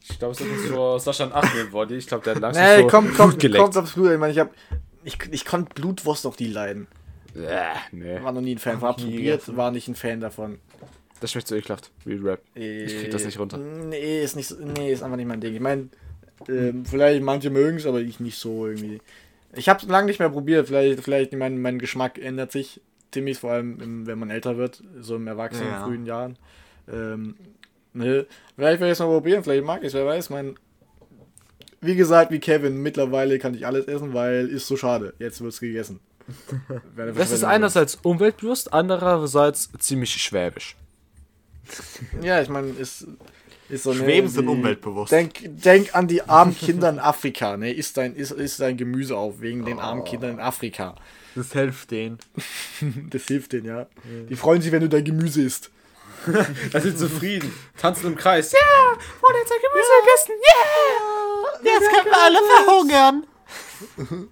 Ich 0.00 0.18
glaube, 0.18 0.32
es 0.32 0.40
ist 0.40 0.46
nicht 0.50 0.68
so 0.68 0.98
Sascha 0.98 1.24
in 1.24 1.32
Acht 1.32 1.54
nehmen. 1.54 1.90
Ich 1.98 2.06
glaube, 2.06 2.24
der 2.24 2.34
hat 2.34 2.42
langsam 2.42 2.62
Nee, 2.62 2.82
so 2.82 2.86
kommt, 2.88 3.14
kommt, 3.14 3.30
Blut 3.32 3.40
geleckt. 3.40 3.62
kommt 3.62 3.76
aufs 3.76 3.92
Blut. 3.92 4.12
Ich 4.12 4.18
meine, 4.18 4.32
ich 4.32 4.38
hab. 4.38 4.50
Ich, 5.04 5.18
ich 5.30 5.44
konnte 5.44 5.74
Blutwurst 5.74 6.24
noch 6.24 6.38
nie 6.38 6.46
leiden. 6.48 6.86
Äh, 7.36 7.74
nee. 7.92 8.22
War 8.22 8.32
noch 8.32 8.40
nie 8.40 8.54
ein 8.54 8.58
Fan. 8.58 8.80
War 8.80 8.96
probiert, 8.96 9.56
war 9.56 9.70
nicht 9.70 9.88
ein 9.88 9.94
Fan 9.94 10.20
davon. 10.20 10.58
Das 11.20 11.32
schmeckt 11.32 11.48
so 11.48 11.54
ekelhaft. 11.54 11.90
Real 12.06 12.20
Rap. 12.20 12.40
Ich 12.54 12.96
krieg 12.98 13.10
das 13.10 13.24
nicht 13.24 13.38
runter. 13.38 13.58
Nee, 13.58 14.22
ist 14.22 14.36
nicht 14.36 14.48
so, 14.48 14.56
nee, 14.56 14.92
ist 14.92 15.02
einfach 15.02 15.16
nicht 15.16 15.26
mein 15.26 15.40
Ding. 15.40 15.54
Ich 15.54 15.60
meine, 15.60 15.88
ähm, 16.48 16.84
vielleicht 16.84 17.22
manche 17.22 17.50
mögen 17.50 17.78
es, 17.78 17.86
aber 17.86 18.00
ich 18.00 18.20
nicht 18.20 18.38
so 18.38 18.66
irgendwie. 18.66 19.00
Ich 19.54 19.68
habe 19.68 19.80
es 19.80 19.88
lange 19.88 20.06
nicht 20.06 20.18
mehr 20.18 20.30
probiert. 20.30 20.66
Vielleicht, 20.68 21.00
vielleicht 21.00 21.32
mein, 21.32 21.60
mein 21.60 21.78
Geschmack 21.78 22.18
ändert 22.18 22.52
sich 22.52 22.80
ziemlich, 23.12 23.38
vor 23.38 23.52
allem 23.52 23.80
im, 23.80 24.06
wenn 24.06 24.18
man 24.18 24.30
älter 24.30 24.56
wird, 24.56 24.82
so 25.00 25.16
im 25.16 25.26
Erwachsenen, 25.26 25.70
Ja. 25.70 25.84
frühen 25.84 26.04
Jahren. 26.06 26.36
Ähm, 26.92 27.36
ne, 27.92 28.26
vielleicht 28.56 28.80
werde 28.80 28.86
ich 28.86 28.92
es 28.92 28.98
mal 28.98 29.06
probieren, 29.06 29.44
vielleicht 29.44 29.64
mag 29.64 29.80
ich 29.82 29.88
es, 29.88 29.94
wer 29.94 30.04
weiß. 30.06 30.30
Mein, 30.30 30.56
wie 31.84 31.96
gesagt, 31.96 32.30
wie 32.30 32.38
Kevin, 32.40 32.82
mittlerweile 32.82 33.38
kann 33.38 33.54
ich 33.54 33.66
alles 33.66 33.86
essen, 33.86 34.14
weil 34.14 34.48
ist 34.48 34.66
so 34.66 34.76
schade. 34.76 35.14
Jetzt 35.18 35.40
wird 35.40 35.52
es 35.52 35.60
gegessen. 35.60 36.00
Das 37.16 37.30
ist 37.30 37.44
einerseits 37.44 37.96
umweltbewusst, 38.02 38.72
andererseits 38.72 39.70
ziemlich 39.78 40.10
schwäbisch. 40.14 40.76
Ja, 42.22 42.40
ich 42.42 42.48
meine, 42.48 42.68
ist, 42.70 43.06
ist 43.68 43.82
so 43.84 43.90
eine- 43.90 44.00
Schweben 44.00 44.28
sind 44.28 44.44
die- 44.46 44.48
umweltbewusst. 44.52 45.12
Denk, 45.12 45.34
denk 45.44 45.94
an 45.94 46.08
die 46.08 46.22
armen 46.22 46.56
Kinder 46.56 46.88
in 46.90 46.98
Afrika, 46.98 47.56
ne? 47.56 47.72
Isst 47.72 47.96
dein, 47.96 48.14
isst, 48.16 48.32
isst 48.32 48.60
dein 48.60 48.76
Gemüse 48.76 49.16
auf, 49.16 49.40
wegen 49.40 49.64
den 49.64 49.78
armen 49.78 50.04
Kindern 50.04 50.32
in 50.32 50.40
Afrika. 50.40 50.94
Das 51.34 51.52
hilft 51.52 51.90
denen. 51.90 52.18
Das 53.10 53.24
hilft 53.26 53.52
denen, 53.52 53.66
ja. 53.66 53.86
Die 54.28 54.36
freuen 54.36 54.60
sich, 54.62 54.72
wenn 54.72 54.80
du 54.82 54.88
dein 54.88 55.04
Gemüse 55.04 55.42
isst. 55.42 55.70
Da 56.72 56.80
sind 56.80 56.98
zufrieden. 56.98 57.52
Tanzen 57.76 58.06
im 58.06 58.16
Kreis. 58.16 58.52
Ja, 58.52 58.58
wurde 59.20 59.38
jetzt 59.40 59.52
ein 59.52 59.58
Gemüse 59.60 59.90
gegessen. 60.00 60.32
Jetzt 61.62 61.90
können 61.90 62.06
wir 62.06 62.22
alle 62.22 62.38
verhungern. 62.64 63.26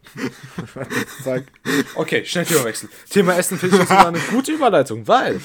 Okay, 1.95 2.25
schnell 2.25 2.45
Themawechsel. 2.45 2.89
Thema 3.11 3.35
Essen 3.37 3.59
finde 3.59 3.83
ich 3.83 3.91
eine 3.91 4.19
gute 4.31 4.53
Überleitung, 4.53 5.07
weil 5.09 5.41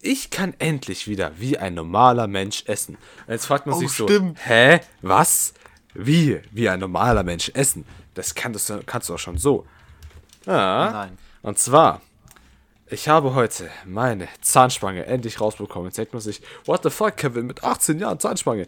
ich 0.00 0.30
kann 0.30 0.54
endlich 0.58 1.08
wieder 1.08 1.32
wie 1.38 1.58
ein 1.58 1.74
normaler 1.74 2.26
Mensch 2.26 2.64
essen. 2.66 2.98
Jetzt 3.28 3.46
fragt 3.46 3.66
man 3.66 3.76
Oh, 3.76 3.78
sich 3.78 3.90
so, 3.92 4.06
stimmt. 4.06 4.38
hä, 4.46 4.80
was? 5.00 5.54
Wie? 5.94 6.40
Wie 6.50 6.68
ein 6.68 6.80
normaler 6.80 7.22
Mensch 7.22 7.50
essen? 7.54 7.84
Das 8.14 8.34
kann 8.34 8.52
das, 8.52 8.72
kannst 8.86 9.08
du 9.08 9.14
auch 9.14 9.18
schon 9.18 9.38
so. 9.38 9.66
Ja. 10.46 10.90
Nein. 10.90 11.18
Und 11.42 11.58
zwar, 11.58 12.00
ich 12.86 13.08
habe 13.08 13.34
heute 13.34 13.70
meine 13.84 14.28
Zahnspange 14.40 15.06
endlich 15.06 15.40
rausbekommen. 15.40 15.88
Jetzt 15.88 15.98
denkt 15.98 16.12
man 16.12 16.22
sich, 16.22 16.42
what 16.66 16.82
the 16.82 16.90
fuck, 16.90 17.16
Kevin, 17.16 17.46
mit 17.46 17.64
18 17.64 17.98
Jahren 17.98 18.18
Zahnspange. 18.20 18.66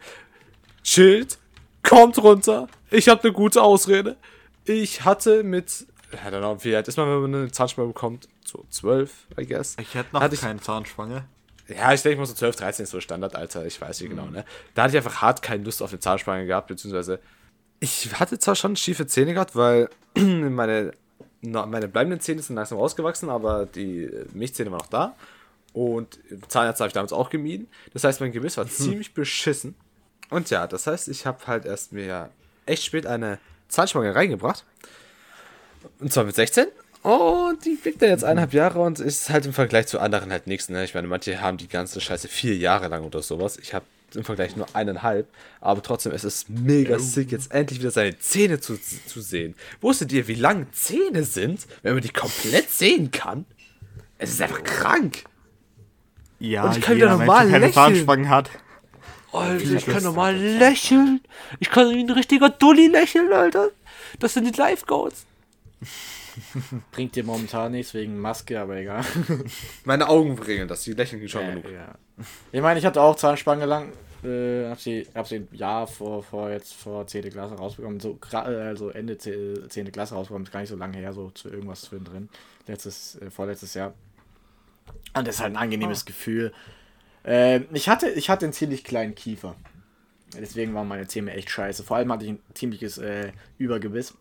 Chillt, 0.82 1.38
kommt 1.84 2.18
runter. 2.18 2.66
Ich 2.90 3.08
habe 3.08 3.22
eine 3.22 3.32
gute 3.32 3.62
Ausrede. 3.62 4.16
Ich 4.64 5.04
hatte 5.04 5.42
mit, 5.44 5.86
I 6.12 6.16
don't 6.28 6.38
know, 6.38 6.56
wie 6.64 6.74
alt 6.74 6.88
ist 6.88 6.96
man, 6.96 7.08
wenn 7.08 7.30
man 7.30 7.34
eine 7.42 7.52
Zahnspange 7.52 7.88
bekommt? 7.88 8.28
So 8.44 8.64
12, 8.70 9.12
I 9.40 9.46
guess. 9.46 9.76
Ich 9.80 9.94
hätte 9.94 10.08
noch 10.12 10.20
Hatte 10.20 10.34
ich- 10.34 10.40
keine 10.40 10.60
Zahnspange. 10.60 11.24
Ja, 11.68 11.94
ich 11.94 12.02
denke 12.02 12.18
mal 12.18 12.26
so 12.26 12.34
12, 12.34 12.56
13 12.56 12.82
ist 12.82 12.90
so 12.90 13.00
Standardalter, 13.00 13.64
ich 13.64 13.80
weiß 13.80 13.98
nicht 14.00 14.10
genau, 14.10 14.26
ne? 14.26 14.44
Da 14.74 14.82
hatte 14.82 14.90
ich 14.92 14.96
einfach 15.02 15.22
hart 15.22 15.40
keine 15.40 15.64
Lust 15.64 15.80
auf 15.82 15.90
eine 15.92 15.98
Zahnspange 16.00 16.44
gehabt, 16.46 16.66
beziehungsweise 16.66 17.20
ich 17.80 18.12
hatte 18.20 18.38
zwar 18.38 18.54
schon 18.54 18.76
schiefe 18.76 19.06
Zähne 19.06 19.32
gehabt, 19.32 19.56
weil 19.56 19.88
meine, 20.18 20.92
meine 21.40 21.88
bleibenden 21.88 22.20
Zähne 22.20 22.42
sind 22.42 22.56
langsam 22.56 22.76
rausgewachsen, 22.78 23.30
aber 23.30 23.64
die 23.64 24.04
äh, 24.04 24.26
Milchzähne 24.34 24.70
waren 24.72 24.78
noch 24.80 24.86
da. 24.88 25.14
Und 25.72 26.18
Zahnarzt 26.48 26.80
habe 26.80 26.88
ich 26.88 26.92
damals 26.94 27.12
auch 27.14 27.30
gemieden. 27.30 27.66
Das 27.94 28.04
heißt, 28.04 28.20
mein 28.20 28.30
Gebiss 28.32 28.56
war 28.58 28.66
ziemlich 28.68 29.12
beschissen. 29.14 29.74
Und 30.34 30.50
ja, 30.50 30.66
das 30.66 30.88
heißt, 30.88 31.06
ich 31.08 31.26
habe 31.26 31.46
halt 31.46 31.64
erst 31.64 31.92
mir 31.92 32.28
echt 32.66 32.82
spät 32.82 33.06
eine 33.06 33.38
Zahnspange 33.68 34.16
reingebracht. 34.16 34.64
Und 36.00 36.12
zwar 36.12 36.24
mit 36.24 36.34
16. 36.34 36.66
Und 37.02 37.64
die 37.64 37.76
kriegt 37.80 38.02
er 38.02 38.08
jetzt 38.08 38.24
eineinhalb 38.24 38.52
Jahre 38.52 38.80
und 38.80 38.98
ist 38.98 39.30
halt 39.30 39.46
im 39.46 39.52
Vergleich 39.52 39.86
zu 39.86 40.00
anderen 40.00 40.32
halt 40.32 40.48
nichts. 40.48 40.68
Ne? 40.70 40.82
Ich 40.82 40.92
meine, 40.92 41.06
manche 41.06 41.40
haben 41.40 41.56
die 41.56 41.68
ganze 41.68 42.00
Scheiße 42.00 42.26
vier 42.26 42.56
Jahre 42.56 42.88
lang 42.88 43.04
oder 43.04 43.22
sowas. 43.22 43.58
Ich 43.58 43.74
habe 43.74 43.84
im 44.12 44.24
Vergleich 44.24 44.56
nur 44.56 44.66
eineinhalb. 44.74 45.28
Aber 45.60 45.82
trotzdem, 45.84 46.10
es 46.10 46.24
ist 46.24 46.50
mega 46.50 46.98
sick, 46.98 47.30
jetzt 47.30 47.52
endlich 47.52 47.78
wieder 47.78 47.92
seine 47.92 48.18
Zähne 48.18 48.58
zu, 48.58 48.76
zu 49.06 49.20
sehen. 49.20 49.54
Wusstet 49.80 50.10
ihr, 50.10 50.26
wie 50.26 50.34
lang 50.34 50.66
Zähne 50.72 51.22
sind, 51.22 51.68
wenn 51.82 51.94
man 51.94 52.02
die 52.02 52.08
komplett 52.08 52.70
sehen 52.70 53.12
kann? 53.12 53.44
Es 54.18 54.30
ist 54.30 54.42
einfach 54.42 54.64
krank. 54.64 55.22
Ja, 56.40 56.64
Und 56.64 56.76
ich 56.76 56.82
kann 56.82 56.96
jeder 56.96 57.06
wieder 57.06 57.18
Mensch, 57.18 57.26
normal 57.28 57.50
keine 57.50 57.66
lächeln. 57.66 57.74
Zahnspangen 57.74 58.28
hat. 58.28 58.50
Alter, 59.34 59.74
ich 59.74 59.86
kann 59.86 60.02
normal 60.02 60.36
lächeln. 60.36 61.20
Ich 61.60 61.70
kann 61.70 61.90
wie 61.90 62.00
ein 62.00 62.10
richtiger 62.10 62.50
Dulli 62.50 62.88
lächeln, 62.88 63.32
Alter. 63.32 63.70
Das 64.18 64.34
sind 64.34 64.44
die 64.44 64.58
Live-Goats. 64.58 65.26
bringt 66.92 67.14
dir 67.16 67.24
momentan 67.24 67.72
nichts 67.72 67.94
wegen 67.94 68.18
Maske, 68.18 68.60
aber 68.60 68.76
egal. 68.76 69.04
Meine 69.84 70.08
Augen 70.08 70.38
regeln 70.38 70.68
das, 70.68 70.82
die 70.82 70.92
lächeln 70.92 71.28
schon 71.28 71.46
genug. 71.46 71.64
ja. 71.70 71.94
Ich 72.52 72.60
meine, 72.60 72.78
ich 72.78 72.86
hatte 72.86 73.00
auch 73.00 73.16
Zahnspange 73.16 73.66
lang. 73.66 73.92
Äh, 74.22 74.68
hab 74.68 74.80
sie, 74.80 75.06
hab 75.14 75.28
sie 75.28 75.36
ein 75.36 75.48
Jahr 75.52 75.86
vor, 75.86 76.22
vor 76.22 76.50
jetzt 76.50 76.74
vor 76.74 77.06
10. 77.06 77.30
Klasse 77.30 77.54
rausbekommen. 77.54 78.00
So, 78.00 78.18
äh, 78.32 78.36
also 78.36 78.88
Ende 78.90 79.18
10. 79.18 79.68
10. 79.68 79.92
Klasse 79.92 80.14
rausbekommen. 80.14 80.46
Ist 80.46 80.52
gar 80.52 80.60
nicht 80.60 80.70
so 80.70 80.76
lange 80.76 80.96
her, 80.96 81.12
so 81.12 81.30
zu 81.30 81.50
irgendwas 81.50 81.82
zwischendrin. 81.82 82.28
Letztes, 82.66 83.16
äh, 83.20 83.30
vorletztes 83.30 83.74
Jahr. 83.74 83.94
Und 85.16 85.26
das 85.26 85.36
ist 85.36 85.40
halt 85.42 85.52
ein 85.52 85.58
angenehmes 85.58 86.04
Gefühl. 86.04 86.52
Ähm, 87.24 87.66
ich, 87.72 87.88
hatte, 87.88 88.10
ich 88.10 88.28
hatte 88.30 88.46
einen 88.46 88.52
ziemlich 88.52 88.84
kleinen 88.84 89.14
Kiefer. 89.14 89.56
Deswegen 90.38 90.74
waren 90.74 90.88
meine 90.88 91.06
Zähne 91.06 91.32
echt 91.32 91.50
scheiße. 91.50 91.84
Vor 91.84 91.96
allem 91.96 92.12
hatte 92.12 92.24
ich 92.24 92.32
ein 92.32 92.42
ziemliches 92.54 92.98
äh, 92.98 93.32
Übergebiss. 93.58 94.14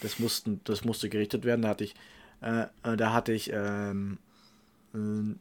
Das, 0.00 0.18
mussten, 0.18 0.60
das 0.64 0.84
musste 0.84 1.08
gerichtet 1.08 1.44
werden. 1.44 1.62
Da 1.62 1.68
hatte 1.68 1.84
ich, 1.84 1.94
äh, 2.40 2.62
äh, 2.82 2.96
da 2.96 3.12
hatte 3.12 3.32
ich, 3.32 3.52
ähm, 3.52 4.18
ähm, 4.94 5.38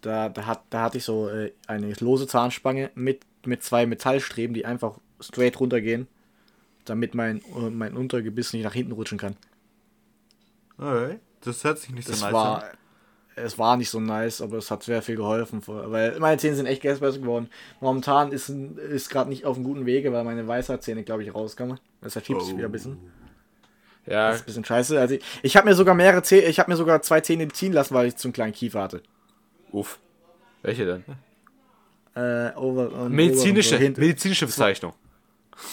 da, 0.00 0.28
da, 0.28 0.46
hat, 0.46 0.62
da 0.70 0.82
hatte 0.82 0.98
ich 0.98 1.04
so 1.04 1.28
äh, 1.28 1.52
eine 1.66 1.92
lose 2.00 2.26
Zahnspange 2.26 2.90
mit, 2.94 3.24
mit 3.46 3.62
zwei 3.62 3.86
Metallstreben, 3.86 4.54
die 4.54 4.66
einfach 4.66 4.98
straight 5.20 5.60
runtergehen, 5.60 6.08
damit 6.84 7.14
mein, 7.14 7.40
äh, 7.56 7.70
mein 7.70 7.96
Untergebiss 7.96 8.52
nicht 8.52 8.64
nach 8.64 8.74
hinten 8.74 8.92
rutschen 8.92 9.18
kann. 9.18 9.36
Okay. 10.76 11.20
Das 11.42 11.64
hört 11.64 11.78
sich 11.78 11.90
nicht 11.90 12.06
so 12.06 12.12
Das 12.12 12.22
nice 12.22 12.32
war, 12.32 12.64
an. 12.64 12.78
Es 13.36 13.58
war 13.58 13.76
nicht 13.76 13.90
so 13.90 14.00
nice, 14.00 14.40
aber 14.40 14.58
es 14.58 14.70
hat 14.70 14.82
sehr 14.82 15.02
viel 15.02 15.16
geholfen, 15.16 15.62
weil 15.66 16.18
meine 16.20 16.36
Zähne 16.38 16.56
sind 16.56 16.66
echt 16.66 16.82
besser 16.82 17.18
geworden. 17.18 17.48
Momentan 17.80 18.32
ist, 18.32 18.48
ist 18.48 19.10
gerade 19.10 19.30
nicht 19.30 19.44
auf 19.44 19.56
einem 19.56 19.64
guten 19.64 19.86
Wege, 19.86 20.12
weil 20.12 20.24
meine 20.24 20.46
Weisheitszähne, 20.46 21.02
glaube 21.02 21.22
ich, 21.22 21.34
rauskommen. 21.34 21.78
Das 22.00 22.12
verschiebt 22.12 22.42
sich 22.42 22.56
wieder 22.56 22.66
ein 22.66 22.72
bisschen. 22.72 22.98
Ja, 24.06 24.28
Das 24.28 24.36
ist 24.36 24.42
ein 24.42 24.46
bisschen 24.46 24.64
scheiße. 24.64 25.00
Also 25.00 25.14
ich, 25.14 25.22
ich 25.42 25.56
habe 25.56 25.68
mir 25.68 25.74
sogar 25.74 25.94
mehrere 25.94 26.22
Zähne, 26.22 26.46
ich 26.46 26.58
habe 26.58 26.70
mir 26.70 26.76
sogar 26.76 27.02
zwei 27.02 27.20
Zähne 27.20 27.48
ziehen 27.48 27.72
lassen, 27.72 27.94
weil 27.94 28.08
ich 28.08 28.16
zu 28.16 28.28
einen 28.28 28.32
kleinen 28.32 28.52
Kiefer 28.52 28.82
hatte. 28.82 29.02
uff. 29.70 29.98
Welche 30.62 30.84
denn? 30.86 31.04
Äh, 32.14 32.54
over, 32.56 33.08
Medizinische, 33.08 33.76
obere, 33.76 33.94
so 33.94 34.00
medizinische 34.00 34.46
Bezeichnung. 34.46 34.92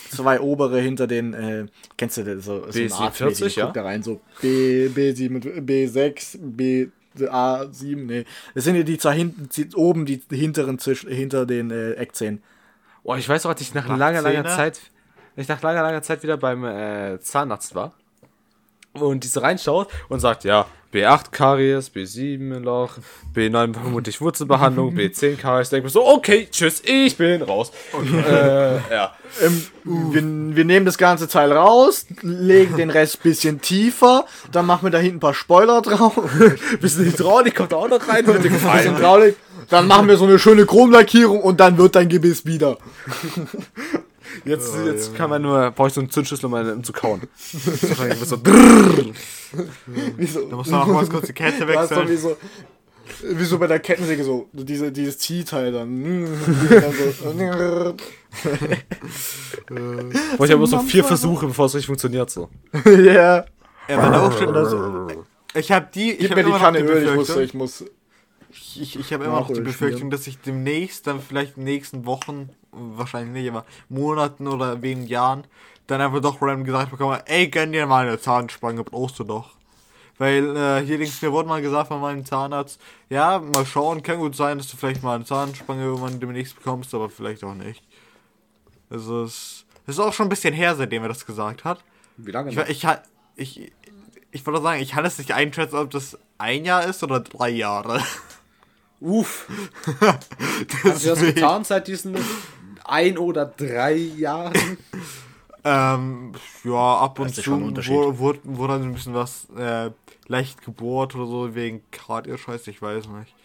zwei 0.10 0.40
obere 0.40 0.80
hinter 0.80 1.06
den, 1.06 1.34
äh, 1.34 1.66
kennst 1.98 2.18
du 2.18 2.24
das? 2.24 2.46
So, 2.46 2.64
so 2.72 2.80
B47, 2.80 2.94
Arztmäßig, 2.94 3.56
ja? 3.58 3.66
guck 3.66 3.74
da 3.74 3.84
rein, 3.84 4.02
so 4.04 4.22
B, 4.42 4.88
B7, 4.88 5.62
B6, 5.62 6.38
B, 6.40 6.88
A7, 7.18 7.96
nee. 8.06 8.26
Das 8.56 8.64
sind 8.64 8.76
ja 8.76 8.84
die 8.84 8.98
zwei 8.98 9.16
hinten, 9.16 9.50
die, 9.50 9.76
oben 9.76 10.06
die 10.06 10.22
hinteren 10.32 10.80
zwischen, 10.80 11.10
hinter 11.10 11.46
den 11.46 11.72
äh, 11.72 11.94
Eckzähnen. 11.94 12.44
Boah, 13.04 13.18
ich 13.18 13.28
weiß 13.28 13.46
auch, 13.46 13.50
als 13.50 13.62
ich 13.62 13.74
nach 13.74 13.88
langer, 13.88 14.22
langer? 14.22 14.46
Zeit, 14.46 14.80
ich 15.36 15.48
nach 15.48 15.62
langer, 15.64 15.82
langer 15.82 16.04
Zeit 16.04 16.22
wieder 16.22 16.38
beim 16.38 16.64
äh, 16.64 17.20
Zahnarzt 17.20 17.74
war 17.74 17.94
und 18.94 19.24
diese 19.24 19.42
reinschaut 19.42 19.90
und 20.10 20.20
sagt, 20.20 20.44
ja, 20.44 20.68
B8 20.94 21.32
Karies, 21.32 21.92
B7 21.94 22.60
Loch, 22.60 22.98
B9 23.36 23.74
vermutlich 23.74 24.22
Wurzelbehandlung, 24.22 24.96
B10 24.98 25.38
Karies, 25.38 25.70
denke 25.70 25.86
mir 25.86 25.90
so, 25.92 26.08
okay, 26.08 26.48
tschüss, 26.50 26.82
ich 26.84 27.16
bin 27.16 27.42
raus. 27.44 27.72
Äh, 27.94 28.78
ja. 28.92 29.14
Ähm, 29.44 29.68
wir, 29.84 30.56
wir 30.56 30.66
nehmen 30.66 30.86
das 30.88 30.98
ganze 30.98 31.28
Teil 31.28 31.52
raus, 31.52 32.08
legen 32.22 32.78
den 32.78 32.90
Rest 32.90 33.22
bisschen 33.22 33.62
tiefer, 33.62 34.26
dann 34.52 34.66
machen 34.66 34.86
wir 34.86 34.92
da 34.92 34.98
hinten 34.98 35.18
ein 35.18 35.20
paar 35.20 35.36
Spoiler 35.36 35.82
drauf. 35.82 36.20
Bisschen 36.82 37.06
Hydraulik 37.06 37.56
kommt 37.56 37.72
da 37.72 37.78
auch 37.78 37.88
noch 37.88 38.08
rein, 38.08 38.26
gefallen. 38.26 38.96
Hydraulik. 38.96 39.36
Dann 39.70 39.88
machen 39.88 40.08
wir 40.08 40.18
so 40.18 40.26
eine 40.26 40.40
schöne 40.40 40.66
Chromlackierung 40.66 41.42
und 41.42 41.60
dann 41.60 41.78
wird 41.78 41.96
dein 41.96 42.10
Gebiss 42.10 42.46
wieder. 42.46 42.78
Jetzt, 44.46 44.74
Oh, 44.76 44.86
jetzt 44.86 45.08
Junge. 45.08 45.18
kann 45.18 45.30
man 45.30 45.42
nur, 45.42 45.72
brauche 45.72 45.88
ich 45.90 45.94
so 45.94 46.02
einen 46.02 46.10
Zündschlüssel, 46.10 46.46
um, 46.46 46.54
um 46.54 46.84
zu 46.84 46.94
kauen. 46.94 47.22
so, 47.42 48.26
so, 48.26 48.38
Wieso? 50.18 50.42
Da 50.50 50.56
muss 50.56 50.68
man 50.68 50.80
noch 50.80 50.88
mal 50.88 51.06
kurz 51.08 51.28
die 51.28 51.34
Kette 51.34 51.66
Du 51.66 51.74
doch 51.74 51.90
wie 51.90 52.10
wechseln. 52.10 52.18
so, 52.18 52.38
wie 53.24 53.44
so 53.44 53.58
bei 53.58 53.68
der 53.68 53.80
Kettensäge 53.80 54.24
so, 54.24 54.48
diese, 54.54 54.92
dieses 54.92 55.18
T-Teil 55.18 55.72
dann. 55.72 56.26
dann 56.70 56.94
so, 56.94 57.96
Brauche 60.38 60.46
ich 60.46 60.54
aber 60.54 60.68
so 60.68 60.80
vier 60.80 61.04
Versuche, 61.04 61.48
bevor 61.48 61.66
es 61.66 61.74
richtig 61.76 61.88
funktioniert. 61.88 62.30
So. 62.30 62.50
ja. 62.86 63.46
Ja, 63.88 63.98
meine 63.98 64.22
auch 64.22 64.38
schon. 64.38 64.48
Oder 64.50 64.66
so. 64.66 65.08
Ich 65.56 65.72
habe 65.72 65.88
die. 65.94 66.12
Ich 66.12 66.20
Gib 66.20 66.30
hab 66.32 66.38
mir 66.38 66.44
die 66.44 66.52
Kanne 66.52 66.80
Öl, 66.80 67.04
ich 67.04 67.16
wusste, 67.16 67.42
ich 67.42 67.54
muss. 67.54 67.84
Ich, 68.52 68.82
ich, 68.82 69.00
ich 69.00 69.14
habe 69.14 69.26
immer 69.26 69.40
noch 69.42 69.48
die 69.48 69.62
Befürchtung, 69.62 70.00
schmieren. 70.00 70.10
dass 70.12 70.28
ich 70.28 70.40
demnächst, 70.40 71.06
dann 71.08 71.22
vielleicht 71.22 71.58
in 71.58 71.66
den 71.66 71.74
nächsten 71.74 72.06
Wochen, 72.06 72.50
wahrscheinlich 72.72 73.32
nicht, 73.44 73.50
aber 73.50 73.66
Monaten 73.90 74.48
oder 74.48 74.82
wegen 74.82 75.06
Jahren, 75.06 75.44
dann 75.88 76.02
einfach 76.02 76.20
doch 76.22 76.42
random 76.42 76.64
gesagt 76.66 76.92
bekomme, 76.92 77.22
ey, 77.28 77.48
gönn 77.48 77.72
dir 77.72 77.86
mal 77.86 78.08
eine 78.08 78.20
Zahnspange, 78.20 78.84
brauchst 78.84 79.20
du 79.20 79.24
doch. 79.24 79.52
Weil 80.18 80.56
äh, 80.58 80.86
hier 80.86 80.98
links 80.98 81.22
mir 81.22 81.32
wurde 81.32 81.48
mal 81.48 81.62
gesagt 81.62 81.88
von 81.88 82.02
meinem 82.02 82.26
Zahnarzt, 82.26 82.80
ja, 83.10 83.40
mal 83.40 83.66
schauen, 83.66 84.04
kann 84.04 84.18
gut 84.20 84.36
sein, 84.36 84.58
dass 84.58 84.68
du 84.68 84.78
vielleicht 84.78 85.02
mal 85.04 85.16
eine 85.16 85.26
Zahnspange 85.26 85.84
irgendwann 85.84 86.20
demnächst 86.20 86.56
bekommst, 86.56 86.94
aber 86.94 87.10
vielleicht 87.10 87.44
auch 87.44 87.54
nicht. 87.56 87.84
Es, 88.90 89.08
es 89.08 89.66
ist 89.88 90.00
auch 90.00 90.14
schon 90.14 90.26
ein 90.26 90.30
bisschen 90.30 90.54
her, 90.54 90.76
seitdem 90.76 91.04
er 91.04 91.10
das 91.10 91.26
gesagt 91.26 91.64
hat. 91.64 91.84
Wie 92.18 92.32
lange? 92.32 92.52
Ich, 92.52 92.58
ich, 92.70 92.86
ha- 92.86 93.02
ich, 93.36 93.72
ich 94.32 94.46
wollte 94.46 94.62
sagen, 94.62 94.82
ich 94.82 94.92
kann 94.92 95.06
es 95.06 95.18
nicht 95.18 95.34
einschätzen, 95.34 95.78
ob 95.78 95.90
das 95.92 96.18
ein 96.38 96.66
Jahr 96.66 96.84
ist 96.86 97.02
oder 97.04 97.20
drei 97.20 97.50
Jahre. 97.50 98.02
Uff. 99.00 99.48
Hast 100.84 101.06
du 101.06 101.10
das 101.10 101.22
getan 101.22 101.64
seit 101.64 101.88
diesen 101.88 102.18
ein 102.84 103.18
oder 103.18 103.46
drei 103.46 103.94
Jahren? 103.96 104.78
Ähm, 105.64 106.34
ja, 106.64 106.98
ab 106.98 107.20
und 107.20 107.34
zu 107.36 107.52
wurde, 107.52 108.40
wurde, 108.44 108.74
ein 108.74 108.94
bisschen 108.94 109.14
was 109.14 109.48
äh, 109.58 109.92
leicht 110.28 110.64
gebohrt 110.64 111.16
oder 111.16 111.26
so, 111.26 111.56
wegen 111.56 111.82
Cardio-Scheiß, 111.92 112.68
ich 112.68 112.82
weiß 112.82 113.08
nicht. 113.08 113.36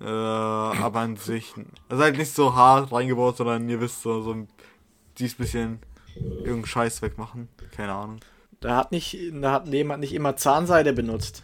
Äh, 0.00 0.04
aber 0.04 1.00
an 1.00 1.16
sich, 1.16 1.54
also 1.88 2.02
halt 2.02 2.16
nicht 2.16 2.34
so 2.34 2.54
hart 2.54 2.90
reingebohrt, 2.92 3.36
sondern 3.36 3.68
ihr 3.68 3.80
wisst 3.80 4.02
so, 4.02 4.22
so 4.22 4.32
ein 4.32 4.48
dies 5.18 5.34
bisschen 5.34 5.80
irgendeinen 6.16 6.66
Scheiß 6.66 7.02
wegmachen. 7.02 7.48
Keine 7.76 7.92
Ahnung. 7.92 8.20
Da 8.60 8.76
hat 8.76 8.92
nicht, 8.92 9.16
da 9.32 9.52
hat 9.52 9.68
jemand 9.68 10.00
nicht 10.00 10.14
immer 10.14 10.36
Zahnseide 10.36 10.92
benutzt. 10.92 11.42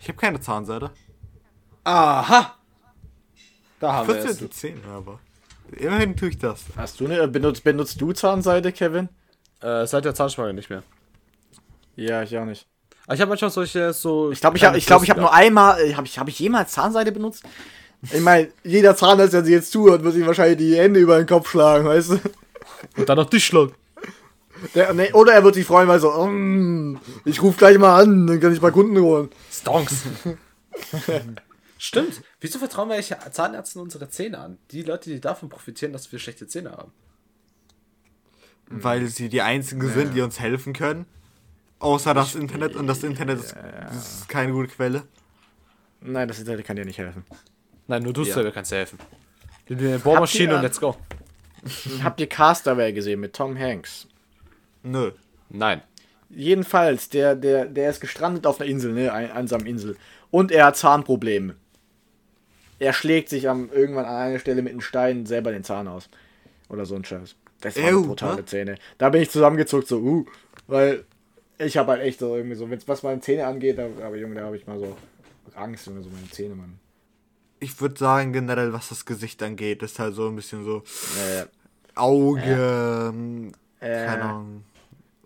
Ich 0.00 0.08
habe 0.08 0.18
keine 0.18 0.40
Zahnseide. 0.40 0.90
Aha! 1.84 2.54
Da 3.84 3.92
haben 3.92 4.08
wir 4.08 4.14
14 4.14 4.46
es. 4.46 4.56
Zähne, 4.56 4.80
aber. 4.90 5.20
Immerhin 5.76 6.16
tue 6.16 6.30
ich 6.30 6.38
das. 6.38 6.62
Hast 6.74 7.00
du 7.00 7.04
eine, 7.04 7.28
benutzt, 7.28 7.64
benutzt 7.64 8.00
du 8.00 8.12
Zahnseide, 8.12 8.72
Kevin? 8.72 9.10
Äh, 9.60 9.86
seit 9.86 10.06
der 10.06 10.14
Zahnspange 10.14 10.54
nicht 10.54 10.70
mehr. 10.70 10.82
Ja, 11.94 12.22
ich 12.22 12.34
auch 12.38 12.46
nicht. 12.46 12.66
Aber 13.04 13.14
ich 13.14 13.20
habe 13.20 13.28
manchmal 13.28 13.50
solche 13.50 13.92
so. 13.92 14.32
Ich 14.32 14.40
glaube, 14.40 14.56
ich 14.56 14.64
habe 14.64 14.78
ich 14.78 14.86
glaub, 14.86 15.02
ich 15.02 15.10
hab 15.10 15.18
nur 15.18 15.34
einmal, 15.34 15.78
äh, 15.82 15.92
habe 15.96 16.06
ich, 16.06 16.18
hab 16.18 16.28
ich 16.28 16.38
jemals 16.38 16.72
Zahnseide 16.72 17.12
benutzt? 17.12 17.42
Ich 18.10 18.22
meine, 18.22 18.48
jeder 18.62 18.96
Zahnarzt, 18.96 19.34
der 19.34 19.44
sie 19.44 19.52
jetzt 19.52 19.70
zuhört, 19.70 20.02
wird 20.02 20.14
sich 20.14 20.26
wahrscheinlich 20.26 20.56
die 20.56 20.78
Hände 20.78 20.98
über 20.98 21.18
den 21.18 21.26
Kopf 21.26 21.50
schlagen, 21.50 21.84
weißt 21.84 22.12
du? 22.12 22.20
Und 22.96 23.06
dann 23.06 23.18
noch 23.18 23.28
dich 23.28 23.44
schlagen. 23.44 23.74
Der, 24.74 24.94
nee, 24.94 25.12
oder 25.12 25.34
er 25.34 25.44
wird 25.44 25.56
sich 25.56 25.66
freuen, 25.66 25.88
weil 25.88 26.00
so, 26.00 26.10
mm, 26.10 27.00
ich 27.26 27.42
rufe 27.42 27.58
gleich 27.58 27.76
mal 27.76 28.00
an, 28.00 28.26
dann 28.26 28.40
kann 28.40 28.54
ich 28.54 28.62
mal 28.62 28.72
Kunden 28.72 28.98
holen. 28.98 29.28
Stonks. 29.52 30.04
Stimmt. 31.84 32.22
Wieso 32.40 32.58
vertrauen 32.58 32.88
wir 32.88 32.94
eigentlich 32.94 33.14
Zahnärzten 33.30 33.82
unsere 33.82 34.08
Zähne 34.08 34.38
an? 34.38 34.56
Die 34.70 34.80
Leute, 34.80 35.10
die 35.10 35.20
davon 35.20 35.50
profitieren, 35.50 35.92
dass 35.92 36.10
wir 36.10 36.18
schlechte 36.18 36.46
Zähne 36.46 36.72
haben. 36.72 36.92
Weil 38.70 39.06
sie 39.08 39.28
die 39.28 39.42
einzigen 39.42 39.86
sind, 39.90 40.14
die 40.14 40.22
uns 40.22 40.40
helfen 40.40 40.72
können. 40.72 41.04
Außer 41.80 42.14
das 42.14 42.36
Internet 42.36 42.74
und 42.74 42.86
das 42.86 43.02
Internet 43.02 43.38
ist, 43.40 43.54
das 43.54 44.20
ist 44.20 44.28
keine 44.30 44.52
gute 44.52 44.68
Quelle. 44.68 45.02
Nein, 46.00 46.26
das 46.26 46.38
Internet 46.38 46.64
kann 46.64 46.76
dir 46.76 46.86
nicht 46.86 46.96
helfen. 46.96 47.22
Nein, 47.86 48.02
nur 48.02 48.14
du 48.14 48.22
Ja. 48.22 48.32
selber 48.32 48.50
kannst 48.50 48.72
dir 48.72 48.76
helfen. 48.76 48.98
Nimm 49.68 49.78
dir 49.78 49.88
eine 49.90 49.98
Bohrmaschine 49.98 50.52
ihr- 50.52 50.56
und 50.56 50.62
let's 50.62 50.80
go. 50.80 50.96
Habt 52.02 52.18
ihr 52.18 52.28
Castaway 52.28 52.94
gesehen 52.94 53.20
mit 53.20 53.34
Tom 53.34 53.58
Hanks? 53.58 54.08
Nö. 54.82 55.12
Nein. 55.50 55.82
Jedenfalls, 56.30 57.10
der, 57.10 57.36
der, 57.36 57.66
der 57.66 57.90
ist 57.90 58.00
gestrandet 58.00 58.46
auf 58.46 58.58
einer 58.58 58.70
Insel, 58.70 58.94
ne, 58.94 59.12
ein, 59.12 59.30
einsamen 59.30 59.66
Insel. 59.66 59.98
Und 60.30 60.50
er 60.50 60.64
hat 60.64 60.78
Zahnprobleme. 60.78 61.56
Er 62.78 62.92
schlägt 62.92 63.28
sich 63.28 63.48
am, 63.48 63.70
irgendwann 63.72 64.04
an 64.04 64.16
einer 64.16 64.38
Stelle 64.38 64.62
mit 64.62 64.72
einem 64.72 64.80
Stein 64.80 65.26
selber 65.26 65.52
den 65.52 65.64
Zahn 65.64 65.88
aus. 65.88 66.08
Oder 66.68 66.86
so 66.86 66.94
ein 66.96 67.04
Scheiß. 67.04 67.36
Das 67.60 67.76
Ew, 67.76 68.06
brutale 68.06 68.36
ne? 68.36 68.44
Zähne. 68.44 68.74
Da 68.98 69.08
bin 69.10 69.22
ich 69.22 69.30
zusammengezuckt, 69.30 69.86
so, 69.88 69.98
uh, 69.98 70.26
weil 70.66 71.04
ich 71.58 71.76
habe 71.76 71.92
halt 71.92 72.02
echt 72.02 72.18
so 72.18 72.36
irgendwie 72.36 72.56
so, 72.56 72.68
wenn's, 72.68 72.86
was 72.88 73.02
meine 73.02 73.20
Zähne 73.20 73.46
angeht, 73.46 73.78
da, 73.78 73.86
aber 74.04 74.16
Junge, 74.16 74.34
da 74.34 74.46
habe 74.46 74.56
ich 74.56 74.66
mal 74.66 74.78
so 74.78 74.96
Angst, 75.54 75.86
Junge, 75.86 76.02
so 76.02 76.10
meine 76.10 76.28
Zähne, 76.30 76.54
Mann. 76.54 76.78
Ich 77.60 77.80
würde 77.80 77.96
sagen, 77.96 78.32
generell, 78.32 78.72
was 78.72 78.88
das 78.88 79.06
Gesicht 79.06 79.42
angeht, 79.42 79.82
ist 79.82 79.98
halt 79.98 80.14
so 80.14 80.28
ein 80.28 80.36
bisschen 80.36 80.64
so 80.64 80.82
Äh, 81.18 81.44
Auge, 81.94 83.12
ähm, 83.14 83.52
Äh. 83.80 84.04
keine 84.06 84.22
Ahnung, 84.24 84.64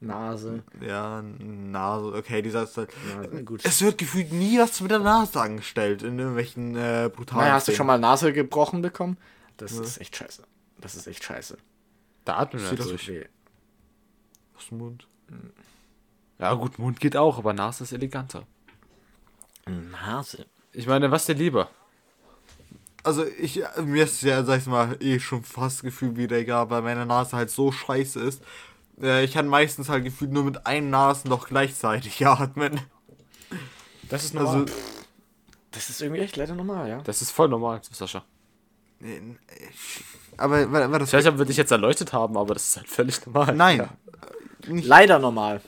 Nase. 0.01 0.63
ja, 0.81 1.23
Nase, 1.23 2.13
okay, 2.15 2.43
dieser 2.43 2.65
ist 2.65 2.77
halt. 2.77 2.91
Nase, 3.17 3.45
gut. 3.45 3.65
Es 3.65 3.83
wird 3.83 3.99
gefühlt 3.99 4.33
nie 4.33 4.59
was 4.59 4.81
mit 4.81 4.91
der 4.91 5.01
Nase 5.01 5.41
angestellt 5.41 6.03
in 6.03 6.19
irgendwelchen 6.19 6.77
äh, 6.77 7.11
brutalen. 7.15 7.43
Naja, 7.43 7.55
hast 7.55 7.67
du 7.69 7.73
Szenen. 7.73 7.77
schon 7.77 7.87
mal 7.87 7.99
Nase 7.99 8.33
gebrochen 8.33 8.83
bekommen? 8.83 9.17
Das 9.57 9.73
ist 9.73 9.99
echt 10.01 10.17
scheiße. 10.17 10.45
Das 10.81 10.95
ist 10.95 11.07
echt 11.07 11.25
scheiße. 11.25 11.57
Da 12.25 12.37
atmen 12.37 12.63
wir 12.63 12.77
durch. 12.77 13.09
weh. 13.09 13.25
Aus 14.57 14.69
dem 14.69 14.79
Mund? 14.79 15.09
Ja, 16.39 16.55
gut, 16.55 16.79
Mund 16.79 17.01
geht 17.01 17.17
auch, 17.17 17.39
aber 17.39 17.53
Nase 17.53 17.85
ist 17.85 17.93
eleganter. 17.93 18.45
Nase. 19.67 20.47
Ich 20.73 20.87
meine, 20.87 21.11
was 21.11 21.27
dir 21.27 21.35
lieber? 21.35 21.69
Also 23.03 23.25
ich, 23.25 23.63
mir 23.83 24.05
ist 24.05 24.23
ja, 24.23 24.45
sag 24.45 24.59
ich 24.61 24.67
mal, 24.67 24.97
eh 25.01 25.19
schon 25.19 25.43
fast 25.43 25.83
gefühlt 25.83 26.17
wieder 26.17 26.37
egal, 26.37 26.69
weil 26.71 26.83
meine 26.83 27.07
Nase 27.07 27.37
halt 27.37 27.51
so 27.51 27.73
scheiße 27.73 28.21
ist. 28.21 28.43
Äh, 29.01 29.25
ich 29.25 29.33
kann 29.33 29.47
meistens 29.47 29.89
halt 29.89 30.05
gefühlt 30.05 30.33
nur 30.33 30.45
mit 30.45 30.67
einem 30.67 30.91
Nasenloch 30.91 31.49
gleichzeitig 31.49 32.27
atmen. 32.27 32.81
Das 34.09 34.25
ist 34.25 34.37
Also, 34.37 34.65
Das 35.71 35.91
ist 35.91 36.01
irgendwie 36.01 36.23
echt 36.23 36.37
leider 36.37 36.55
normal, 36.55 36.89
ja. 36.89 37.01
das 37.03 37.23
ist 37.23 37.31
voll 37.31 37.49
normal, 37.49 37.81
Sascha. 37.91 38.25
äh, 39.03 39.21
aber 40.37 40.71
war, 40.73 40.91
war 40.91 40.99
das 40.99 41.13
Ich 41.13 41.27
ob 41.27 41.39
wir 41.39 41.45
dich 41.45 41.57
jetzt 41.57 41.73
erleuchtet 41.73 42.13
haben, 42.13 42.37
aber 42.37 42.55
das 42.55 42.69
ist 42.69 42.77
halt 42.77 42.89
völlig 42.89 43.25
normal. 43.27 43.55
Nein. 43.55 43.79
Ja. 43.79 43.89
Nicht, 44.73 44.87
Leider 44.87 45.19
normal. 45.19 45.61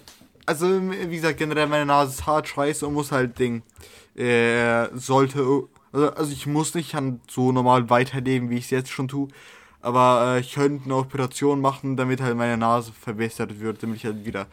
also 0.46 0.66
wie 0.68 1.14
gesagt, 1.16 1.38
generell 1.38 1.66
meine 1.66 1.86
Nase 1.86 2.12
ist 2.12 2.26
hart 2.26 2.48
scheiße 2.48 2.86
und 2.86 2.94
muss 2.94 3.12
halt 3.12 3.38
Ding. 3.38 3.62
Äh, 4.16 4.88
sollte. 4.96 5.40
Also, 5.92 6.10
also 6.12 6.32
ich 6.32 6.46
muss 6.46 6.74
nicht 6.74 6.94
so 7.28 7.52
normal 7.52 7.88
weiterleben, 7.90 8.50
wie 8.50 8.56
ich 8.58 8.64
es 8.64 8.70
jetzt 8.70 8.90
schon 8.90 9.08
tue. 9.08 9.28
Aber 9.82 10.34
äh, 10.36 10.40
ich 10.40 10.52
könnte 10.54 10.84
eine 10.84 10.96
Operation 10.96 11.60
machen, 11.60 11.96
damit 11.96 12.20
halt 12.20 12.36
meine 12.36 12.56
Nase 12.56 12.92
verbessert 12.92 13.60
wird, 13.60 13.82
damit 13.82 13.96
ich 13.96 14.04
halt 14.04 14.24
wieder 14.24 14.46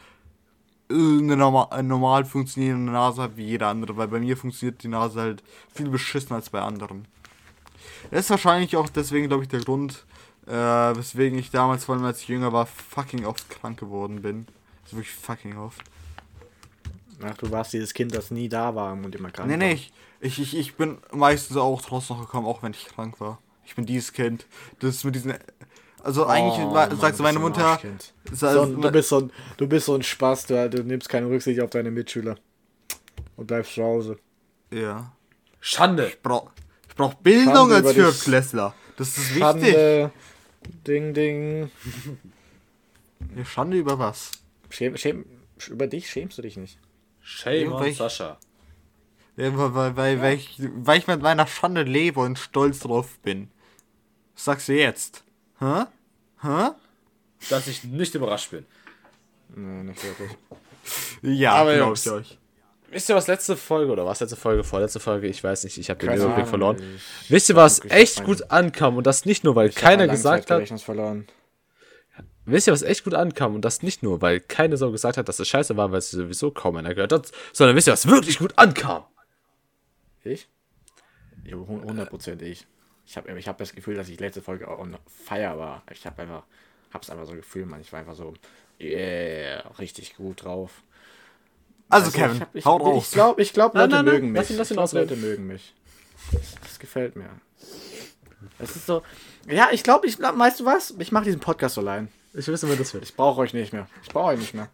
äh, 0.89 0.93
eine 0.93 1.35
normal, 1.35 1.67
eine 1.71 1.87
normal 1.87 2.25
funktionierende 2.25 2.91
Nase 2.91 3.21
habe 3.21 3.37
wie 3.37 3.45
jeder 3.45 3.67
andere, 3.67 3.97
weil 3.97 4.07
bei 4.07 4.19
mir 4.19 4.37
funktioniert 4.37 4.83
die 4.83 4.87
Nase 4.87 5.19
halt 5.21 5.43
viel 5.73 5.89
beschissener 5.89 6.37
als 6.37 6.49
bei 6.49 6.61
anderen. 6.61 7.07
Das 8.11 8.21
ist 8.21 8.29
wahrscheinlich 8.29 8.75
auch 8.77 8.89
deswegen, 8.89 9.27
glaube 9.27 9.43
ich, 9.43 9.49
der 9.49 9.61
Grund, 9.61 10.05
äh, 10.45 10.51
weswegen 10.53 11.37
ich 11.37 11.51
damals, 11.51 11.85
vor 11.85 11.95
allem 11.95 12.05
als 12.05 12.21
ich 12.21 12.27
jünger 12.29 12.53
war, 12.53 12.65
fucking 12.65 13.25
oft 13.25 13.49
krank 13.49 13.79
geworden 13.79 14.21
bin. 14.21 14.47
Also 14.83 14.97
wirklich 14.97 15.13
fucking 15.13 15.57
oft. 15.57 15.81
Ach, 17.21 17.35
du 17.37 17.49
warst 17.51 17.73
dieses 17.73 17.93
Kind, 17.93 18.15
das 18.15 18.31
nie 18.31 18.47
da 18.47 18.75
war 18.75 18.93
und 18.93 19.13
immer 19.15 19.31
krank 19.31 19.49
Nee, 19.49 19.53
war. 19.53 19.57
nee, 19.59 19.73
ich, 19.73 19.91
ich, 20.21 20.39
ich, 20.39 20.57
ich 20.57 20.75
bin 20.75 20.99
meistens 21.11 21.57
auch 21.57 21.81
trotzdem 21.81 22.17
noch 22.17 22.25
gekommen, 22.25 22.47
auch 22.47 22.63
wenn 22.63 22.71
ich 22.71 22.85
krank 22.85 23.19
war. 23.19 23.39
Ich 23.67 23.75
bin 23.75 23.85
dieses 23.85 24.13
Kind. 24.13 24.47
Das 24.79 25.03
mit 25.03 25.13
diesen. 25.15 25.33
Also 26.01 26.25
eigentlich 26.25 26.63
Oh, 26.65 26.73
wa- 26.73 26.87
Mann, 26.87 26.99
sagt 26.99 27.19
du 27.19 27.23
meine 27.23 27.37
Mutter. 27.39 27.79
So, 28.31 28.47
ein- 28.61 28.81
du, 28.81 28.91
bist 28.91 29.09
so 29.09 29.19
ein, 29.19 29.31
du 29.57 29.67
bist 29.67 29.87
so 29.87 29.93
ein 29.95 30.03
Spaß, 30.03 30.45
du, 30.45 30.69
du 30.69 30.83
nimmst 30.83 31.09
keine 31.09 31.27
Rücksicht 31.29 31.59
auf 31.61 31.69
deine 31.69 31.91
Mitschüler. 31.91 32.37
Und 33.35 33.47
bleibst 33.47 33.73
zu 33.73 33.83
Hause. 33.83 34.17
ja. 34.71 35.11
Schande. 35.59 36.07
Ich 36.07 36.21
brauch, 36.21 36.49
ich 36.87 36.95
brauch 36.95 37.13
Bildung 37.15 37.53
Schande 37.69 37.75
als. 37.75 37.93
Viertklässler. 37.93 38.73
Das 38.95 39.09
ist 39.09 39.29
wichtig. 39.35 39.39
Schande. 39.41 40.11
Ding, 40.87 41.13
ding. 41.13 41.71
Ja, 43.35 43.43
Schande 43.43 43.77
über 43.77 43.99
was? 43.99 44.31
Schäm, 44.69 44.95
schäm, 44.95 45.25
über 45.67 45.87
dich 45.87 46.09
schämst 46.09 46.37
du 46.37 46.41
dich 46.41 46.55
nicht. 46.57 46.79
Shame 47.21 47.73
on 47.73 47.91
Sascha. 47.91 48.37
Ja, 49.35 49.55
weil, 49.57 49.73
weil, 49.75 49.95
weil, 49.97 50.21
weil, 50.21 50.35
ich, 50.35 50.57
weil 50.59 50.99
ich 50.99 51.07
mit 51.07 51.21
meiner 51.21 51.47
Schande 51.47 51.83
lebe 51.83 52.19
und 52.21 52.39
stolz 52.39 52.79
drauf 52.79 53.19
bin. 53.19 53.49
Was 54.37 54.45
sagst 54.45 54.67
du 54.67 54.73
jetzt? 54.73 55.23
Hä? 55.59 55.85
Hä? 56.43 56.69
Dass 57.49 57.67
ich 57.67 57.83
nicht 57.83 58.13
überrascht 58.13 58.51
bin. 58.51 58.65
Nee, 59.55 59.83
nicht 59.83 60.03
wirklich. 60.03 60.31
Ja, 61.23 61.53
Aber 61.53 61.73
glaub 61.75 61.87
Jungs, 61.87 62.05
ich 62.05 62.11
euch. 62.11 62.37
Wisst 62.91 63.09
ihr 63.09 63.15
was 63.15 63.25
letzte 63.27 63.57
Folge 63.57 63.91
oder 63.91 64.05
was 64.05 64.19
letzte 64.19 64.35
Folge, 64.37 64.63
vorletzte 64.63 64.99
Folge, 64.99 65.27
ich 65.27 65.43
weiß 65.43 65.63
nicht, 65.65 65.77
ich 65.77 65.89
habe 65.89 65.99
den 65.99 66.09
Keine 66.09 66.19
Überblick 66.21 66.37
Ahnung, 66.37 66.49
verloren. 66.49 66.77
ich- 66.95 67.29
Wisst 67.31 67.49
ihr 67.49 67.55
was 67.55 67.83
echt 67.85 68.23
gut 68.23 68.49
ankam 68.51 68.95
und 68.95 69.07
das 69.07 69.25
nicht 69.25 69.43
nur, 69.43 69.55
weil 69.55 69.69
Ich 69.69 69.75
keiner 69.75 70.07
gesagt 70.07 70.51
hat, 70.51 70.67
verloren. 70.81 71.27
wisst 72.45 72.67
ihr, 72.67 72.73
was 72.73 72.83
echt 72.83 73.03
gut 73.03 73.13
ankam? 73.15 73.55
Und 73.55 73.61
das 73.65 73.81
nicht 73.81 74.03
nur, 74.03 74.21
weil 74.21 74.39
keine 74.39 74.77
Sau 74.77 74.91
gesagt 74.91 75.17
hat, 75.17 75.27
dass 75.27 75.37
das 75.37 75.47
scheiße 75.49 75.75
war, 75.75 75.91
weil 75.91 75.97
es 75.97 76.11
sowieso 76.11 76.51
kaum 76.51 76.77
einer 76.77 76.93
gehört 76.93 77.11
hat, 77.11 77.31
sondern 77.51 77.75
wisst 77.75 77.87
ihr, 77.87 77.93
was 77.93 78.07
wirklich 78.07 78.37
gut 78.39 78.53
ankam? 78.57 79.03
Ich? 80.23 80.47
Ja, 81.43 81.55
100% 81.57 82.41
ich. 82.41 82.67
Ich 83.07 83.15
habe 83.17 83.39
ich 83.39 83.47
hab 83.47 83.57
das 83.57 83.73
Gefühl, 83.73 83.95
dass 83.95 84.09
ich 84.09 84.19
letzte 84.19 84.41
Folge 84.41 84.67
auch 84.67 84.79
on 84.79 84.97
fire 85.25 85.57
war. 85.57 85.81
Ich 85.91 86.05
habe 86.05 86.21
einfach, 86.21 86.43
hab's 86.93 87.09
einfach 87.09 87.25
so 87.25 87.33
gefühlt, 87.33 87.65
man. 87.67 87.79
Ich 87.81 87.91
war 87.93 88.01
einfach 88.01 88.15
so, 88.15 88.33
yeah, 88.81 89.59
richtig 89.79 90.15
gut 90.17 90.43
drauf. 90.43 90.71
Also, 91.89 92.07
Also, 92.07 92.17
Kevin, 92.17 92.35
ich, 92.35 92.41
hab- 92.41 92.55
ich, 92.55 92.65
hau 92.65 92.79
drauf. 92.79 93.03
Ich 93.05 93.11
glaube, 93.11 93.41
ich 93.41 93.53
glaub, 93.53 93.73
Nein, 93.73 93.83
Leute 93.89 93.95
nein, 93.95 94.05
nein, 94.05 94.13
mögen 94.13 94.31
mich. 94.33 94.39
lass 94.41 94.49
ihn- 94.51 94.57
lass 94.57 94.71
ihn 94.71 94.75
glaub. 94.75 94.91
Leute 94.93 95.15
mögen 95.15 95.47
mich. 95.47 95.73
Das, 96.33 96.55
das 96.61 96.79
gefällt 96.79 97.15
mir. 97.15 97.29
Das 98.59 98.75
ist 98.75 98.85
so. 98.85 99.01
Ja, 99.47 99.69
ich 99.71 99.83
glaube, 99.83 100.05
ich, 100.05 100.19
weißt 100.19 100.59
du 100.59 100.65
was? 100.65 100.93
Ich 100.99 101.11
mache 101.13 101.23
diesen 101.23 101.39
Podcast 101.39 101.77
allein. 101.77 102.09
Ich 102.33 102.47
weiß 102.51 102.61
nicht, 102.61 102.69
wer 102.71 102.77
das 102.77 102.93
wird. 102.93 103.03
Ich 103.05 103.15
brauche 103.15 103.39
euch 103.39 103.53
nicht 103.53 103.71
mehr. 103.71 103.87
Ich 104.03 104.09
brauche 104.09 104.33
euch 104.33 104.39
nicht 104.39 104.53
mehr. 104.53 104.67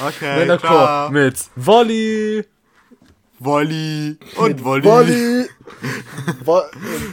Okay, 0.00 0.36
Männerchor 0.38 1.10
mit 1.10 1.36
Volley. 1.56 2.44
Wolli 3.38 4.18
und 4.36 4.64
Wolli. 4.64 4.84
Wolli. 4.84 5.48
Wo, 6.44 6.60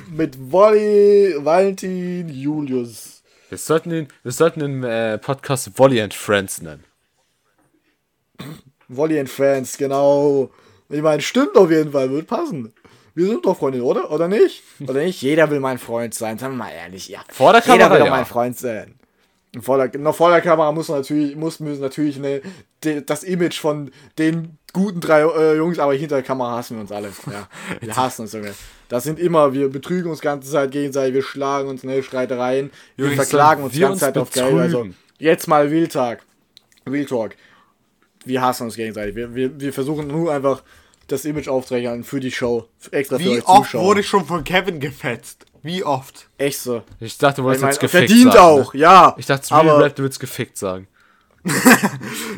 mit 0.10 0.52
Wolli, 0.52 1.36
Valentin, 1.38 2.30
Julius. 2.30 3.24
Wir 3.50 3.58
sollten 3.58 3.90
den, 3.90 4.08
wir 4.24 4.32
sollten 4.32 4.60
den 4.60 4.84
äh, 4.84 5.18
Podcast 5.20 5.78
Volley 5.78 6.02
and 6.02 6.14
Friends 6.14 6.62
nennen. 6.62 6.84
Wolli 8.88 9.20
and 9.20 9.30
Friends, 9.30 9.78
genau. 9.78 10.50
Ich 10.90 11.02
meine, 11.02 11.22
stimmt 11.22 11.56
auf 11.56 11.70
jeden 11.70 11.92
Fall, 11.92 12.10
wird 12.10 12.28
passen. 12.28 12.74
Wir 13.14 13.28
sind 13.28 13.46
doch 13.46 13.58
Freunde, 13.58 13.82
oder? 13.84 14.12
Oder 14.12 14.28
nicht? 14.28 14.64
Oder 14.82 14.94
nicht? 14.94 15.22
Jeder 15.22 15.50
will 15.50 15.60
mein 15.60 15.78
Freund 15.78 16.14
sein. 16.14 16.38
Sagen 16.38 16.54
wir 16.54 16.66
mal 16.66 16.72
ehrlich. 16.72 17.08
Ja. 17.08 17.22
Vor 17.30 17.54
der 17.54 17.62
Jeder 17.62 17.78
Kamera, 17.78 17.92
will 17.92 18.00
doch 18.00 18.06
ja. 18.08 18.12
mein 18.12 18.26
Freund 18.26 18.58
sein. 18.58 19.00
Vor 19.62 19.78
der, 19.78 20.00
noch 20.00 20.16
vor 20.16 20.30
der 20.32 20.42
Kamera 20.42 20.72
muss 20.72 20.90
natürlich, 20.90 21.36
muss, 21.36 21.60
müssen 21.60 21.82
natürlich 21.82 22.18
ne, 22.18 22.42
de, 22.84 23.02
das 23.02 23.24
Image 23.24 23.60
von 23.60 23.92
den 24.18 24.58
guten 24.74 25.00
drei 25.00 25.22
äh, 25.22 25.56
Jungs, 25.56 25.80
aber 25.80 25.94
hinter 25.94 26.16
der 26.16 26.24
Kamera 26.24 26.58
hassen 26.58 26.76
wir 26.76 26.82
uns 26.82 26.92
alle. 26.92 27.10
Ja, 27.32 27.48
wir 27.80 27.96
hassen 27.96 28.24
uns, 28.24 28.34
Junge. 28.34 28.54
Das 28.90 29.04
sind 29.04 29.20
immer, 29.20 29.54
wir 29.54 29.70
betrügen 29.70 30.10
uns 30.10 30.20
die 30.20 30.26
ganze 30.26 30.52
Zeit 30.52 30.72
gegenseitig, 30.72 31.14
wir 31.14 31.24
schlagen 31.24 31.70
uns, 31.70 31.84
ne, 31.84 32.04
Streitereien, 32.04 32.72
wir 32.98 33.06
Jungs, 33.06 33.16
verklagen 33.16 33.64
uns 33.64 33.74
die 33.74 33.80
wir 33.80 33.88
ganze 33.88 34.06
uns 34.06 34.14
Zeit 34.14 34.18
auf 34.18 34.32
Geld. 34.32 34.54
Also, 34.54 34.78
betrügen. 34.80 34.96
jetzt 35.20 35.48
mal 35.48 35.88
Talk. 35.88 36.20
Real 36.88 37.06
Talk. 37.06 37.36
Wir 38.26 38.42
hassen 38.42 38.64
uns 38.64 38.76
gegenseitig. 38.76 39.16
Wir, 39.16 39.34
wir, 39.34 39.60
wir 39.60 39.74
versuchen 39.74 40.08
nur 40.08 40.34
einfach 40.34 40.64
das 41.08 41.26
Image 41.26 41.48
aufzurechnen 41.48 42.04
für 42.04 42.20
die 42.20 42.32
Show. 42.32 42.68
Extra 42.92 43.18
für 43.18 43.24
Wie 43.24 43.30
euch 43.38 43.48
oft 43.48 43.70
Zuschauer. 43.70 43.84
wurde 43.84 44.00
ich 44.02 44.08
schon 44.08 44.26
von 44.26 44.44
Kevin 44.44 44.80
gefetzt? 44.80 45.46
Wie 45.66 45.84
oft? 45.84 46.30
Echt 46.38 46.60
so. 46.60 46.84
Ich 47.00 47.18
dachte, 47.18 47.38
du 47.38 47.42
Ich 47.42 47.46
wolltest 47.46 47.64
mein, 47.64 47.72
jetzt 47.72 47.80
gefickt 47.82 48.08
verdient 48.10 48.34
sagen. 48.34 48.62
auch, 48.62 48.74
Ne? 48.76 48.80
ja. 48.80 49.16
Ich 49.18 49.26
dachte, 49.26 49.54
aber 49.54 49.72
Real 49.74 49.84
Rap, 49.84 49.96
du 49.96 50.04
würdest 50.04 50.20
gefickt 50.20 50.58
sagen. 50.58 50.88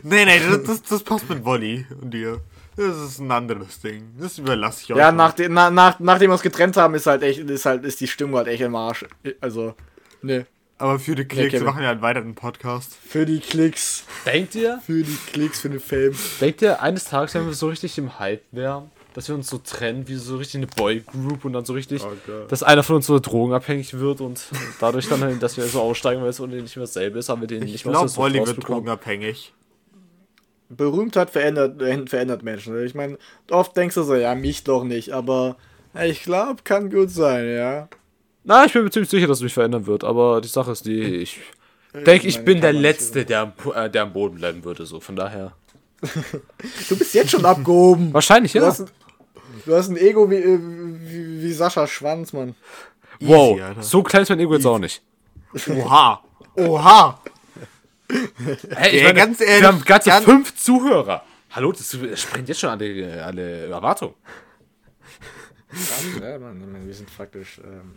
Nee, 0.03 0.25
nee, 0.25 0.39
das, 0.39 0.63
das, 0.63 0.81
das 0.83 1.03
passt 1.03 1.29
mit 1.29 1.43
Wolli 1.43 1.85
und 2.01 2.11
dir. 2.13 2.39
Das 2.75 2.95
ist 2.97 3.19
ein 3.19 3.31
anderes 3.31 3.79
Ding. 3.81 4.11
Das 4.19 4.37
überlasse 4.37 4.83
ich 4.83 4.93
euch. 4.93 4.97
Ja, 4.99 5.11
nachdem, 5.11 5.53
na, 5.53 5.69
nach, 5.69 5.99
nachdem 5.99 6.29
wir 6.29 6.33
uns 6.33 6.41
getrennt 6.43 6.77
haben, 6.77 6.93
ist 6.95 7.07
halt 7.07 7.23
echt, 7.23 7.39
ist 7.39 7.65
halt, 7.65 7.83
ist 7.83 7.99
die 7.99 8.07
Stimmung 8.07 8.35
halt 8.37 8.47
echt 8.47 8.61
im 8.61 8.75
Arsch. 8.75 9.05
Also, 9.41 9.73
ne. 10.21 10.45
Aber 10.77 10.99
für 10.99 11.15
die 11.15 11.25
Klicks, 11.25 11.53
wir 11.53 11.63
machen 11.63 11.81
ja 11.81 11.89
einen 11.91 12.03
weiteren 12.03 12.35
Podcast. 12.35 12.95
Für 13.07 13.25
die 13.25 13.39
Klicks, 13.39 14.03
Denkt 14.25 14.53
ihr, 14.53 14.79
für 14.85 15.01
die 15.03 15.17
Klicks, 15.33 15.59
für 15.61 15.69
den 15.69 15.79
Fame. 15.79 16.15
denkt 16.39 16.61
ihr, 16.61 16.81
eines 16.81 17.05
Tages, 17.05 17.33
wenn 17.33 17.47
wir 17.47 17.53
so 17.53 17.67
richtig 17.69 17.97
im 17.97 18.19
Hype 18.19 18.43
wären, 18.51 18.91
dass 19.17 19.29
wir 19.29 19.33
uns 19.33 19.49
so 19.49 19.57
trennen, 19.57 20.07
wie 20.07 20.13
so 20.13 20.37
richtig 20.37 20.57
eine 20.57 20.67
Boygroup 20.67 21.43
und 21.43 21.53
dann 21.53 21.65
so 21.65 21.73
richtig, 21.73 22.03
Oh 22.03 22.11
dass 22.49 22.61
einer 22.61 22.83
von 22.83 22.97
uns 22.97 23.07
so 23.07 23.17
drogenabhängig 23.17 23.95
wird 23.95 24.21
und 24.21 24.39
dadurch 24.79 25.09
dann, 25.09 25.21
halt, 25.21 25.41
dass 25.41 25.57
wir 25.57 25.63
so 25.63 25.81
aussteigen, 25.81 26.21
weil 26.21 26.29
es 26.29 26.39
ohne 26.39 26.57
nicht 26.57 26.75
mehr 26.75 26.85
dasselbe 26.85 27.17
ist, 27.17 27.27
haben 27.27 27.41
wir 27.41 27.47
den 27.47 27.63
Ich 27.63 27.71
nicht 27.71 27.85
mehr 27.85 27.93
glaube, 27.93 28.09
so 28.09 28.17
Wolli 28.17 28.45
wird 28.45 28.67
drogenabhängig. 28.67 29.55
Berühmtheit 30.69 31.31
verändert, 31.31 31.81
verändert 32.07 32.43
Menschen. 32.43 32.79
Ich 32.85 32.93
meine, 32.93 33.17
oft 33.49 33.75
denkst 33.75 33.95
du 33.95 34.03
so, 34.03 34.13
ja, 34.13 34.35
mich 34.35 34.63
doch 34.63 34.83
nicht, 34.83 35.11
aber 35.13 35.57
ich 35.99 36.21
glaube, 36.21 36.61
kann 36.63 36.91
gut 36.91 37.09
sein, 37.09 37.49
ja. 37.49 37.89
Na, 38.43 38.65
ich 38.65 38.73
bin 38.73 38.83
mir 38.83 38.91
ziemlich 38.91 39.09
sicher, 39.09 39.25
dass 39.25 39.39
es 39.39 39.43
mich 39.43 39.53
verändern 39.55 39.87
wird, 39.87 40.03
aber 40.03 40.41
die 40.41 40.47
Sache 40.47 40.73
ist 40.73 40.85
die, 40.85 41.01
ich 41.01 41.39
denke, 42.05 42.27
ich 42.27 42.45
bin 42.45 42.61
der 42.61 42.73
Letzte, 42.73 43.25
der 43.25 43.39
am, 43.39 43.53
äh, 43.73 43.89
der 43.89 44.03
am 44.03 44.13
Boden 44.13 44.35
bleiben 44.35 44.63
würde, 44.63 44.85
so, 44.85 44.99
von 44.99 45.15
daher. 45.15 45.53
Du 46.87 46.95
bist 46.95 47.15
jetzt 47.15 47.31
schon 47.31 47.43
abgehoben. 47.43 48.13
Wahrscheinlich, 48.13 48.51
Du 48.51 48.59
ja. 48.59 48.67
hast, 48.67 48.81
ein, 48.81 48.87
du 49.65 49.75
hast 49.75 49.89
ein 49.89 49.97
Ego 49.97 50.29
wie, 50.29 50.35
äh, 50.35 50.59
wie, 50.61 51.41
wie 51.43 51.51
Sascha 51.53 51.87
Schwanz, 51.87 52.33
Mann. 52.33 52.55
Wow, 53.19 53.53
Easy, 53.55 53.61
Alter. 53.63 53.83
so 53.83 54.03
klein 54.03 54.23
ist 54.23 54.29
mein 54.29 54.39
Ego 54.39 54.53
jetzt 54.53 54.65
auch 54.65 54.79
nicht. 54.79 55.01
Oha. 55.69 56.23
Oha. 56.55 57.21
Hey, 58.75 59.03
Ja, 59.03 59.11
ganz 59.11 59.41
ehrlich, 59.41 59.61
wir 59.61 59.67
haben 59.67 59.83
ganze 59.83 60.09
ganz- 60.09 60.25
fünf 60.25 60.55
Zuhörer. 60.55 61.23
Hallo, 61.51 61.71
das 61.71 61.97
sprengt 62.19 62.47
jetzt 62.49 62.59
schon 62.59 62.69
alle, 62.69 63.23
alle 63.25 63.65
Erwartungen. 63.67 64.13
Ja, 66.21 66.39
Mann, 66.39 66.61
ich 66.61 66.67
meine, 66.67 66.85
wir 66.87 66.93
sind 66.93 67.15
praktisch. 67.15 67.59
Ähm, 67.63 67.95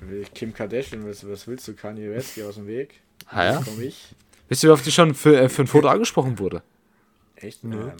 wie 0.00 0.22
Kim 0.34 0.52
Kardashian, 0.52 1.08
was, 1.08 1.26
was 1.28 1.46
willst 1.46 1.68
du? 1.68 1.74
Kanye 1.74 2.10
West, 2.10 2.34
geh 2.34 2.42
aus 2.44 2.56
dem 2.56 2.66
Weg. 2.66 3.00
Ah, 3.28 3.44
ja? 3.44 3.62
Komm 3.64 3.80
ich. 3.80 4.14
Wisst 4.48 4.64
ihr, 4.64 4.68
wie 4.68 4.72
oft 4.72 4.86
ich 4.86 4.94
schon 4.94 5.14
für, 5.14 5.40
äh, 5.40 5.48
für 5.48 5.62
ein 5.62 5.66
Foto 5.66 5.88
angesprochen 5.88 6.38
wurde? 6.38 6.62
Echt? 7.36 7.62
Ähm, 7.64 7.92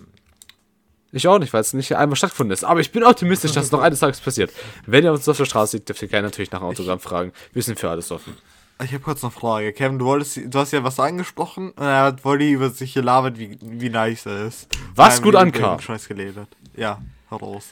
Ich 1.13 1.29
auch 1.29 1.39
nicht, 1.39 1.53
weil 1.53 1.61
es 1.61 1.75
nicht 1.75 1.95
einmal 1.95 2.17
stattgefunden 2.17 2.53
ist. 2.53 2.65
Aber 2.65 2.81
ich 2.81 2.91
bin 2.91 3.05
optimistisch, 3.05 3.53
dass 3.53 3.67
es 3.67 3.73
noch 3.73 3.83
eines 3.83 4.01
Tages 4.01 4.21
passiert. 4.21 4.51
Wenn 4.87 5.05
ihr 5.05 5.13
uns 5.13 5.29
auf 5.29 5.37
der 5.37 5.45
Straße 5.45 5.73
seht, 5.73 5.89
dürft 5.89 6.01
ihr 6.03 6.09
gerne 6.09 6.29
natürlich 6.29 6.51
nach 6.51 6.61
einem 6.61 6.71
Autogramm 6.71 7.01
fragen. 7.01 7.33
Wir 7.53 7.63
sind 7.63 7.79
für 7.79 7.91
alles 7.91 8.11
offen. 8.11 8.35
Ich 8.83 8.93
habe 8.95 9.05
kurz 9.05 9.23
eine 9.23 9.31
Frage. 9.31 9.73
Kevin, 9.75 9.99
du 9.99 10.07
wolltest, 10.07 10.41
du 10.47 10.59
hast 10.59 10.73
ja 10.73 10.83
was 10.83 10.99
angesprochen 10.99 11.71
und 11.73 11.83
er 11.85 12.05
hat 12.05 12.25
Wolli 12.25 12.53
über 12.53 12.71
sich 12.71 12.95
gelabert, 12.95 13.39
wie, 13.39 13.59
wie 13.61 13.91
nice 13.91 14.27
er 14.27 14.47
ist. 14.47 14.67
Was 14.95 15.17
Nein, 15.17 15.23
gut 15.25 15.37
ankam. 15.37 15.79
Scheiß 15.81 16.09
geredet. 16.09 16.49
Ja, 16.75 17.01
heraus. 17.29 17.67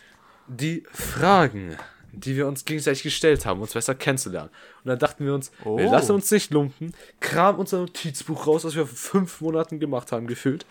Die 0.47 0.84
Fragen, 0.93 1.76
die 2.12 2.36
wir 2.36 2.47
uns 2.47 2.64
gegenseitig 2.64 3.03
gestellt 3.03 3.47
haben, 3.47 3.61
uns 3.61 3.72
besser 3.72 3.95
kennenzulernen. 3.95 4.51
Und 4.84 4.88
dann 4.91 4.99
dachten 4.99 5.24
wir 5.24 5.34
uns, 5.34 5.51
wir 5.64 5.70
Oh. 5.70 5.78
lassen 5.91 6.12
uns 6.12 6.30
nicht 6.30 6.53
lumpen, 6.53 6.95
kramen 7.20 7.59
unser 7.59 7.78
Notizbuch 7.78 8.47
raus, 8.47 8.64
was 8.64 8.74
wir 8.76 8.86
vor 8.86 8.97
fünf 8.97 9.41
Monaten 9.41 9.80
gemacht 9.80 10.12
haben, 10.12 10.26
gefühlt, 10.26 10.66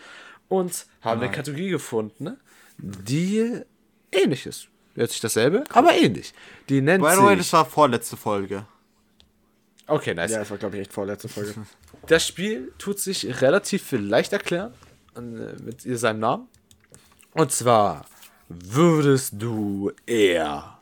und 0.47 0.85
haben 1.01 1.19
eine 1.21 1.31
Kategorie 1.31 1.69
gefunden, 1.69 2.23
ne, 2.23 2.37
die 2.81 3.61
ähnlich 4.11 4.45
ist. 4.45 4.67
Hört 4.95 5.11
sich 5.11 5.21
dasselbe, 5.21 5.63
aber 5.71 5.93
ähnlich. 5.93 6.33
Die 6.67 6.81
nennt 6.81 7.03
By 7.03 7.11
the 7.15 7.21
way, 7.21 7.29
sich... 7.29 7.39
das 7.39 7.53
war 7.53 7.65
vorletzte 7.65 8.17
Folge. 8.17 8.65
Okay, 9.87 10.13
nice. 10.13 10.31
ja, 10.31 10.39
das 10.39 10.51
war, 10.51 10.57
glaube 10.57 10.75
ich, 10.75 10.81
echt 10.81 10.93
vorletzte 10.93 11.27
Folge. 11.27 11.53
Das 12.07 12.25
Spiel 12.25 12.71
tut 12.77 12.97
sich 12.97 13.41
relativ 13.41 13.91
leicht 13.91 14.31
erklären 14.31 14.73
äh, 15.15 15.19
mit 15.61 15.81
seinem 15.81 16.19
Namen. 16.19 16.47
Und 17.33 17.51
zwar 17.51 18.05
würdest 18.47 19.33
du 19.37 19.91
eher. 20.05 20.79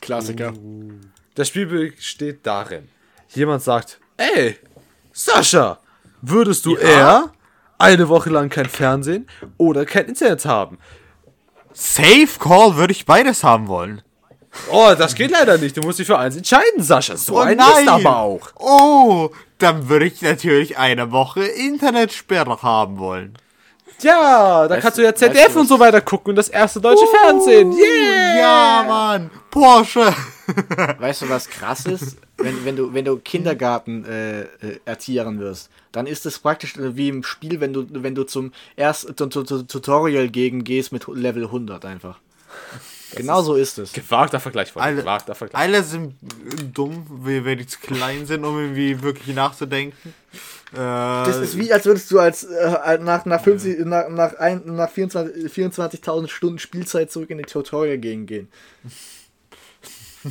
Klassiker. 0.00 0.54
Das 1.34 1.48
Spiel 1.48 1.66
besteht 1.66 2.46
darin, 2.46 2.88
jemand 3.30 3.62
sagt, 3.62 3.98
ey, 4.16 4.58
Sascha, 5.12 5.80
würdest 6.22 6.66
du 6.66 6.76
eher 6.76 7.32
eine 7.78 8.08
Woche 8.08 8.30
lang 8.30 8.48
kein 8.48 8.68
Fernsehen 8.68 9.26
oder 9.56 9.84
kein 9.84 10.06
Internet 10.06 10.44
haben? 10.44 10.78
Safe 11.74 12.38
Call 12.38 12.76
würde 12.76 12.92
ich 12.92 13.04
beides 13.04 13.44
haben 13.44 13.68
wollen. 13.68 14.02
Oh, 14.70 14.92
das 14.96 15.14
geht 15.16 15.32
leider 15.32 15.58
nicht. 15.58 15.76
Du 15.76 15.82
musst 15.82 15.98
dich 15.98 16.06
für 16.06 16.18
eins 16.18 16.36
entscheiden, 16.36 16.80
Sascha. 16.82 17.16
So 17.16 17.34
Oh 17.34 17.40
ein 17.40 17.56
nein. 17.56 17.82
ist 17.82 17.88
aber 17.88 18.18
auch. 18.18 18.48
Oh, 18.56 19.30
dann 19.58 19.88
würde 19.88 20.06
ich 20.06 20.22
natürlich 20.22 20.78
eine 20.78 21.10
Woche 21.10 21.44
Internetsperre 21.44 22.62
haben 22.62 22.98
wollen. 22.98 23.36
Ja, 24.00 24.68
da 24.68 24.80
kannst 24.80 24.98
du 24.98 25.02
ja 25.02 25.14
ZDF 25.14 25.54
du 25.54 25.60
und 25.60 25.68
so 25.68 25.78
weiter 25.78 26.00
gucken 26.00 26.30
und 26.30 26.36
das 26.36 26.48
erste 26.48 26.80
deutsche 26.80 27.06
Fernsehen. 27.06 27.72
Yeah! 27.72 28.36
Ja, 28.38 28.84
Mann. 28.86 29.30
Porsche. 29.50 30.12
Weißt 30.98 31.22
du, 31.22 31.28
was 31.28 31.48
krass 31.48 31.86
ist? 31.86 32.18
Wenn, 32.36 32.64
wenn 32.64 32.76
du, 32.76 32.92
wenn 32.92 33.04
du 33.04 33.16
Kindergarten 33.18 34.04
äh, 34.04 34.42
äh, 34.42 34.46
erziehern 34.84 35.38
wirst, 35.38 35.70
dann 35.92 36.06
ist 36.06 36.26
es 36.26 36.38
praktisch 36.40 36.76
äh, 36.76 36.96
wie 36.96 37.08
im 37.08 37.22
Spiel, 37.22 37.60
wenn 37.60 37.72
du, 37.72 37.86
wenn 37.90 38.14
du 38.14 38.24
zum 38.24 38.52
ersten 38.76 39.16
zum, 39.16 39.30
zum, 39.30 39.46
zum 39.46 39.68
Tutorial 39.68 40.28
gegen 40.28 40.64
gehst 40.64 40.90
mit 40.92 41.06
Level 41.06 41.44
100 41.44 41.84
einfach. 41.84 42.18
Genau 43.16 43.42
so 43.42 43.54
ist 43.54 43.78
es. 43.78 43.92
Gewagter 43.92 44.40
Vergleich. 44.40 44.72
Alle, 44.74 44.96
Gewagter 44.96 45.34
Vergleich. 45.34 45.62
alle 45.62 45.82
sind 45.82 46.14
dumm, 46.72 47.06
weil 47.08 47.44
weil 47.44 47.56
die 47.56 47.66
zu 47.66 47.78
klein 47.78 48.26
sind, 48.26 48.44
um 48.44 48.58
irgendwie 48.58 49.02
wirklich 49.02 49.34
nachzudenken. 49.36 50.14
Äh, 50.72 50.76
Das 50.76 51.36
ist 51.36 51.56
wie, 51.56 51.72
als 51.72 51.84
würdest 51.86 52.10
du 52.10 52.18
als 52.18 52.44
äh, 52.44 52.98
nach, 52.98 53.24
nach, 53.24 53.40
50, 53.42 53.84
nach, 53.84 54.08
nach, 54.08 54.34
ein, 54.38 54.62
nach 54.64 54.90
24 54.90 55.52
24.000 55.52 56.28
Stunden 56.28 56.58
Spielzeit 56.58 57.10
zurück 57.12 57.30
in 57.30 57.38
die 57.38 57.44
Tutorial 57.44 57.98
gegen 57.98 58.26
gehen. 58.26 58.48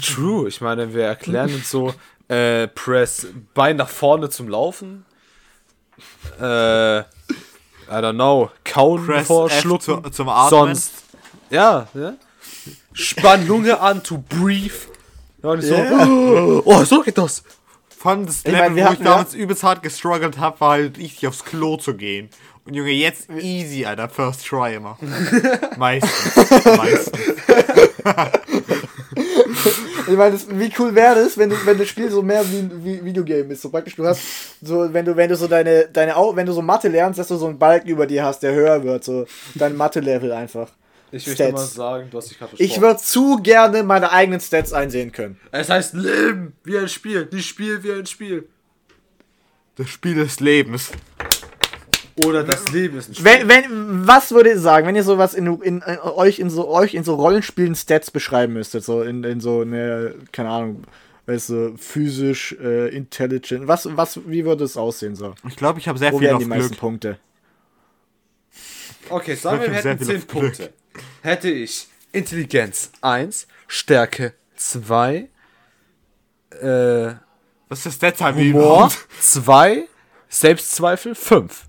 True. 0.02 0.48
Ich 0.48 0.62
meine, 0.62 0.94
wir 0.94 1.04
erklären 1.06 1.54
uns 1.54 1.70
so, 1.70 1.94
äh, 2.28 2.68
press 2.68 3.28
Bein 3.54 3.76
nach 3.78 3.90
vorne 3.90 4.30
zum 4.30 4.48
Laufen. 4.48 5.06
Äh, 6.40 7.00
I 7.00 7.04
don't 7.90 8.14
know, 8.14 8.50
kauen 8.64 9.06
Press 9.06 9.28
vor 9.28 9.48
F 9.52 9.60
Schlucken. 9.62 10.04
zu- 10.04 10.10
zum 10.10 10.30
Atmen. 10.30 10.50
Sonst, 10.50 10.94
ja, 11.50 11.88
ja. 11.94 12.14
Spann 12.94 13.46
Lunge 13.48 13.80
an 13.80 14.02
to 14.04 14.18
breathe. 14.30 14.74
Ja, 15.44 15.50
und 15.50 15.60
ich 15.60 15.68
so, 15.68 15.76
oh, 16.66 16.84
so 16.86 17.02
geht 17.02 17.18
das. 17.18 17.44
Von 17.98 18.26
das 18.26 18.38
Ich 18.40 18.46
Level, 18.46 18.60
mein, 18.60 18.76
wir 18.76 18.84
wo 18.86 18.90
hatten 18.90 19.02
ich 19.02 19.06
ja- 19.08 19.12
damals 19.12 19.34
übelst 19.34 19.64
hart 19.64 19.84
gestruggelt 19.84 20.38
habe, 20.40 20.60
war 20.62 20.72
halt 20.72 20.98
richtig 20.98 21.28
aufs 21.28 21.44
Klo 21.46 21.78
zu 21.78 21.94
gehen. 21.96 22.30
Und 22.66 22.74
Junge, 22.76 22.92
jetzt 22.92 23.30
easy, 23.30 23.86
Alter. 23.86 24.08
First 24.10 24.46
try 24.48 24.76
immer. 24.76 24.98
Meistens. 25.78 26.36
Meistens. 26.78 27.12
Ich 30.08 30.18
meine, 30.18 30.38
wie 30.50 30.72
cool 30.80 30.94
wäre 30.96 31.16
das, 31.16 31.38
wenn 31.38 31.50
du, 31.50 31.56
wenn 31.66 31.78
das 31.78 31.88
Spiel 31.88 32.10
so 32.10 32.22
mehr 32.22 32.44
wie 32.52 32.58
ein 32.58 32.84
wie 32.84 33.04
Videogame 33.04 33.54
ist. 33.54 33.62
So 33.62 33.70
praktisch, 33.70 33.96
du 33.96 34.06
hast 34.06 34.22
so, 34.62 34.94
wenn 34.94 35.06
du, 35.06 35.16
wenn 35.16 35.30
du 35.30 35.36
so 35.36 35.48
deine, 35.48 35.88
deine 35.88 36.16
Au 36.16 36.36
wenn 36.36 36.46
du 36.46 36.54
so 36.54 36.62
Mathe 36.62 36.88
lernst, 36.88 37.20
dass 37.20 37.28
du 37.28 37.38
so 37.38 37.48
einen 37.48 37.60
Balken 37.60 37.90
über 37.90 38.06
dir 38.06 38.24
hast, 38.24 38.42
der 38.42 38.54
höher 38.54 38.84
wird, 38.84 39.04
so 39.04 39.26
dein 39.56 39.76
Mathe-Level 39.76 40.32
einfach. 40.32 40.70
Ich 41.12 41.32
Stats. 41.32 41.52
mal 41.52 41.60
sagen, 41.60 42.08
du 42.10 42.18
hast 42.18 42.32
dich 42.32 42.40
gerade 42.40 42.56
Ich 42.58 42.82
würde 42.82 43.00
zu 43.00 43.38
gerne 43.38 43.84
meine 43.84 44.12
eigenen 44.12 44.40
Stats 44.40 44.74
einsehen 44.74 45.12
können. 45.12 45.40
Es 45.52 45.70
heißt 45.70 45.94
Leben 45.94 46.54
wie 46.64 46.78
ein 46.78 46.90
Spiel, 46.90 47.30
nicht 47.32 47.48
Spiel 47.48 47.84
wie 47.84 47.92
ein 47.92 48.08
Spiel. 48.08 48.50
Das 49.76 49.90
Spiel 49.90 50.16
des 50.16 50.40
Lebens. 50.40 50.92
Oder 52.18 52.44
das 52.44 52.72
Leben 52.72 52.98
ist 52.98 53.10
ein 53.10 53.16
Spiel. 53.16 53.26
Wenn, 53.26 53.50
wenn, 53.50 54.08
was 54.08 54.32
würdet 54.32 54.54
ihr 54.54 54.60
sagen, 54.60 54.86
wenn 54.86 54.96
ihr 54.96 55.04
sowas 55.04 55.34
in, 55.34 55.48
in, 55.62 55.82
in 55.82 56.00
euch 56.00 56.40
in 56.40 56.50
so 56.50 56.68
euch 56.68 56.94
in 56.94 57.04
so 57.04 57.16
Rollenspielen 57.16 57.76
Stats 57.76 58.12
beschreiben 58.12 58.54
müsstet, 58.54 58.84
so 58.84 59.02
in, 59.02 59.24
in 59.24 59.40
so 59.40 59.62
eine, 59.62 60.14
keine 60.32 60.50
Ahnung, 60.50 60.84
weißt 61.26 61.50
du, 61.50 61.78
physisch, 61.78 62.56
äh, 62.62 62.90
intelligent, 62.90 63.68
was, 63.68 63.88
was, 63.98 64.20
wie 64.28 64.46
würde 64.46 64.64
es 64.64 64.78
aussehen 64.78 65.16
so? 65.16 65.34
Ich 65.48 65.56
glaube, 65.56 65.80
ich 65.80 65.88
habe 65.88 65.98
sehr 65.98 66.12
Wo 66.12 66.20
viel 66.20 66.28
wären 66.28 66.36
auf 66.36 66.44
die 66.44 66.50
meisten 66.50 66.70
Glück. 66.70 66.80
Punkte? 66.80 67.20
Okay, 69.10 69.36
sagen 69.36 69.62
wir, 69.62 69.68
wir 69.68 69.76
hätten 69.76 69.82
sehr 69.84 69.98
10 69.98 70.08
viel 70.08 70.18
auf 70.18 70.28
Punkte. 70.28 70.74
Hätte 71.22 71.50
ich 71.50 71.88
Intelligenz 72.12 72.92
1, 73.02 73.48
Stärke 73.68 74.34
2, 74.56 75.30
äh, 76.62 77.14
Was 77.70 77.86
ist 77.88 78.04
das 78.04 78.22
halt 78.22 78.38
wie 78.38 78.54
Humor 78.54 78.92
2, 79.20 79.88
Selbstzweifel 80.30 81.16
5. 81.16 81.66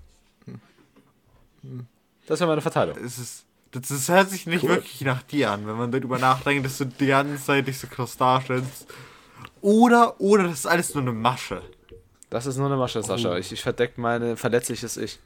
Das 2.27 2.39
wäre 2.39 2.49
meine 2.49 2.61
Verteilung. 2.61 2.97
Es 2.97 3.17
ist, 3.17 3.45
das, 3.71 3.87
das 3.87 4.09
hört 4.09 4.29
sich 4.29 4.47
nicht 4.47 4.67
wirklich 4.67 5.01
nach 5.01 5.23
dir 5.23 5.51
an, 5.51 5.67
wenn 5.67 5.75
man 5.75 5.91
darüber 5.91 6.17
nachdenkt, 6.17 6.65
dass 6.65 6.77
du 6.77 6.85
die 6.85 7.07
ganze 7.07 7.43
Zeit 7.43 7.67
dich 7.67 7.77
so 7.77 7.87
krass 7.87 8.17
darstellst. 8.17 8.87
Oder, 9.61 10.19
oder 10.19 10.43
das 10.43 10.59
ist 10.59 10.65
alles 10.65 10.93
nur 10.93 11.03
eine 11.03 11.11
Masche. 11.11 11.61
Das 12.29 12.45
ist 12.45 12.57
nur 12.57 12.67
eine 12.67 12.77
Masche, 12.77 13.01
Sascha. 13.01 13.37
Ich, 13.37 13.51
ich 13.51 13.61
verdecke 13.61 13.99
mein 13.99 14.37
verletzliches 14.37 14.97
Ich. 14.97 15.19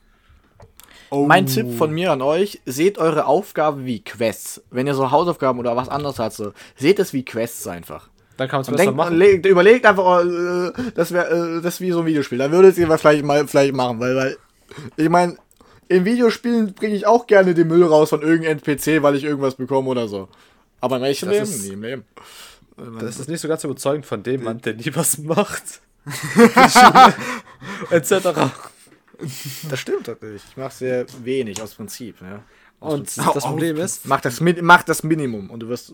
Oh. 1.12 1.26
Mein 1.26 1.47
Tipp 1.47 1.76
von 1.76 1.91
mir 1.91 2.12
an 2.12 2.22
euch, 2.22 2.62
seht 2.66 3.00
eure 3.00 3.26
Aufgaben 3.26 3.86
wie 3.86 4.04
Quests. 4.04 4.62
Wenn 4.70 4.86
ihr 4.86 4.93
so 4.93 5.10
Hausaufgaben 5.10 5.60
oder 5.60 5.76
was 5.76 5.89
anderes 5.89 6.20
habt, 6.20 6.34
so, 6.34 6.54
seht 6.76 7.00
es 7.00 7.14
wie 7.14 7.26
Quests 7.26 7.66
einfach. 7.66 8.10
Dann 8.38 8.47
kann 8.47 8.58
man 8.58 8.62
es 8.62 8.68
besser 8.68 8.84
denkt, 8.84 8.95
machen. 8.95 9.18
legt, 9.18 9.45
überlegt 9.45 9.86
einfach, 9.86 10.24
äh, 10.24 10.72
das 10.95 11.12
wäre 11.12 11.58
äh, 11.58 11.62
das 11.62 11.82
wie 11.82 11.91
so 11.91 12.02
ein 12.02 12.06
Videospiel. 12.06 12.38
Dann 12.38 12.52
würdet 12.52 12.78
ihr 12.78 12.88
was 12.88 13.02
vielleicht 13.02 13.26
mal 13.26 13.47
vielleicht 13.47 13.74
machen, 13.74 14.00
weil, 14.00 14.16
weil 14.16 14.38
ich 14.95 15.10
meine, 15.10 15.36
in 15.90 16.06
Videospielen 16.06 16.74
bringe 16.74 16.96
ich 16.96 17.06
auch 17.06 17.28
gerne 17.28 17.54
den 17.54 17.68
Müll 17.68 17.84
raus 17.84 18.10
von 18.10 18.22
irgendeinem 18.22 18.60
NPC, 18.60 19.04
weil 19.04 19.16
ich 19.16 19.24
irgendwas 19.26 19.56
bekomme 19.56 19.90
oder 19.90 20.08
so. 20.08 20.30
Aber 20.80 20.96
im 20.98 21.04
echten 21.04 21.26
Das 21.26 21.34
Leben, 21.36 21.44
ist- 21.50 21.64
nie 21.64 21.74
im 21.74 21.82
Leben. 21.84 22.06
Das 23.02 23.20
ist 23.20 23.28
nicht 23.28 23.42
so 23.42 23.50
ganz 23.50 23.64
überzeugend 23.66 24.06
von 24.06 24.24
dem 24.24 24.44
Mann, 24.44 24.62
der 24.62 24.74
nie 24.76 24.90
was 24.96 25.18
macht. 25.18 25.82
Etc. 27.90 28.14
Das 29.70 29.80
stimmt 29.80 30.08
natürlich. 30.08 30.42
Ich 30.50 30.56
mache 30.58 30.74
sehr 30.74 31.06
wenig 31.24 31.62
aus 31.62 31.76
Prinzip. 31.76 32.16
Ja. 32.22 32.42
Und 32.80 33.12
Au, 33.20 33.34
das. 33.34 33.44
Problem 33.44 33.76
ist, 33.78 34.06
Mach 34.06 34.22
das, 34.22 34.40
mach 34.40 34.84
das 34.84 35.04
Minimum 35.04 35.50
und 35.50 35.60
du 35.60 35.68
wirst. 35.68 35.94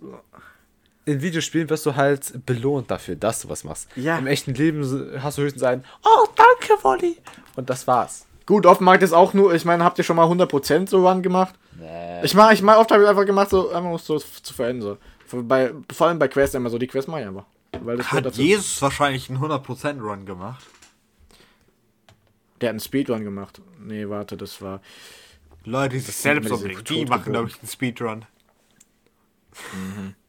in 1.05 1.21
Videospielen 1.21 1.67
wirst 1.71 1.85
du 1.87 1.95
halt 1.95 2.45
belohnt 2.45 2.91
dafür, 2.91 3.15
dass 3.15 3.41
du 3.41 3.49
was 3.49 3.63
machst. 3.63 3.87
Ja. 3.95 4.19
Im 4.19 4.27
echten 4.27 4.53
Leben 4.53 4.83
hast 5.21 5.39
du 5.39 5.41
höchstens 5.41 5.63
einen, 5.63 5.83
oh, 6.03 6.27
danke, 6.35 6.83
Wolli. 6.83 7.17
Und 7.55 7.69
das 7.71 7.87
war's. 7.87 8.27
Gut, 8.45 8.65
oft 8.65 8.81
mag 8.81 8.99
das 8.99 9.11
auch 9.11 9.33
nur, 9.33 9.53
ich 9.53 9.65
meine, 9.65 9.83
habt 9.83 9.97
ihr 9.97 10.03
schon 10.03 10.15
mal 10.15 10.27
100% 10.27 10.87
so 10.87 11.07
Run 11.07 11.23
gemacht? 11.23 11.55
Nee. 11.79 12.23
Ich 12.23 12.35
mach, 12.35 12.51
ich 12.51 12.61
mach, 12.61 12.77
oft 12.77 12.91
habe 12.91 13.03
ich 13.03 13.09
einfach 13.09 13.25
gemacht, 13.25 13.49
so 13.49 13.69
einfach 13.69 13.89
um 13.89 13.95
es 13.95 14.05
so 14.05 14.19
zu 14.19 14.53
verändern. 14.53 14.97
So. 15.27 15.43
Bei, 15.43 15.73
vor 15.91 16.07
allem 16.07 16.19
bei 16.19 16.27
Quests 16.27 16.55
immer 16.55 16.69
so, 16.69 16.77
die 16.77 16.87
Quests 16.87 17.07
mache 17.07 17.21
ich 17.21 17.27
einfach. 17.27 17.45
Weil 17.81 17.97
das 17.97 18.11
Hat. 18.11 18.35
Jesus 18.35 18.81
wahrscheinlich 18.81 19.29
einen 19.29 19.39
100% 19.39 20.01
Run 20.01 20.25
gemacht. 20.25 20.63
Der 22.61 22.69
hat 22.69 22.73
einen 22.73 22.79
Speedrun 22.79 23.23
gemacht. 23.23 23.61
Nee, 23.79 24.07
warte, 24.07 24.37
das 24.37 24.61
war. 24.61 24.81
Leute, 25.65 25.99
sind 25.99 26.31
immer 26.31 26.41
diese 26.41 26.57
Selbstoptik, 26.57 26.85
die 26.85 27.05
machen, 27.05 27.33
glaube 27.33 27.49
ich, 27.49 27.59
einen 27.59 27.67
Speedrun. 27.67 28.25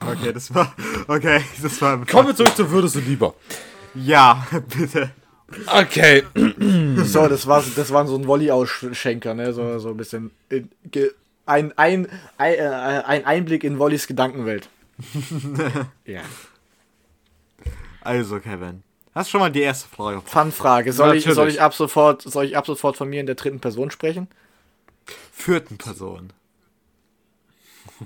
Okay, 0.00 0.32
das 0.32 0.52
war. 0.52 0.74
Okay, 1.06 1.40
das 1.62 1.80
war. 1.80 2.04
Kommen 2.04 2.26
wir 2.26 2.34
zurück 2.34 2.56
zu 2.56 2.68
Würdest 2.68 2.96
du 2.96 2.98
lieber. 2.98 3.34
Ja, 3.94 4.44
bitte. 4.76 5.12
Okay. 5.66 6.24
So, 7.04 7.26
das 7.26 7.46
war, 7.46 7.64
das 7.74 7.90
waren 7.90 8.06
so 8.06 8.16
ein 8.16 8.26
Wolli-Ausschenker, 8.26 9.34
ne? 9.34 9.52
So, 9.52 9.78
so 9.78 9.90
ein 9.90 9.96
bisschen. 9.96 10.30
In, 10.50 10.70
ge, 10.90 11.10
ein, 11.46 11.76
ein, 11.78 12.06
ein, 12.36 12.54
äh, 12.54 13.02
ein 13.06 13.24
Einblick 13.24 13.64
in 13.64 13.78
Wollis 13.78 14.06
Gedankenwelt. 14.06 14.68
ja. 16.04 16.20
Also, 18.02 18.40
Kevin. 18.40 18.82
Hast 19.14 19.28
du 19.28 19.30
schon 19.32 19.40
mal 19.40 19.50
die 19.50 19.62
erste 19.62 19.88
Frage? 19.88 20.20
Fun-Frage. 20.24 20.92
Soll 20.92 21.16
ich, 21.16 21.24
soll, 21.24 21.48
ich 21.48 21.60
ab 21.60 21.74
sofort, 21.74 22.22
soll 22.22 22.44
ich 22.44 22.56
ab 22.56 22.66
sofort 22.66 22.96
von 22.96 23.08
mir 23.08 23.20
in 23.20 23.26
der 23.26 23.34
dritten 23.34 23.60
Person 23.60 23.90
sprechen? 23.90 24.28
Vierten 25.32 25.78
Person. 25.78 26.32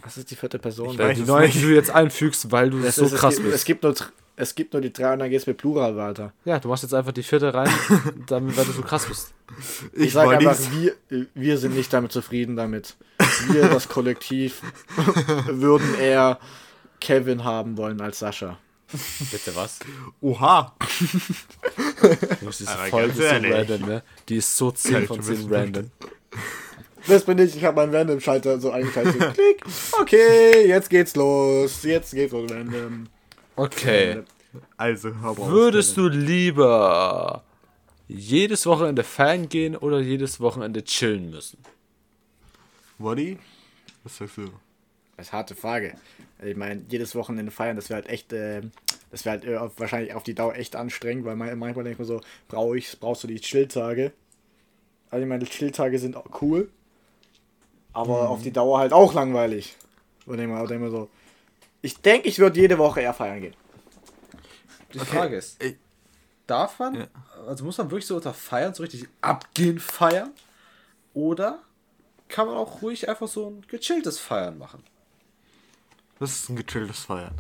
Was 0.03 0.17
ist 0.17 0.31
die 0.31 0.37
vierte 0.37 0.59
Person? 0.59 0.97
weiß 0.97 1.19
Die 1.19 1.25
neue, 1.25 1.47
nicht. 1.47 1.57
die 1.57 1.63
du 1.63 1.75
jetzt 1.75 1.91
einfügst, 1.91 2.51
weil 2.51 2.71
du 2.71 2.79
Es 2.83 2.95
so 2.95 3.09
krass 3.09 3.35
es, 3.35 3.41
gibt, 3.41 3.47
es, 3.49 3.53
bist. 3.53 3.65
gibt 3.67 3.83
nur, 3.83 3.95
es 4.43 4.55
gibt 4.55 4.73
nur 4.73 4.83
die 4.83 4.93
drei 4.93 5.13
und 5.13 5.21
dann 5.21 5.31
geht's 5.31 5.47
mit 5.47 5.57
Plural 5.57 5.97
weiter. 5.97 6.33
Ja, 6.45 6.59
du 6.59 6.69
machst 6.69 6.83
jetzt 6.83 6.95
einfach 6.95 7.13
die 7.13 7.23
vierte 7.23 7.55
rein, 7.55 7.71
damit, 8.27 8.57
weil 8.57 8.65
du 8.65 8.73
so 8.73 8.83
krass 8.83 9.07
bist. 9.07 9.33
Ich, 9.95 10.07
Ich, 10.07 10.13
sage 10.13 10.37
einfach, 10.37 10.59
nicht- 10.59 10.97
wir, 11.09 11.27
wir 11.35 11.59
sind 11.59 11.75
nicht 11.77 11.93
damit 11.93 12.13
zufrieden 12.13 12.57
damit. 12.57 12.97
Wir, 13.49 13.69
das 13.69 13.89
Kollektiv, 13.89 14.61
würden 15.47 15.95
eher 15.99 16.39
Kevin 17.01 17.45
haben 17.45 17.77
wollen 17.77 18.01
als 18.01 18.19
Sascha. 18.19 18.59
Bitte 19.31 19.57
was? 19.57 19.79
Oha. 20.21 20.75
Du 22.41 22.45
musst 22.45 22.61
diese 22.61 22.71
Aber 22.73 22.87
Folge 22.87 23.09
ist 23.13 23.17
so 23.19 23.25
random, 23.55 23.81
ne? 23.89 24.03
Die 24.29 24.37
ist 24.37 24.55
so 24.57 24.71
10 24.71 25.07
von 25.07 25.17
du 25.19 25.23
10 25.23 25.35
bist 25.37 25.51
random. 25.51 25.91
Das 27.07 27.25
bin 27.25 27.39
ich, 27.39 27.57
ich 27.57 27.65
habe 27.65 27.77
meinen 27.77 27.95
Random-Schalter 27.95 28.61
so 28.61 28.71
eingeschaltet. 28.71 29.19
Klick. 29.35 29.63
Okay, 30.01 30.67
jetzt 30.69 30.91
geht's 30.91 31.17
los. 31.17 31.83
Jetzt 31.83 32.13
geht's 32.15 32.33
los, 32.33 32.51
Random. 32.51 33.07
Okay. 33.57 34.23
Also, 34.77 35.15
Würdest 35.15 35.97
du 35.97 36.09
lieber 36.09 37.43
jedes 38.09 38.67
Wochenende 38.67 39.03
feiern 39.03 39.49
gehen 39.49 39.77
oder 39.77 40.01
jedes 40.01 40.41
Wochenende 40.41 40.85
chillen 40.85 41.31
müssen? 41.31 41.59
Woddy? 42.99 43.39
Was 44.05 44.19
sagst 44.19 44.37
du? 44.37 44.51
Das 45.17 45.27
ist 45.27 45.33
eine 45.33 45.39
harte 45.39 45.55
Frage. 45.55 45.95
Ich 46.43 46.57
meine, 46.57 46.83
jedes 46.89 47.15
Wochenende 47.15 47.51
feiern, 47.51 47.77
das 47.77 47.89
wäre 47.89 48.03
halt 48.03 48.09
echt, 48.11 48.33
äh, 48.33 48.63
das 49.11 49.25
wäre 49.25 49.39
halt 49.39 49.45
äh, 49.45 49.79
wahrscheinlich 49.79 50.15
auf 50.15 50.23
die 50.23 50.35
Dauer 50.35 50.55
echt 50.57 50.77
anstrengend, 50.77 51.25
weil 51.25 51.37
man, 51.37 51.57
manchmal 51.59 51.85
denkt 51.85 51.99
man 51.99 52.09
so, 52.09 52.21
brauch 52.49 52.75
ich, 52.75 52.99
brauchst 52.99 53.23
du 53.23 53.29
die 53.29 53.41
Chilltage? 53.41 54.13
Also 55.11 55.23
ich 55.23 55.29
meine, 55.29 55.45
Chilltage 55.45 55.99
sind 55.99 56.17
auch 56.17 56.43
cool, 56.43 56.71
aber 57.93 58.31
auf 58.31 58.43
die 58.43 58.53
Dauer 58.53 58.79
halt 58.79 58.93
auch 58.93 59.15
langweilig. 59.15 59.77
Und 60.27 60.39
ich 60.39 60.47
mal, 60.47 60.67
denk 60.67 60.81
mal 60.81 60.91
so, 60.91 61.09
ich 61.83 61.99
denke, 62.01 62.29
ich 62.29 62.39
würde 62.39 62.59
jede 62.61 62.79
Woche 62.79 63.01
eher 63.01 63.13
feiern 63.15 63.41
gehen. 63.41 63.55
Die 64.95 64.99
Frage 64.99 65.37
ist, 65.37 65.59
darf 66.47 66.79
man, 66.79 66.95
Ja. 66.95 67.07
also 67.47 67.65
muss 67.65 67.79
man 67.79 67.91
wirklich 67.91 68.07
so 68.07 68.17
unter 68.17 68.35
Feiern 68.35 68.75
so 68.75 68.83
richtig 68.83 69.09
abgehen 69.21 69.79
feiern? 69.79 70.31
Oder 71.15 71.61
kann 72.29 72.47
man 72.47 72.57
auch 72.57 72.81
ruhig 72.83 73.09
einfach 73.09 73.29
so 73.29 73.51
ein 73.51 73.65
gechilltes 73.67 74.19
Feiern 74.19 74.59
machen? 74.59 74.83
Das 76.19 76.33
ist 76.33 76.49
ein 76.49 76.57
gechilltes 76.57 77.01
Feiern. 77.01 77.35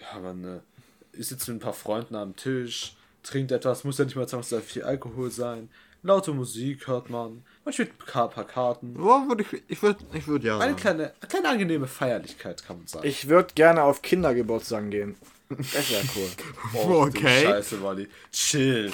Ja, 0.00 0.18
man 0.20 0.44
äh, 0.44 0.60
ist 1.12 1.30
jetzt 1.30 1.46
mit 1.48 1.56
ein 1.56 1.60
paar 1.60 1.72
Freunden 1.72 2.14
am 2.16 2.34
Tisch, 2.36 2.96
trinkt 3.22 3.52
etwas, 3.52 3.84
muss 3.84 3.98
ja 3.98 4.04
nicht 4.04 4.16
mal 4.16 4.28
zwangsläufig 4.28 4.72
viel 4.72 4.82
Alkohol 4.82 5.30
sein. 5.30 5.70
Laute 6.02 6.32
Musik 6.32 6.86
hört 6.88 7.08
man, 7.08 7.44
man 7.64 7.72
spielt 7.72 7.90
ein 7.92 8.06
paar 8.06 8.28
paar 8.28 8.44
Karten. 8.44 8.94
Ja, 8.98 9.24
würd 9.28 9.40
ich 9.40 9.62
ich 9.68 9.82
würde 9.82 10.04
ich 10.12 10.26
würd 10.26 10.44
ja 10.44 10.58
Eine 10.58 10.74
kleine, 10.74 11.12
eine 11.20 11.28
kleine 11.28 11.48
angenehme 11.48 11.86
Feierlichkeit, 11.86 12.64
kann 12.66 12.78
man 12.78 12.86
sagen. 12.86 13.06
Ich 13.06 13.28
würde 13.28 13.54
gerne 13.54 13.82
auf 13.82 14.02
Kindergeburtstagen 14.02 14.90
gehen. 14.90 15.16
Das 15.50 15.90
wäre 15.90 16.02
cool. 16.16 16.28
Oh, 16.74 16.88
du 16.88 17.00
okay. 17.02 17.44
Scheiße, 17.44 17.82
Wally. 17.82 18.08
Chill. 18.32 18.92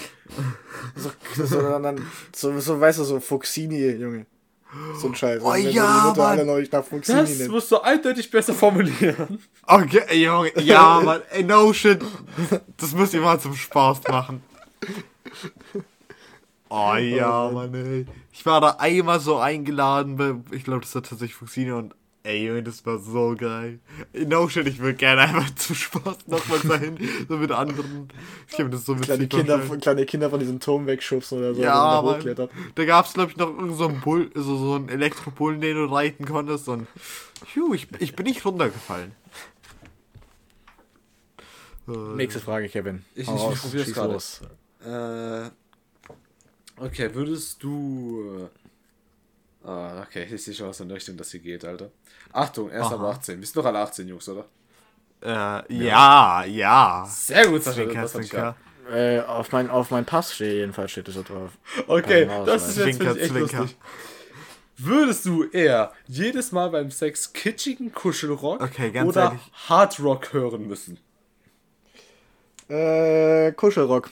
So, 0.96 1.10
so, 1.44 1.60
dann, 1.78 2.06
so, 2.34 2.58
so, 2.60 2.80
weißt 2.80 2.98
du, 2.98 3.04
so 3.04 3.20
Fuxini, 3.20 3.90
Junge. 3.90 4.26
So 4.96 5.08
ein 5.08 5.14
Scheiß. 5.14 5.42
Oh 5.42 5.52
Wenn 5.52 5.70
ja, 5.70 6.12
Mann. 6.16 6.20
alle 6.20 6.44
neulich 6.44 6.70
nach 6.70 6.84
Fuxini 6.84 7.18
Das 7.20 7.38
nimmt. 7.38 7.50
musst 7.50 7.70
du 7.72 7.78
eindeutig 7.80 8.30
besser 8.30 8.54
formulieren. 8.54 9.42
Okay, 9.66 10.22
Junge, 10.22 10.52
ja, 10.60 11.00
Mann, 11.00 11.22
ey, 11.30 11.42
no 11.44 11.72
shit. 11.72 12.00
Das 12.76 12.92
müsst 12.92 13.14
ihr 13.14 13.20
mal 13.20 13.40
zum 13.40 13.54
Spaß 13.56 14.02
machen. 14.08 14.42
Oh 16.70 16.94
ja, 16.96 17.50
Mann, 17.52 17.74
ey. 17.74 18.06
Ich 18.32 18.46
war 18.46 18.60
da 18.60 18.76
einmal 18.78 19.18
so 19.20 19.38
eingeladen, 19.38 20.16
bei- 20.16 20.36
ich 20.54 20.64
glaube, 20.64 20.80
das 20.82 20.94
war 20.94 21.02
tatsächlich 21.02 21.34
Fuxine 21.34 21.76
und 21.76 21.94
Ey, 22.22 22.46
Junge, 22.48 22.62
das 22.62 22.84
war 22.84 22.98
so 22.98 23.34
geil. 23.34 23.80
No 24.26 24.46
shit, 24.46 24.66
ich 24.66 24.78
würde 24.78 24.92
gerne 24.98 25.22
einfach 25.22 25.48
zum 25.54 25.74
Spaß 25.74 26.18
nochmal 26.26 26.58
dahin, 26.60 26.98
so 27.26 27.38
mit 27.38 27.50
anderen. 27.50 28.08
Ich 28.46 28.58
habe 28.58 28.68
das 28.68 28.84
so 28.84 28.94
mit 28.94 29.04
Kleine 29.04 29.26
Kinder, 29.26 29.58
von- 29.58 29.80
kleine 29.80 30.04
Kinder 30.04 30.28
von 30.28 30.38
diesem 30.38 30.60
Turm 30.60 30.86
wegschubsen 30.86 31.38
oder 31.38 31.54
so. 31.54 31.62
Ja, 31.62 31.66
wenn 31.68 31.72
man 31.72 31.80
da 31.92 31.98
aber 31.98 32.14
hochklettert. 32.16 32.50
da 32.74 32.84
gab 32.84 33.06
es, 33.06 33.14
glaube 33.14 33.30
ich, 33.30 33.38
noch 33.38 33.48
irgend 33.48 33.74
so 33.78 33.88
einen 33.88 34.00
Bull, 34.02 34.30
so, 34.34 34.54
so 34.58 34.74
einen 34.74 34.90
Elektropullen, 34.90 35.62
den 35.62 35.76
du 35.76 35.86
reiten 35.86 36.26
konntest. 36.26 36.68
Und 36.68 36.86
phew, 37.46 37.72
ich, 37.72 37.88
ich 38.00 38.14
bin 38.14 38.26
nicht 38.26 38.44
runtergefallen. 38.44 39.12
Nächste 41.86 42.40
Frage, 42.40 42.68
Kevin. 42.68 43.04
Ich- 43.14 43.28
ich- 43.28 43.34
ich 43.34 43.60
probier's 43.60 43.84
schieß 43.86 43.94
gerade. 43.94 44.12
los. 44.12 44.40
Äh, 44.84 45.50
okay, 46.80 47.14
würdest 47.14 47.62
du. 47.62 48.48
äh, 49.64 49.68
Ah, 49.68 50.02
okay, 50.08 50.26
ich 50.32 50.42
sehe 50.42 50.54
schon 50.54 50.68
aus 50.68 50.80
in 50.80 50.88
der 50.88 50.96
Richtung, 50.96 51.18
dass 51.18 51.28
sie 51.28 51.38
geht, 51.38 51.66
Alter. 51.66 51.90
Achtung, 52.32 52.70
erst 52.70 52.92
ab 52.94 53.00
Aha. 53.00 53.10
18. 53.10 53.38
Wir 53.38 53.46
sind 53.46 53.56
doch 53.56 53.66
alle 53.66 53.78
18, 53.80 54.08
Jungs, 54.08 54.26
oder? 54.26 54.46
Äh, 55.22 55.84
ja, 55.84 56.44
ja. 56.46 57.06
Sehr 57.06 57.46
gut, 57.46 57.62
Sascha. 57.62 57.82
Zwinker, 57.84 58.00
das 58.00 58.14
ich 58.14 58.30
Zwinker. 58.30 58.56
Äh, 58.90 59.20
auf, 59.20 59.52
mein, 59.52 59.68
auf 59.68 59.90
mein 59.90 60.06
Pass 60.06 60.34
steht 60.34 60.54
jedenfalls 60.54 60.92
steht 60.92 61.08
es 61.08 61.14
so 61.14 61.22
drauf. 61.22 61.58
Okay, 61.86 62.26
das 62.46 62.68
ist 62.70 62.78
jetzt 62.78 62.96
Zwinker, 62.96 63.16
echt 63.16 63.32
Zwinker. 63.32 63.58
lustig. 63.60 63.76
Würdest 64.78 65.26
du 65.26 65.44
eher 65.44 65.92
jedes 66.06 66.52
Mal 66.52 66.70
beim 66.70 66.90
Sex 66.90 67.34
kitschigen 67.34 67.92
Kuschelrock 67.92 68.62
Okay, 68.62 68.90
ganz 68.90 69.10
oder 69.10 69.24
ehrlich. 69.24 69.52
Hardrock 69.68 70.32
hören 70.32 70.66
müssen? 70.66 70.98
Äh, 72.68 73.52
Kuschelrock. 73.52 74.10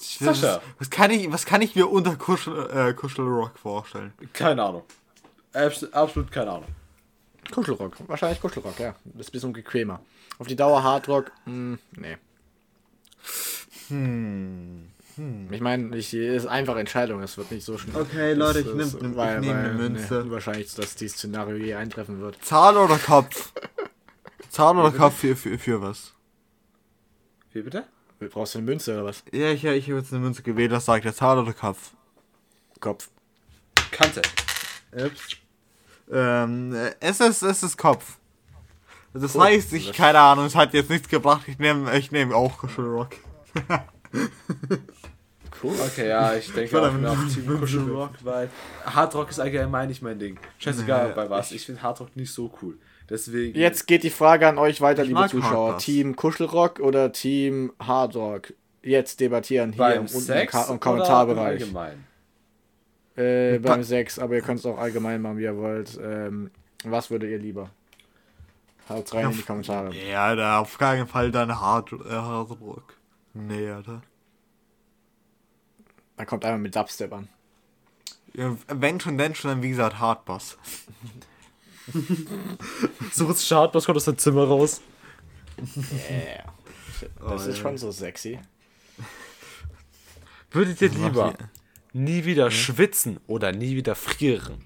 Ich- 0.00 0.18
Sascha. 0.18 0.56
Was, 0.56 0.62
was, 0.78 0.90
kann 0.90 1.10
ich, 1.10 1.30
was 1.32 1.44
kann 1.46 1.62
ich 1.62 1.74
mir 1.76 1.88
unter 1.90 2.16
Kuschel, 2.16 2.68
äh, 2.70 2.92
Kuschelrock 2.94 3.58
vorstellen? 3.58 4.12
Keine 4.32 4.62
Ahnung. 4.62 4.82
Abs 5.52 5.84
absolut 5.92 6.30
keine 6.32 6.50
Ahnung. 6.50 6.68
Kuschelrock. 7.52 7.94
Wahrscheinlich 8.08 8.40
Kuschelrock, 8.40 8.78
ja. 8.80 8.94
Das 9.04 9.26
ist 9.26 9.28
ein 9.28 9.32
bisschen 9.32 9.52
bequemer. 9.52 10.00
Auf 10.38 10.46
die 10.46 10.56
Dauer 10.56 10.82
Hardrock, 10.82 11.30
mh, 11.46 11.78
nee. 11.96 12.16
Hm. 13.88 14.88
Ich 15.52 15.60
meine, 15.60 15.96
ich 15.96 16.12
ist 16.12 16.46
einfache 16.46 16.80
Entscheidung, 16.80 17.22
es 17.22 17.36
wird 17.38 17.50
nicht 17.52 17.64
so 17.64 17.78
schnell. 17.78 18.00
Okay, 18.02 18.32
Leute, 18.32 18.60
ich 18.60 18.66
ist- 18.66 18.94
nehm- 19.00 19.12
nehm 19.12 19.18
eine 19.20 19.46
weil, 19.46 19.74
Münze. 19.74 20.14
Nee, 20.14 20.20
unwahrscheinlich, 20.22 20.74
dass 20.74 20.96
dieses 20.96 21.18
Szenario 21.18 21.56
je 21.56 21.74
eintreffen 21.74 22.20
wird. 22.20 22.42
Zahl 22.44 22.76
oder 22.76 22.98
Kopf? 22.98 23.52
Zahl 24.48 24.76
oder 24.76 24.90
Kopf 24.90 25.16
für, 25.18 25.36
für, 25.36 25.56
für 25.58 25.80
was? 25.80 26.12
Wie 27.52 27.62
bitte? 27.62 27.84
Brauchst 28.18 28.54
du 28.54 28.58
eine 28.58 28.66
Münze 28.66 28.94
oder 28.94 29.04
was? 29.04 29.22
Ja, 29.32 29.50
ich, 29.50 29.64
ich 29.64 29.88
habe 29.88 29.98
jetzt 29.98 30.12
eine 30.12 30.22
Münze 30.22 30.42
gewählt, 30.42 30.72
das 30.72 30.86
sagt 30.86 31.04
der 31.04 31.14
Zahl 31.14 31.38
oder 31.38 31.52
Kopf? 31.52 31.90
Kopf. 32.80 33.08
Kante. 33.90 34.22
Ähm, 36.10 36.74
äh, 36.74 36.94
es 37.00 37.20
ist, 37.20 37.42
es 37.42 37.62
ist 37.62 37.76
Kopf. 37.76 38.18
Das 39.12 39.34
Cool. 39.34 39.42
heißt, 39.44 39.72
ich, 39.74 39.92
keine 39.92 40.18
Ahnung, 40.18 40.46
es 40.46 40.54
hat 40.54 40.74
jetzt 40.74 40.90
nichts 40.90 41.08
gebracht, 41.08 41.42
ich 41.46 41.58
nehme 41.58 41.96
ich 41.96 42.10
nehm 42.10 42.32
auch 42.32 42.58
Kuschelrock. 42.58 43.10
Cool. 45.62 45.74
Okay, 45.80 46.08
ja, 46.08 46.34
ich 46.34 46.52
denke 46.52 46.80
auch 46.82 46.92
mehr 46.92 47.10
auf 47.10 47.16
Münze 47.16 47.40
Team 47.40 47.58
Kuschelrock, 47.58 48.10
weil 48.22 48.50
Hardrock 48.84 49.30
ist 49.30 49.40
allgemein 49.40 49.88
nicht 49.88 50.02
mein 50.02 50.18
Ding. 50.18 50.38
Scheißegal 50.58 51.08
Nee, 51.08 51.14
bei 51.14 51.30
was. 51.30 51.52
Ich 51.52 51.64
finde 51.64 51.80
Hardrock 51.80 52.14
nicht 52.16 52.32
so 52.32 52.52
cool. 52.60 52.76
Deswegen. 53.08 53.58
Jetzt 53.58 53.86
geht 53.86 54.02
die 54.02 54.10
Frage 54.10 54.48
an 54.48 54.58
euch 54.58 54.80
weiter, 54.80 55.02
Ich 55.02 55.08
liebe 55.08 55.26
Zuschauer. 55.28 55.72
Hardbass. 55.72 55.84
Team 55.84 56.16
Kuschelrock 56.16 56.80
oder 56.80 57.12
Team 57.12 57.72
Hardrock? 57.78 58.54
Jetzt 58.82 59.20
debattieren 59.20 59.72
hier 59.72 59.78
beim 59.78 60.00
unten 60.02 60.14
im, 60.14 60.20
Sex 60.20 60.52
Ka 60.52 60.72
im 60.72 60.80
Kommentarbereich. 60.80 61.62
Allgemein? 61.62 62.04
Äh, 63.16 63.58
beim 63.58 63.82
Sex, 63.82 64.18
aber 64.18 64.34
ihr 64.34 64.40
könnt 64.42 64.60
es 64.60 64.66
auch 64.66 64.78
allgemein 64.78 65.22
machen, 65.22 65.38
wie 65.38 65.44
ihr 65.44 65.56
wollt. 65.56 65.98
Ähm, 66.02 66.50
was 66.84 67.10
würdet 67.10 67.30
ihr 67.30 67.38
lieber? 67.38 67.70
Haut 68.88 69.14
rein 69.14 69.30
in 69.30 69.36
die 69.36 69.42
Kommentare. 69.42 69.94
Ja, 69.94 70.34
da 70.34 70.58
auf 70.58 70.76
keinen 70.76 71.06
Fall 71.06 71.30
dann 71.30 71.58
Hard, 71.58 71.92
äh, 71.92 72.10
Hardrock. 72.10 72.94
Nee, 73.32 73.70
Alter. 73.70 74.02
Dann 76.16 76.26
kommt 76.26 76.44
einmal 76.44 76.60
mit 76.60 76.76
Dubstep 76.76 77.12
an. 77.12 77.28
Ja, 78.34 78.56
wenn 78.68 79.00
schon, 79.00 79.16
denn 79.16 79.34
schon, 79.34 79.50
dann 79.50 79.62
wie 79.62 79.70
gesagt 79.70 79.98
Hardbass. 79.98 80.58
So 83.12 83.28
was 83.28 83.50
Hardbass 83.50 83.84
kommt 83.86 83.96
aus 83.96 84.04
dem 84.06 84.18
Zimmer 84.18 84.44
raus. 84.44 84.80
Yeah. 86.10 86.52
Das 87.20 87.46
Oh, 87.46 87.48
ist 87.50 87.56
ja. 87.58 87.62
schon 87.62 87.76
so 87.78 87.90
sexy. 87.90 88.38
Würdet 90.50 90.80
ihr 90.80 90.88
lieber 90.88 91.34
nie 91.92 92.24
wieder 92.24 92.50
schwitzen 92.50 93.20
oder 93.26 93.52
nie 93.52 93.76
wieder 93.76 93.94
frieren? 93.94 94.64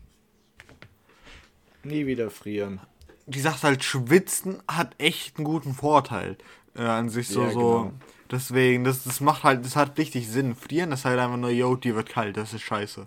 Nie 1.83 2.07
wieder 2.07 2.31
frieren. 2.31 2.81
Die 3.27 3.41
sagt 3.41 3.63
halt, 3.63 3.85
Schwitzen 3.85 4.63
hat 4.69 4.95
echt 4.99 5.37
einen 5.37 5.45
guten 5.45 5.75
Vorteil. 5.75 6.37
Äh, 6.75 6.83
an 6.83 7.09
sich 7.09 7.29
so, 7.29 7.43
Ja, 7.43 7.51
so. 7.51 7.59
genau. 7.59 7.93
Deswegen, 8.31 8.85
das, 8.85 9.05
das 9.05 9.21
macht 9.21 9.43
halt, 9.43 9.65
das 9.65 9.75
hat 9.77 9.97
richtig 9.99 10.29
Sinn. 10.29 10.55
Frieren 10.55 10.93
ist 10.93 11.05
halt 11.07 11.19
einfach 11.19 11.37
nur, 11.39 11.51
yo, 11.51 11.77
die 11.77 11.95
wird 11.95 12.09
kalt, 12.11 12.37
das 12.37 12.53
ist 12.53 12.63
scheiße. 12.63 13.07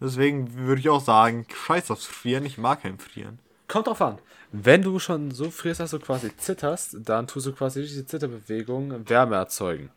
Deswegen 0.00 0.54
würde 0.54 0.80
ich 0.80 0.88
auch 0.88 1.02
sagen, 1.02 1.46
scheiß 1.52 1.90
aufs 1.90 2.06
Frieren, 2.06 2.44
ich 2.44 2.58
mag 2.58 2.82
kein 2.82 2.98
Frieren. 2.98 3.38
Kommt 3.66 3.86
drauf 3.86 4.00
an. 4.00 4.18
Wenn 4.50 4.82
du 4.82 4.98
schon 4.98 5.30
so 5.30 5.50
frierst, 5.50 5.80
dass 5.80 5.90
du 5.90 5.98
quasi 5.98 6.34
zitterst, 6.36 6.96
dann 7.00 7.26
tust 7.26 7.46
du 7.46 7.52
quasi 7.52 7.80
durch 7.80 7.90
diese 7.90 8.06
Zitterbewegung 8.06 9.08
Wärme 9.08 9.36
erzeugen. 9.36 9.90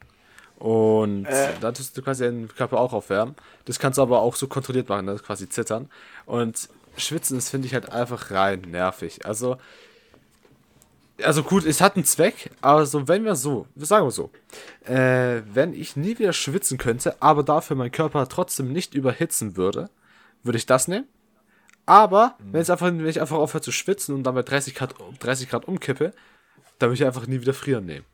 Und 0.57 1.27
dann 1.61 1.73
tust 1.73 1.97
du 1.97 2.01
quasi 2.01 2.25
deinen 2.25 2.47
Körper 2.47 2.79
auch 2.79 2.93
aufwärmen. 2.93 3.35
Das 3.65 3.79
kannst 3.79 3.97
du 3.97 4.01
aber 4.01 4.21
auch 4.21 4.35
so 4.35 4.47
kontrolliert 4.47 4.89
machen, 4.89 5.07
das 5.07 5.23
quasi 5.23 5.47
zittern. 5.47 5.89
Und 6.25 6.69
schwitzen 6.97 7.37
ist, 7.37 7.49
finde 7.49 7.67
ich, 7.67 7.73
halt 7.73 7.91
einfach 7.91 8.31
rein 8.31 8.61
nervig. 8.61 9.25
Also, 9.25 9.57
also 11.23 11.43
gut, 11.43 11.65
es 11.65 11.81
hat 11.81 11.95
einen 11.95 12.05
Zweck, 12.05 12.51
aber 12.61 12.85
so, 12.85 13.07
wenn 13.07 13.23
wir 13.23 13.35
so, 13.35 13.67
sagen 13.75 14.05
wir 14.05 14.11
so, 14.11 14.31
äh, 14.85 15.41
wenn 15.53 15.73
ich 15.73 15.95
nie 15.95 16.17
wieder 16.19 16.33
schwitzen 16.33 16.77
könnte, 16.77 17.21
aber 17.21 17.43
dafür 17.43 17.75
mein 17.75 17.91
Körper 17.91 18.27
trotzdem 18.27 18.71
nicht 18.71 18.93
überhitzen 18.93 19.57
würde, 19.57 19.89
würde 20.43 20.57
ich 20.57 20.65
das 20.65 20.87
nehmen. 20.87 21.07
Aber 21.85 22.35
wenn, 22.39 22.61
es 22.61 22.69
einfach, 22.69 22.87
wenn 22.87 23.05
ich 23.05 23.21
einfach 23.21 23.37
aufhöre 23.37 23.61
zu 23.61 23.71
schwitzen 23.71 24.15
und 24.15 24.23
dann 24.23 24.35
bei 24.35 24.43
30 24.43 24.75
Grad, 24.75 24.95
30 25.19 25.49
Grad 25.49 25.67
umkippe, 25.67 26.13
dann 26.79 26.89
würde 26.89 27.01
ich 27.01 27.05
einfach 27.05 27.27
nie 27.27 27.41
wieder 27.41 27.53
frieren 27.53 27.85
nehmen. 27.85 28.05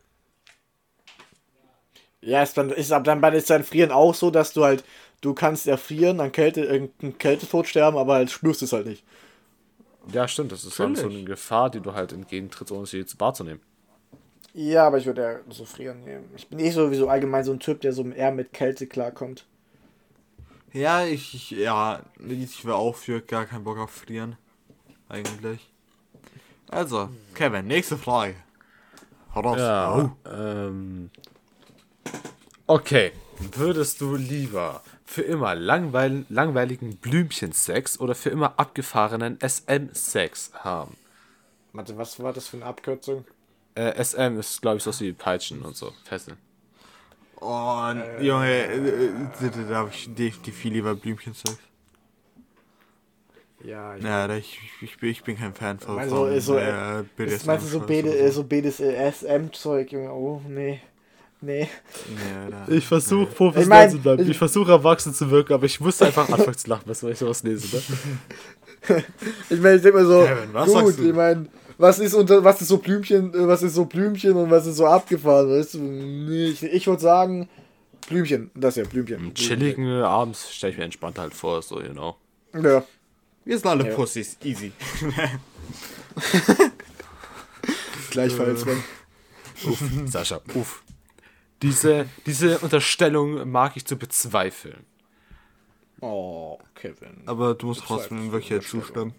Ja, 2.22 2.42
ist 2.42 2.58
dann, 2.58 2.72
ist, 2.72 2.92
aber 2.92 3.04
dann 3.04 3.22
bei 3.22 3.32
ist 3.32 3.50
dein 3.50 3.64
Frieren 3.64 3.92
auch 3.92 4.16
so, 4.16 4.32
dass 4.32 4.54
du 4.54 4.64
halt, 4.64 4.84
du 5.22 5.34
kannst 5.34 5.68
erfrieren, 5.68 6.20
an 6.20 6.32
Kälte, 6.32 6.62
irgendeinen 6.62 7.18
Kältetod 7.18 7.68
sterben, 7.68 7.98
aber 7.98 8.16
halt 8.16 8.32
spürst 8.32 8.62
es 8.64 8.74
halt 8.74 8.88
nicht. 8.88 9.04
Ja, 10.12 10.28
stimmt, 10.28 10.52
das 10.52 10.64
ist 10.64 10.80
dann 10.80 10.96
so 10.96 11.08
eine 11.08 11.24
Gefahr, 11.24 11.70
die 11.70 11.82
du 11.82 11.94
halt 11.94 12.14
entgegentrittst, 12.14 12.72
ohne 12.72 12.86
sie 12.86 12.98
jetzt 12.98 13.20
wahrzunehmen. 13.20 13.62
Ja, 14.54 14.88
aber 14.88 14.98
ich 14.98 15.06
würde 15.06 15.22
ja 15.22 15.54
so 15.54 15.66
frieren 15.66 16.04
nehmen. 16.04 16.30
Ich 16.36 16.48
bin 16.48 16.58
nicht 16.58 16.74
sowieso 16.74 17.10
allgemein 17.10 17.44
so 17.44 17.52
ein 17.52 17.60
Typ, 17.60 17.82
der 17.82 17.94
so 17.94 18.08
eher 18.08 18.32
mit 18.32 18.54
Kälte 18.54 18.88
klarkommt. 18.88 19.46
Ja, 20.74 21.06
ich, 21.06 21.34
ich 21.34 21.52
ja, 21.52 22.02
ich 22.28 22.66
wäre 22.66 22.76
auch 22.76 22.96
für 22.96 23.22
gar 23.22 23.46
keinen 23.46 23.64
Bock 23.64 23.78
auf 23.78 23.92
Frieren. 23.92 24.36
Eigentlich. 25.10 25.72
Also, 26.70 27.10
Kevin, 27.34 27.68
nächste 27.68 27.98
Frage. 27.98 28.36
Raus. 29.36 29.58
Ja. 29.60 30.16
Ähm, 30.26 31.12
okay. 32.66 33.12
Würdest 33.40 34.02
du 34.02 34.16
lieber 34.16 34.82
für 35.08 35.24
immer 35.24 35.56
langweil 35.56 36.26
langweiligen 36.30 36.98
Blümchensex 36.98 38.00
oder 38.00 38.14
für 38.14 38.30
immer 38.30 38.54
abgefahrenen 38.60 39.40
SM-Sex 39.42 40.52
haben? 40.54 40.96
Warte, 41.74 41.98
was 41.98 42.20
war 42.20 42.34
das 42.34 42.48
für 42.48 42.58
eine 42.58 42.66
Abkürzung? 42.66 43.26
Äh, 43.76 43.92
SM 43.96 44.40
ist, 44.40 44.62
glaube 44.62 44.78
ich, 44.78 44.84
so 44.84 45.00
wie 45.00 45.14
Peitschen 45.14 45.62
und 45.62 45.76
so. 45.76 45.94
Fesseln. 46.04 46.38
Oh, 47.40 47.94
Junge, 48.20 48.48
äh, 48.48 48.78
äh, 48.78 49.68
da 49.70 49.76
habe 49.76 49.90
ich 49.94 50.06
definitiv 50.16 50.56
viel 50.56 50.74
lieber 50.74 50.96
Blümchensex. 50.96 51.56
Ja, 53.64 53.96
ich 53.96 54.04
Ja, 54.04 54.28
da 54.28 54.36
ich, 54.38 54.60
ich, 54.82 54.98
bin- 54.98 55.10
ich 55.10 55.24
bin 55.24 55.38
kein 55.38 55.54
Fan 55.54 55.80
von. 55.80 56.00
Also, 56.00 56.28
von, 56.28 56.40
so, 56.40 56.58
äh, 56.58 56.74
Das 57.24 57.46
meinst 57.46 57.66
du 57.66 57.70
so, 57.70 57.80
BDSM 57.80 57.88
BD, 57.88 58.20
äh, 58.20 58.32
so 58.32 58.44
BDSM-Zeug, 58.44 59.92
Junge? 59.92 60.12
Oh, 60.14 60.42
nee. 60.48 60.80
Nee. 61.40 61.70
Nee, 62.68 62.78
Ich 62.78 62.88
versuche 62.88 63.30
Ich 63.30 63.36
professionell 63.36 63.80
mein, 63.84 63.92
zu 63.92 64.00
bleiben. 64.00 64.24
ich- 64.24 64.30
Ich 64.30 64.38
versuche 64.38 64.72
erwachsen 64.72 65.14
zu 65.14 65.30
wirken, 65.30 65.54
aber 65.54 65.66
ich 65.66 65.80
musste 65.80 66.06
einfach 66.08 66.28
anfangen 66.30 66.58
zu 66.58 66.68
lachen, 66.70 66.84
weil 66.88 67.12
ich 67.12 67.20
sowas 67.20 67.44
lese. 67.44 67.78
Ne? 67.78 67.84
Ich 69.50 69.60
meine, 69.60 69.76
ich 69.76 69.82
denke 69.82 69.98
mal 69.98 70.06
so, 70.06 70.24
Kevin, 70.24 70.54
was 70.54 70.72
gut, 70.72 71.00
ich 71.00 71.14
meine, 71.14 71.48
was 71.78 72.00
ist 72.00 72.14
unter, 72.14 72.42
was 72.44 72.62
ist 72.62 72.70
so 72.70 72.78
Blümchen, 72.78 73.34
äh, 73.34 73.48
was 73.48 73.62
ist 73.64 73.74
so 73.76 73.86
Blümchen 73.86 74.34
und 74.34 74.50
was 74.50 74.66
ist 74.66 74.78
so 74.78 74.86
abgefahren, 74.86 75.50
weißt 75.50 75.74
du? 75.74 75.80
Nee, 75.80 76.46
ich, 76.46 76.64
ich 76.64 76.88
würde 76.88 77.02
sagen, 77.02 77.50
Blümchen, 78.08 78.50
das 78.56 78.76
ja, 78.78 78.84
Blümchen. 78.86 79.34
Chilligen 79.34 79.90
abends 80.04 80.54
stelle 80.54 80.72
ich 80.72 80.78
mir 80.78 80.86
entspannt 80.86 81.20
halt 81.20 81.34
vor, 81.34 81.62
so, 81.62 81.82
you 81.82 81.92
know. 81.92 82.16
Ja. 82.54 82.84
Wir 83.44 83.58
sind 83.58 83.68
alle 83.68 83.90
Ja. 83.90 83.96
Pussys, 83.96 84.38
easy. 84.44 84.72
Gleichfalls, 88.12 88.66
wenn. 88.66 90.08
Sascha, 90.08 90.40
uff. 90.54 90.84
Diese, 91.62 92.08
diese 92.26 92.60
Unterstellung 92.60 93.50
mag 93.50 93.76
ich 93.76 93.86
zu 93.86 93.98
bezweifeln. 93.98 94.86
Oh, 96.02 96.60
Kevin. 96.76 97.24
Aber 97.26 97.56
du 97.56 97.68
musst 97.68 97.84
trotzdem 97.84 98.32
wirklich 98.32 98.52
Überstellung. 98.52 98.86
zustimmen. 98.86 99.14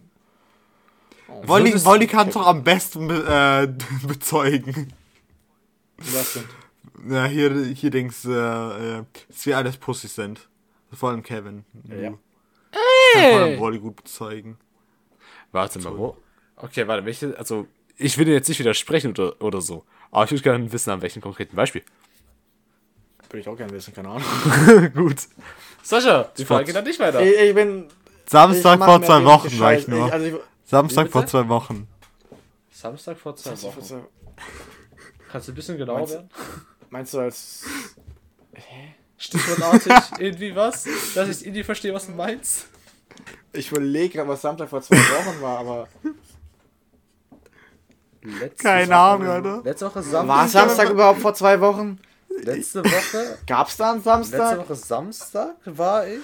Oh, 1.29 1.49
Wolli, 1.49 1.85
Wolli 1.85 2.07
kann 2.07 2.29
es 2.29 2.35
doch 2.35 2.47
am 2.47 2.63
besten 2.63 3.09
be 3.09 3.25
äh, 3.27 4.07
bezeugen. 4.07 4.93
Was 5.99 6.35
denn? 6.35 6.45
Ja, 7.13 7.27
hier, 7.27 7.53
hier 7.67 7.91
denkst 7.91 8.25
äh, 8.25 8.99
äh, 8.99 9.05
dass 9.29 9.47
wir 9.47 9.57
alles 9.57 9.77
Pussys 9.77 10.15
sind. 10.15 10.49
Vor 10.93 11.11
allem 11.11 11.23
Kevin. 11.23 11.65
Ja. 11.85 12.15
Kann 13.13 13.31
vor 13.31 13.41
allem 13.41 13.59
Wolli 13.59 13.79
gut 13.79 13.97
bezeugen. 13.97 14.57
Warte 15.53 15.79
mal, 15.81 15.97
wo? 15.97 16.17
Okay, 16.57 16.87
warte, 16.87 17.05
welche, 17.05 17.37
also, 17.39 17.67
ich 17.97 18.17
will 18.19 18.25
dir 18.25 18.33
jetzt 18.33 18.49
nicht 18.49 18.59
widersprechen 18.59 19.11
oder, 19.11 19.41
oder 19.41 19.61
so. 19.61 19.85
Aber 20.11 20.25
ich 20.25 20.31
würde 20.31 20.43
gerne 20.43 20.73
wissen, 20.73 20.91
an 20.91 21.03
welchem 21.03 21.23
konkreten 21.23 21.57
Beispiel. 21.57 21.83
Würde 23.31 23.41
ich 23.41 23.49
auch 23.49 23.57
gerne 23.57 23.73
wissen, 23.73 23.95
keine 23.95 24.09
Ahnung. 24.09 24.25
Gut. 24.95 25.17
Sascha, 25.83 26.31
die 26.37 26.45
Frage 26.45 26.65
geht 26.65 26.77
dann 26.77 26.85
nicht 26.85 26.99
weiter. 26.99 27.21
Ich, 27.21 27.39
ich 27.39 27.55
bin. 27.55 27.89
Samstag 28.27 28.79
ich 28.79 28.85
vor 28.85 29.03
zwei 29.03 29.25
Wochen 29.25 29.59
war 29.59 29.75
ich 29.75 29.89
nur. 29.89 30.07
Ich, 30.07 30.13
also 30.13 30.27
ich, 30.27 30.35
Samstag 30.65 31.09
vor 31.11 31.27
zwei 31.27 31.49
Wochen. 31.49 31.89
Samstag 32.71 33.19
vor 33.19 33.35
zwei 33.37 33.51
Wochen. 33.63 33.75
meinst, 33.77 33.91
du, 33.91 34.09
Kannst 35.31 35.49
du 35.49 35.53
ein 35.53 35.55
bisschen 35.55 35.79
genauer 35.79 35.99
Meinst- 35.99 36.15
werden? 36.15 36.31
meinst 36.91 37.15
du 37.15 37.19
als. 37.21 37.65
Stichwortartig 39.17 39.93
irgendwie 40.19 40.55
was? 40.55 40.87
Dass 41.15 41.29
ich 41.29 41.45
irgendwie 41.45 41.65
verstehe, 41.65 41.93
was 41.93 42.07
du 42.07 42.13
meinst. 42.13 42.67
Ich 43.53 43.71
überlege 43.73 44.15
gerade, 44.15 44.29
was 44.29 44.43
Samstag 44.43 44.69
vor 44.69 44.81
zwei 44.81 44.97
Wochen 44.97 45.43
war, 45.43 45.59
aber. 45.59 45.89
Letzte 48.23 48.63
Keine 48.63 48.97
Ahnung, 48.97 49.29
Alter. 49.29 49.63
Letzte 49.65 49.87
Woche 49.87 50.03
Samstag. 50.03 50.29
War 50.29 50.49
Samstag 50.49 50.91
überhaupt 50.91 51.21
vor 51.21 51.35
zwei 51.35 51.61
Wochen? 51.61 51.99
Letzte 52.45 52.85
Woche. 52.85 53.39
Gab's 53.47 53.77
da 53.77 53.91
einen 53.93 53.97
Letzte 54.05 54.11
Samstag? 54.11 54.59
Woche 54.59 54.75
Samstag 54.75 55.55
war 55.67 56.07
ich. 56.07 56.21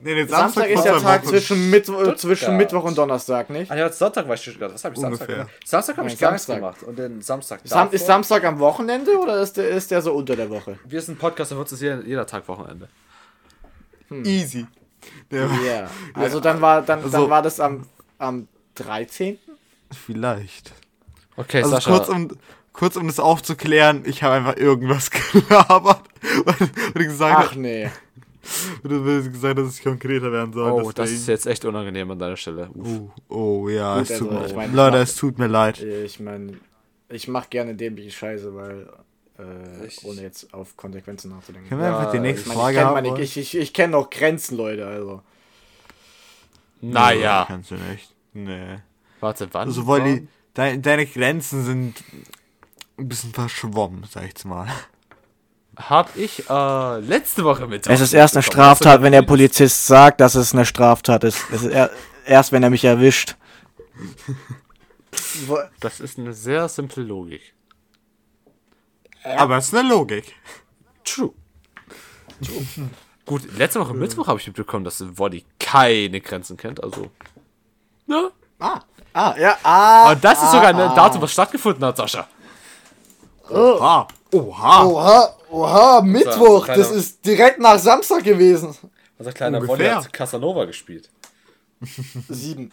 Nee, 0.00 0.14
nee, 0.14 0.24
Samstag 0.26 0.68
ist 0.68 0.80
vor 0.80 0.92
der 0.92 1.00
Tag 1.00 1.26
zwischen, 1.26 1.70
Mittwo 1.70 2.00
äh, 2.00 2.16
zwischen 2.16 2.36
Stuttgart. 2.36 2.56
Mittwoch 2.58 2.84
und 2.84 2.96
Donnerstag, 2.98 3.50
nicht? 3.50 3.70
Ah 3.70 3.76
ja, 3.76 3.90
Sonntag 3.90 4.28
war 4.28 4.34
ich 4.34 4.42
Stuttgart. 4.42 4.72
Was 4.72 4.84
habe 4.84 4.94
ich 4.94 5.00
Samstag 5.00 5.28
Ungefähr. 5.28 5.44
gemacht? 5.46 5.68
Samstag 5.68 5.96
habe 5.96 6.08
ich 6.08 6.18
gar 6.18 6.30
nichts 6.32 6.46
Samstag. 6.46 6.60
gemacht. 6.60 6.82
Und 6.84 6.98
den 6.98 7.20
Samstag 7.22 7.60
Sam 7.64 7.88
ist 7.90 8.06
Samstag 8.06 8.44
am 8.44 8.58
Wochenende 8.60 9.18
oder 9.18 9.40
ist 9.40 9.56
der, 9.56 9.68
ist 9.70 9.90
der 9.90 10.00
so 10.02 10.12
unter 10.14 10.36
der 10.36 10.50
Woche? 10.50 10.78
Wir 10.84 11.00
sind 11.02 11.14
ein 11.16 11.18
Podcast, 11.18 11.50
da 11.52 11.56
wird 11.56 11.70
es 11.72 11.80
jeder, 11.80 12.02
jeder 12.04 12.26
Tag 12.26 12.46
Wochenende. 12.48 12.88
Easy. 14.24 14.66
Der, 15.30 15.46
Ja. 15.64 15.90
Also 16.14 16.40
dann 16.40 16.60
war 16.60 16.82
dann, 16.82 17.00
dann 17.02 17.04
Also- 17.14 17.30
war 17.30 17.42
das 17.42 17.60
am, 17.60 17.86
am 18.18 18.48
13. 18.76 19.38
Vielleicht. 20.06 20.72
Okay, 21.36 21.58
Also 21.58 21.70
Sascha. 21.70 21.90
kurz 21.90 22.08
um, 22.08 22.28
kurz 22.78 22.94
um 22.96 23.08
das 23.08 23.18
aufzuklären, 23.18 24.04
ich 24.06 24.22
habe 24.22 24.34
einfach 24.36 24.56
irgendwas 24.56 25.10
gelabert 25.32 26.02
und, 26.44 26.94
gesagt, 26.94 27.48
Ach 27.50 27.54
nee. 27.56 27.90
und 28.84 28.90
du 28.90 29.18
hast 29.18 29.32
gesagt, 29.32 29.58
dass 29.58 29.66
es 29.66 29.82
konkreter 29.82 30.30
werden 30.30 30.52
soll. 30.52 30.70
oh, 30.70 30.82
das 30.92 30.94
deswegen. 30.94 31.16
ist 31.16 31.26
jetzt 31.28 31.46
echt 31.46 31.64
unangenehm 31.64 32.10
an 32.12 32.18
deiner 32.18 32.36
Stelle. 32.36 32.70
Uff. 32.74 33.10
Oh, 33.28 33.68
ja, 33.68 33.98
Gut, 33.98 34.08
es 34.10 34.18
tut 34.18 34.28
also, 34.28 34.40
mir, 34.40 34.46
ich 34.46 34.54
mein, 34.54 34.74
Leute, 34.74 34.96
ich 34.98 35.02
es 35.02 35.16
tut 35.16 35.38
mir 35.38 35.48
leid. 35.48 35.80
Ich 35.82 36.20
meine, 36.20 36.52
ich 37.08 37.26
mache 37.26 37.48
gerne 37.50 37.74
dämliche 37.74 38.12
Scheiße, 38.12 38.54
weil 38.54 38.88
äh, 39.38 39.86
Ich- 39.86 40.04
ohne 40.04 40.22
jetzt 40.22 40.54
auf 40.54 40.76
Konsequenzen 40.76 41.30
nachzudenken. 41.32 41.68
Können 41.68 41.80
wir 41.80 41.88
Ja, 41.88 41.98
einfach 41.98 42.10
die 42.12 42.18
ich 42.18 42.22
nächste 42.22 42.42
Ich, 42.42 42.46
meine, 42.48 42.58
ich 42.58 42.62
Frage 42.62 42.74
kenne 42.76 42.86
haben? 42.86 42.94
meine, 42.94 43.08
wollen? 43.10 43.22
ich, 43.22 43.36
ich, 43.36 43.56
ich 43.56 43.72
kenn 43.74 43.90
noch 43.90 44.08
Grenzen, 44.08 44.56
Leute, 44.56 44.86
also. 44.86 45.22
Naja. 46.80 47.44
Kannst 47.48 47.70
du 47.72 47.74
nicht. 47.74 48.14
Nee. 48.34 48.76
Warte, 49.20 49.48
wann? 49.52 49.68
Also, 49.68 49.86
Wolli, 49.86 50.28
dein, 50.54 50.80
deine 50.80 51.06
Grenzen 51.06 51.64
sind 51.64 51.94
ein 52.98 53.08
bisschen 53.08 53.32
verschwommen, 53.32 54.04
sag 54.10 54.24
ich 54.24 54.30
jetzt 54.30 54.44
mal. 54.44 54.68
Hab 55.76 56.16
ich 56.16 56.48
äh, 56.50 56.98
letzte 57.00 57.44
Woche 57.44 57.66
mit. 57.68 57.86
Es 57.86 58.00
ist 58.00 58.12
erst 58.12 58.36
eine 58.36 58.42
Straftat, 58.42 59.00
wenn 59.02 59.12
der 59.12 59.22
Polizist 59.22 59.86
sagt, 59.86 60.20
dass 60.20 60.34
es 60.34 60.52
eine 60.52 60.66
Straftat 60.66 61.22
ist. 61.22 61.38
Es 61.52 61.62
ist 61.62 61.70
er, 61.70 61.90
erst, 62.26 62.50
wenn 62.50 62.62
er 62.62 62.70
mich 62.70 62.84
erwischt. 62.84 63.36
Das 65.80 66.00
ist 66.00 66.18
eine 66.18 66.32
sehr 66.32 66.68
simple 66.68 67.04
Logik. 67.04 67.54
Aber 69.22 69.58
es 69.58 69.66
ist 69.66 69.74
eine 69.74 69.88
Logik. 69.88 70.34
True. 71.04 71.32
Gut, 73.24 73.42
letzte 73.56 73.80
Woche 73.80 73.94
Mittwoch 73.94 74.26
habe 74.26 74.38
ich 74.38 74.46
mitbekommen, 74.46 74.84
dass 74.84 75.02
Woddy 75.18 75.44
keine 75.58 76.20
Grenzen 76.20 76.56
kennt, 76.56 76.82
also. 76.82 77.10
Ne? 78.06 78.30
Ah, 78.58 78.80
ah, 79.12 79.34
ja, 79.38 79.56
ah. 79.62 80.12
Und 80.12 80.24
das 80.24 80.42
ist 80.42 80.50
sogar 80.50 80.68
ein 80.68 80.76
Datum, 80.76 81.22
was 81.22 81.32
stattgefunden 81.32 81.84
hat, 81.84 81.96
Sascha. 81.96 82.26
Oha. 83.50 84.08
Oha. 84.32 84.84
Oha, 84.84 85.34
oha, 85.50 86.00
Mittwoch. 86.02 86.64
kleiner- 86.66 86.82
Das 86.82 86.90
ist 86.90 87.24
direkt 87.24 87.58
nach 87.60 87.78
Samstag 87.78 88.24
gewesen. 88.24 88.74
Unser 89.18 89.32
kleiner 89.32 89.58
Ungefähr. 89.60 89.96
hat 89.96 90.12
Casanova 90.12 90.64
gespielt. 90.66 91.08
Sieben. 92.28 92.72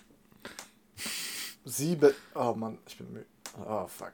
Sieben. 1.65 2.13
Oh 2.35 2.53
Mann, 2.55 2.77
ich 2.87 2.97
bin 2.97 3.11
müde. 3.13 3.25
Oh, 3.67 3.85
fuck. 3.87 4.11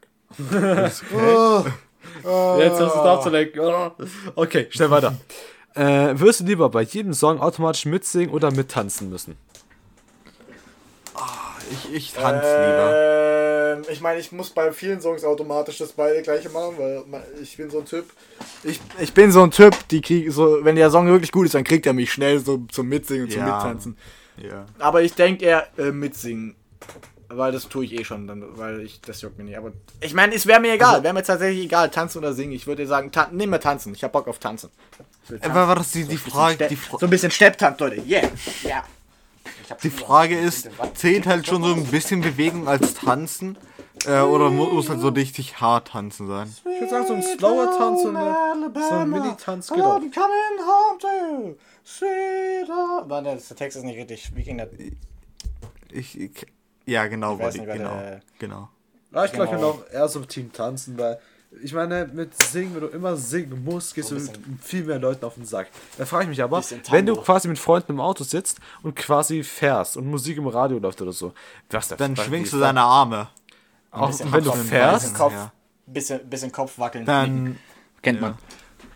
Jetzt 2.60 2.80
hast 2.80 2.96
du 2.96 3.04
da 3.04 3.22
zu 3.22 3.30
lenken. 3.30 3.60
Oh. 3.60 3.92
Okay, 4.36 4.68
schnell 4.70 4.90
weiter. 4.92 5.16
Äh, 5.76 6.20
wirst 6.20 6.42
du 6.42 6.44
lieber 6.46 6.70
bei 6.70 6.82
jedem 6.84 7.14
Song 7.14 7.40
automatisch 7.40 7.86
mitsingen 7.86 8.30
oder 8.32 8.52
mittanzen 8.52 9.10
müssen? 9.10 9.38
Ich, 11.72 11.94
ich 11.94 12.14
tanze 12.14 12.48
lieber. 12.48 13.78
Ähm, 13.78 13.84
ich 13.90 14.02
meine, 14.02 14.20
ich 14.20 14.32
muss 14.32 14.50
bei 14.50 14.72
vielen 14.72 15.02
Songs 15.02 15.24
automatisch 15.24 15.78
das 15.78 15.94
beide 15.94 16.22
gleiche 16.22 16.50
machen, 16.50 16.76
weil 16.78 17.04
ich 17.42 17.56
bin 17.58 17.70
so 17.70 17.80
ein 17.80 17.86
Typ. 17.86 18.06
Ich, 18.64 18.80
ich 19.00 19.14
bin 19.14 19.32
so 19.32 19.44
ein 19.44 19.52
Typ, 19.52 19.76
die 19.90 20.02
krieg 20.02 20.32
so, 20.32 20.64
wenn 20.64 20.76
der 20.76 20.92
Song 20.92 21.08
wirklich 21.08 21.32
gut 21.32 21.46
ist, 21.46 21.56
dann 21.56 21.64
kriegt 21.64 21.86
er 21.86 21.94
mich 21.94 22.12
schnell 22.12 22.40
so 22.40 22.64
zum 22.72 22.88
Mitsingen 22.90 23.24
und 23.26 23.32
zum 23.32 23.42
Ja. 23.42 23.56
Mittanzen. 23.58 23.98
Ja. 24.38 24.66
Aber 24.80 25.02
ich 25.02 25.14
denke 25.14 25.46
eher 25.46 25.68
äh, 25.78 25.92
mitsingen. 25.92 26.56
Weil 27.34 27.54
das 27.54 27.70
tue 27.70 27.86
ich 27.86 27.94
eh 27.94 28.04
schon, 28.04 28.28
dann, 28.28 28.44
weil 28.58 28.82
ich 28.82 29.00
das 29.00 29.22
juckt 29.22 29.38
mir 29.38 29.46
nicht. 29.46 29.58
Aber 29.58 29.72
ich 30.02 30.14
meine, 30.14 30.36
es 30.36 30.46
wäre 30.48 30.60
mir 30.60 30.74
egal, 30.74 31.02
wäre 31.02 31.14
mir 31.14 31.24
tatsächlich 31.24 31.64
egal, 31.64 31.90
tanzen 31.90 32.18
oder 32.18 32.34
singen. 32.34 32.52
Ich 32.52 32.68
würde 32.68 32.86
sagen, 32.86 33.10
tan 33.14 33.30
nimm 33.32 33.50
mal 33.52 33.58
tanzen. 33.60 33.94
Ich 33.94 34.04
hab 34.04 34.12
Bock 34.12 34.28
auf 34.28 34.38
tanzen. 34.40 34.70
Tanzen. 35.30 35.50
Aber 35.50 35.66
war 35.70 35.76
das 35.76 35.94
die, 35.94 36.04
die 36.04 36.18
So 36.18 36.30
Frage? 36.30 36.68
Die, 36.68 36.76
Fra 36.76 36.98
so 37.00 37.06
ein 37.06 37.10
bisschen 37.10 37.32
Stepptanz, 37.32 37.80
Leute. 37.80 38.02
Yeah. 38.06 38.28
Ja. 38.64 38.84
Die 39.84 39.90
Frage 39.90 40.38
ist, 40.40 40.70
zählt 40.94 41.26
halt 41.28 41.48
schon 41.48 41.64
so 41.64 41.74
ein 41.74 41.86
bisschen 41.86 42.22
Bewegung 42.22 42.68
als 42.68 42.94
Tanzen? 42.94 43.58
Äh, 44.06 44.22
oder 44.22 44.50
mu- 44.50 44.66
muss 44.68 44.90
halt 44.90 45.00
so 45.00 45.10
richtig 45.10 45.62
hart 45.62 45.90
tanzen 45.90 46.28
sein? 46.28 46.54
Ich 46.60 46.66
würde 46.66 46.90
sagen, 46.90 47.08
so 47.08 47.14
ein 47.14 47.22
slower 47.22 47.78
Tanz 47.78 48.04
und 48.04 48.16
so 48.16 48.96
ein 48.96 49.10
Mini-Tanz 49.10 49.70
geht 49.72 49.84
auch. 49.84 49.98
I'm 49.98 50.12
coming 50.12 50.60
home 50.66 50.98
to 51.00 51.56
sweet 51.86 52.68
home. 52.70 53.10
Warte, 53.10 53.38
der 53.48 53.56
Text 53.58 53.78
ist 53.78 53.84
nicht 53.84 53.98
richtig. 53.98 54.32
Wie 54.36 54.44
ging 54.44 54.58
das? 54.58 54.70
Ich, 55.92 56.20
ich 56.20 56.48
ja, 56.86 57.06
genau, 57.08 57.34
Ich 57.36 57.40
weiß 57.40 57.56
nicht, 57.56 57.66
genau. 57.66 57.90
der- 57.96 58.22
genau. 58.40 58.70
Ja, 59.14 59.26
ich 59.26 59.34
glaube, 59.34 59.46
ich 59.46 59.52
bin 59.52 59.64
auch 59.64 59.84
eher 59.92 60.08
so 60.08 60.20
im 60.20 60.28
Team 60.28 60.52
tanzen, 60.54 60.98
weil 60.98 61.20
ich 61.64 61.74
meine, 61.74 62.08
mit 62.14 62.36
Singen, 62.38 62.74
wenn 62.76 62.82
du 62.82 62.88
immer 62.88 63.16
singen 63.18 63.64
musst, 63.64 63.94
gehst 63.94 64.12
du 64.12 64.16
mit 64.16 64.32
viel 64.62 64.84
mehr 64.84 65.00
Leuten 65.00 65.26
auf 65.26 65.36
den 65.36 65.46
Sack. 65.46 65.68
Da 65.98 66.06
frage 66.06 66.24
ich 66.24 66.30
mich 66.30 66.42
aber, 66.42 66.64
wenn 66.90 67.06
du 67.06 67.16
quasi 67.18 67.48
mit 67.48 67.60
Freunden 67.60 67.94
im 67.94 68.00
Auto 68.00 68.24
sitzt 68.24 68.60
und 68.84 68.96
quasi 68.96 69.44
fährst 69.44 69.98
und 69.98 70.08
Musik 70.08 70.38
im 70.38 70.48
Radio 70.48 70.80
läuft 70.80 71.02
oder 71.02 71.12
so, 71.12 71.34
was 71.70 71.90
der 71.90 71.98
Dann 71.98 72.16
schwingst 72.16 72.54
du 72.54 72.60
deine 72.60 72.82
Arme. 72.82 73.28
Auch 73.92 74.18
wenn 74.20 74.44
du 74.44 74.52
fährst? 74.54 75.02
Bisschen 75.04 75.18
Kopf, 75.18 75.34
Ja. 75.34 75.52
bisschen, 75.86 76.30
bisschen 76.30 76.52
Kopf 76.52 76.80
wackeln. 76.80 77.06
Dann, 77.06 77.58
Kennt 78.02 78.22
man. 78.22 78.36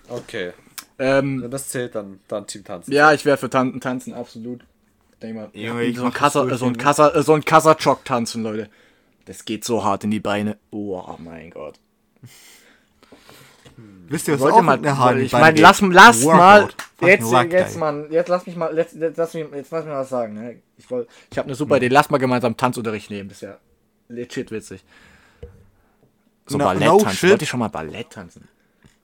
Okay, 0.08 0.54
Ähm, 0.98 1.46
das 1.52 1.70
zählt, 1.70 1.94
dann, 1.96 2.20
dann 2.28 2.48
Team 2.48 2.64
tanzen. 2.64 2.94
ja, 2.94 3.12
ich 3.12 3.26
wäre 3.26 3.38
für 3.38 3.50
Tanzen, 3.50 3.82
tanzen, 3.82 4.14
absolut. 4.14 4.62
Denk 5.22 5.36
mal. 5.36 5.50
Junge, 5.54 5.84
ich 5.84 5.98
so 5.98 6.06
ein 6.06 6.14
durch, 6.14 6.60
so 6.60 6.66
ein 6.68 6.76
äh, 6.80 7.24
so 7.24 7.34
ein 7.34 7.44
Kassa-Chock 7.44 8.06
tanzen, 8.06 8.44
Leute. 8.44 8.70
Das 9.26 9.44
geht 9.44 9.66
so 9.66 9.84
hart 9.84 10.04
in 10.04 10.12
die 10.12 10.20
Beine. 10.20 10.58
Oh 10.72 11.04
mein 11.18 11.50
Gott. 11.50 11.80
Wisst 14.08 14.28
ihr, 14.28 14.36
was 14.36 14.42
Sollte 14.42 14.58
auch 14.58 14.62
mal, 14.62 14.78
mit 14.78 14.88
einer 14.88 14.98
Hand 14.98 15.20
ich 15.20 15.32
meine, 15.32 15.60
lass, 15.60 15.82
lass 15.82 16.24
mal, 16.24 16.70
jetzt, 17.02 17.32
jetzt, 17.52 17.78
Mann, 17.78 18.12
jetzt 18.12 18.30
lass 18.30 18.46
mich 18.46 18.56
mal, 18.56 18.76
jetzt, 18.78 18.96
jetzt, 18.96 19.18
lass 19.18 19.34
mich, 19.34 19.46
jetzt 19.54 19.72
lass 19.72 19.84
mich 19.84 19.94
mal 19.94 20.02
was 20.02 20.10
sagen. 20.10 20.34
Ne? 20.34 20.60
Ich, 20.78 20.86
ich 20.86 21.38
habe 21.38 21.48
eine 21.48 21.56
super 21.56 21.78
Idee. 21.78 21.88
Lass 21.88 22.10
mal 22.10 22.18
gemeinsam 22.18 22.56
Tanzunterricht 22.56 23.10
nehmen. 23.10 23.30
Das 23.30 23.38
ist 23.38 23.42
ja 23.42 23.58
legit 24.10 24.52
witzig. 24.52 24.84
So 26.48 26.58
No- 26.58 26.66
Ballett 26.66 26.88
no 26.88 26.98
tanzen. 27.00 27.18
shit. 27.18 27.30
Wollte 27.32 27.44
ich 27.44 27.50
schon 27.50 27.60
mal 27.60 27.70
Ballett 27.70 28.10
tanzen? 28.12 28.48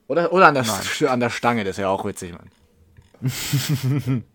Oder, 0.06 0.32
oder 0.32 0.46
an, 0.48 0.54
der, 0.54 1.10
an 1.10 1.20
der 1.20 1.30
Stange, 1.30 1.64
das 1.64 1.72
ist 1.72 1.78
ja 1.78 1.88
auch 1.88 2.04
witzig, 2.04 2.32
Mann. 2.32 2.50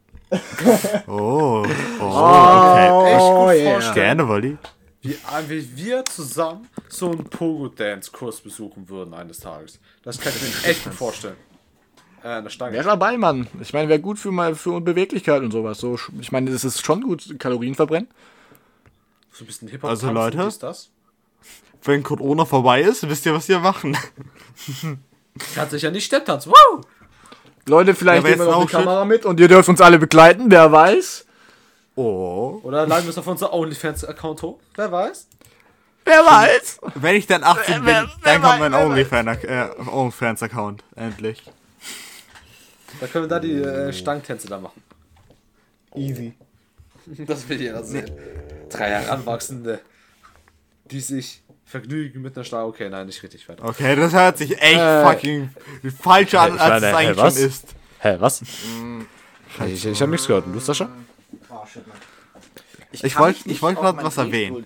Oh, 1.07 1.63
oh, 2.01 2.03
okay. 2.03 2.89
Oh, 3.17 3.45
gut 3.45 3.55
yeah. 3.55 3.71
vorstellen. 3.71 3.95
Gerne, 3.95 4.27
Wolli. 4.27 4.57
Wie, 5.01 5.11
äh, 5.11 5.15
wie 5.47 5.77
wir 5.77 6.03
zusammen 6.03 6.67
so 6.89 7.11
einen 7.11 7.25
Pogo-Dance-Kurs 7.25 8.41
besuchen 8.41 8.89
würden 8.89 9.13
eines 9.13 9.39
Tages. 9.39 9.79
Das 10.03 10.19
kann 10.19 10.33
ich 10.35 10.41
mir 10.41 10.63
echt 10.69 10.83
gut 10.83 10.93
vorstellen. 10.93 11.37
Äh. 12.23 12.43
Wäre 12.43 12.83
dabei, 12.83 13.17
Mann. 13.17 13.47
Ich 13.61 13.73
meine, 13.73 13.89
wäre 13.89 13.99
gut 13.99 14.19
für, 14.19 14.31
mal, 14.31 14.55
für 14.55 14.81
Beweglichkeit 14.81 15.41
und 15.43 15.51
sowas. 15.51 15.79
So, 15.79 15.99
ich 16.19 16.31
meine, 16.31 16.51
das 16.51 16.63
ist 16.63 16.85
schon 16.85 17.01
gut, 17.01 17.39
Kalorien 17.39 17.75
verbrennen. 17.75 18.09
So 19.31 19.43
ein 19.43 19.47
bisschen 19.47 19.67
Hip-Hop. 19.67 19.89
Also, 19.89 20.07
tanzen, 20.07 20.15
Leute? 20.15 20.37
dies, 20.45 20.59
das. 20.59 20.89
Wenn 21.83 22.03
Corona 22.03 22.43
vorbei 22.45 22.81
ist, 22.81 23.07
wisst 23.07 23.25
ihr, 23.25 23.33
was 23.33 23.47
wir 23.47 23.59
machen. 23.59 23.95
Kann 25.55 25.69
sich 25.69 25.83
ja 25.83 25.91
nicht 25.91 26.05
Stepptanz. 26.05 26.47
Wow! 26.47 26.83
Leute, 27.67 27.93
vielleicht 27.93 28.23
Ja, 28.23 28.29
nehmen 28.31 28.41
wir 28.41 28.51
noch 28.51 28.61
eine. 28.61 28.67
Kamera 28.67 29.05
mit 29.05 29.25
und 29.25 29.39
ihr 29.39 29.47
dürft 29.47 29.69
uns 29.69 29.79
alle 29.79 29.99
begleiten, 29.99 30.49
wer 30.49 30.71
weiß. 30.71 31.25
Oh. 31.95 32.59
Oder 32.63 32.87
laden 32.87 33.05
wir 33.05 33.09
es 33.09 33.17
auf 33.17 33.27
unser 33.27 33.53
OnlyFans-Account 33.53 34.41
hoch? 34.41 34.59
Wer 34.75 34.91
weiß? 34.91 35.27
Wer 36.07 36.19
weiß. 36.25 36.79
Wenn 36.95 37.15
ich 37.15 37.27
dann 37.27 37.43
18 37.43 37.75
bin, 37.75 37.85
Wer- 37.85 38.09
wer 38.23 38.33
dann 38.33 38.41
kommt 38.41 38.59
mein 38.59 38.71
wer 38.71 38.79
äh, 39.79 39.89
OnlyFans-Account. 39.89 40.83
Endlich. 40.95 41.43
Da 42.99 43.07
können 43.07 43.25
wir 43.25 43.29
da 43.29 43.39
die 43.39 43.53
äh, 43.61 43.91
Stangtänze 43.93 44.47
da 44.47 44.59
machen. 44.59 44.81
Easy. 45.95 46.33
Das 47.25 47.47
will 47.47 47.61
jeder 47.61 47.83
sehen. 47.85 48.11
Drei 48.69 48.89
Heranwachsende, 48.89 49.79
die 50.91 50.99
sich 50.99 51.41
vergnügen 51.63 52.21
mit 52.21 52.35
einer 52.35 52.43
Stange. 52.43 52.65
Okay, 52.65 52.89
nein, 52.89 53.05
nicht 53.05 53.23
richtig 53.23 53.47
weiter. 53.47 53.63
Okay, 53.63 53.95
das 53.95 54.11
hört 54.11 54.37
sich 54.37 54.61
echt 54.61 54.77
Äh. 54.77 55.03
fucking 55.05 55.49
falscher 56.01 56.41
an, 56.41 56.55
Ich 56.55 56.61
als 56.61 56.69
meine, 56.81 56.87
es 56.87 56.93
eigentlich 56.95 57.17
was? 57.17 57.35
schon 57.37 57.47
ist. 57.47 57.65
Hä, 57.99 58.15
was? 58.19 58.41
Ich, 59.67 59.85
ich 59.85 60.01
habe 60.01 60.11
nichts 60.11 60.27
gehört. 60.27 60.47
Und 60.47 60.53
du, 60.53 60.59
Sascha? 60.59 60.89
Ich 62.91 63.17
wollt- 63.17 63.35
mich 63.37 63.45
nicht 63.45 63.55
ich 63.55 63.61
wollt 63.61 63.77
auf 63.77 63.83
grad 63.83 63.95
mein 63.95 64.05
was 64.05 64.17
erwähnen. 64.17 64.65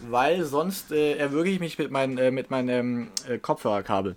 Weil 0.00 0.44
sonst 0.44 0.92
äh, 0.92 1.16
erwürge 1.16 1.50
ich 1.50 1.60
mich 1.60 1.78
mit, 1.78 1.90
mein, 1.90 2.18
äh, 2.18 2.30
mit 2.30 2.50
meinem 2.50 3.08
äh, 3.28 3.38
Kopfhörerkabel. 3.38 4.14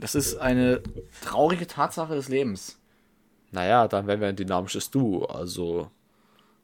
Das 0.00 0.14
ist 0.14 0.36
eine 0.36 0.80
traurige 1.24 1.66
Tatsache 1.66 2.14
des 2.14 2.28
Lebens. 2.28 2.78
Naja, 3.52 3.88
dann 3.88 4.06
wären 4.06 4.20
wir 4.20 4.28
ein 4.28 4.36
dynamisches 4.36 4.90
Duo. 4.90 5.24
Also, 5.26 5.90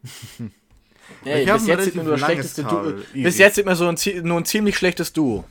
Ey, 1.24 1.43
Ich 1.45 1.49
hab 1.49 1.59
bis 1.59 1.64
ein 1.64 1.68
jetzt 1.68 1.85
sieht 1.85 1.95
man 1.97 2.07
nur 2.07 2.18
schlechteste 2.18 2.64
Duo. 2.64 2.93
Bis 3.12 3.39
jetzt 3.39 3.55
sieht 3.57 3.66
man 3.66 3.76
so 3.76 3.87
ein, 3.89 3.97
nur 4.22 4.39
ein 4.39 4.45
ziemlich 4.45 4.76
schlechtes 4.76 5.12
Duo. 5.12 5.45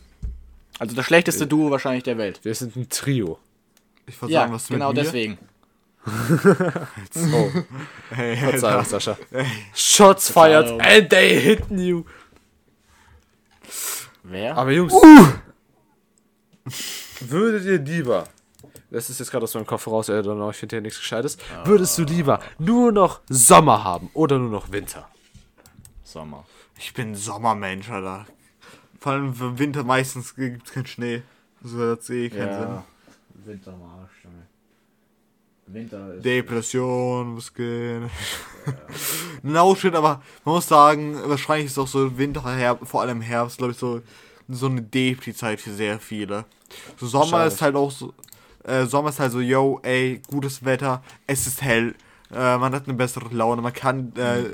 Also 0.79 0.95
das 0.95 1.05
schlechteste 1.05 1.47
Duo 1.47 1.71
wahrscheinlich 1.71 2.03
der 2.03 2.17
Welt. 2.17 2.39
wir 2.43 2.53
sind 2.55 2.75
ein 2.75 2.89
Trio. 2.89 3.37
Ich 4.07 4.19
wollte 4.21 4.33
Ja, 4.33 4.41
sagen, 4.41 4.53
was 4.53 4.67
genau 4.67 4.87
mit 4.89 4.97
mir? 4.97 5.03
deswegen. 5.03 5.37
Oh, 7.15 7.49
Hey, 8.15 8.35
Verzeihung. 8.35 8.83
Sascha. 8.85 9.17
Shots 9.73 10.29
fired 10.29 10.69
and 10.81 11.09
they 11.09 11.39
hit 11.39 11.63
you. 11.71 12.03
Wer? 14.23 14.57
Aber 14.57 14.71
Jungs, 14.71 14.93
würdet 17.19 17.65
ihr 17.65 17.79
lieber, 17.79 18.25
das 18.89 19.09
ist 19.09 19.19
jetzt 19.19 19.31
gerade 19.31 19.43
aus 19.43 19.53
meinem 19.53 19.65
Kopf 19.65 19.87
raus, 19.87 20.09
äh, 20.09 20.19
ich 20.19 20.57
finde 20.57 20.75
hier 20.75 20.81
nichts 20.81 20.99
Gescheites, 20.99 21.37
würdest 21.65 21.97
du 21.97 22.03
lieber 22.03 22.39
nur 22.59 22.91
noch 22.91 23.21
Sommer 23.27 23.83
haben 23.83 24.09
oder 24.13 24.39
nur 24.39 24.49
noch 24.49 24.71
Winter? 24.71 25.07
Sommer. 26.03 26.45
Ich 26.77 26.93
bin 26.93 27.15
Sommermensch, 27.15 27.89
Alter. 27.89 28.25
Vor 28.99 29.13
allem 29.13 29.33
im 29.39 29.59
Winter 29.59 29.83
meistens 29.83 30.35
gibt 30.35 30.67
es 30.67 30.73
keinen 30.73 30.85
Schnee. 30.85 31.23
So 31.61 31.91
hat 31.91 32.09
eh 32.09 32.29
keinen 32.29 32.49
Ja. 32.49 32.83
Winter 33.45 33.73
am 33.73 33.83
Arsch. 33.83 34.27
Winter 35.73 36.13
ist. 36.13 36.25
Depression, 36.25 37.37
was 37.37 37.53
geht. 37.53 38.01
no 39.43 39.75
shit, 39.75 39.93
aber 39.95 40.21
man 40.45 40.55
muss 40.55 40.67
sagen, 40.67 41.17
wahrscheinlich 41.25 41.67
ist 41.67 41.77
auch 41.77 41.87
so 41.87 42.17
Winter, 42.17 42.43
Herbst, 42.55 42.89
vor 42.89 43.01
allem 43.01 43.21
Herbst, 43.21 43.57
glaube 43.57 43.73
ich, 43.73 43.77
so, 43.77 44.01
so 44.47 44.67
eine 44.67 44.81
Depri-Zeit 44.81 45.59
für 45.59 45.73
sehr 45.73 45.99
viele. 45.99 46.45
So 46.97 47.07
Sommer 47.07 47.25
Schade. 47.25 47.47
ist 47.47 47.61
halt 47.61 47.75
auch 47.75 47.91
so, 47.91 48.13
äh, 48.63 48.85
Sommer 48.85 49.09
ist 49.09 49.19
halt 49.19 49.31
so, 49.31 49.39
yo, 49.39 49.79
ey, 49.83 50.21
gutes 50.27 50.63
Wetter, 50.63 51.03
es 51.27 51.47
ist 51.47 51.61
hell, 51.61 51.95
äh, 52.31 52.57
man 52.57 52.73
hat 52.73 52.87
eine 52.87 52.95
bessere 52.95 53.33
Laune, 53.33 53.61
man 53.61 53.73
kann 53.73 54.13
äh, 54.15 54.45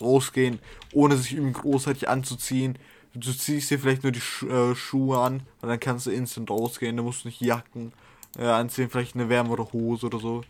rausgehen, 0.00 0.58
ohne 0.92 1.16
sich 1.16 1.34
irgendwie 1.34 1.60
großartig 1.60 2.08
anzuziehen. 2.08 2.78
Du 3.14 3.32
ziehst 3.32 3.70
dir 3.70 3.78
vielleicht 3.78 4.02
nur 4.02 4.12
die 4.12 4.20
Schu 4.20 4.48
äh, 4.48 4.74
Schuhe 4.74 5.18
an 5.18 5.42
und 5.62 5.68
dann 5.68 5.80
kannst 5.80 6.06
du 6.06 6.10
instant 6.10 6.50
rausgehen, 6.50 6.96
du 6.96 7.02
musst 7.02 7.24
nicht 7.24 7.40
Jacken 7.40 7.92
äh, 8.38 8.44
anziehen, 8.44 8.90
vielleicht 8.90 9.14
eine 9.14 9.28
wärmere 9.28 9.72
Hose 9.72 10.06
oder 10.06 10.18
so. 10.18 10.42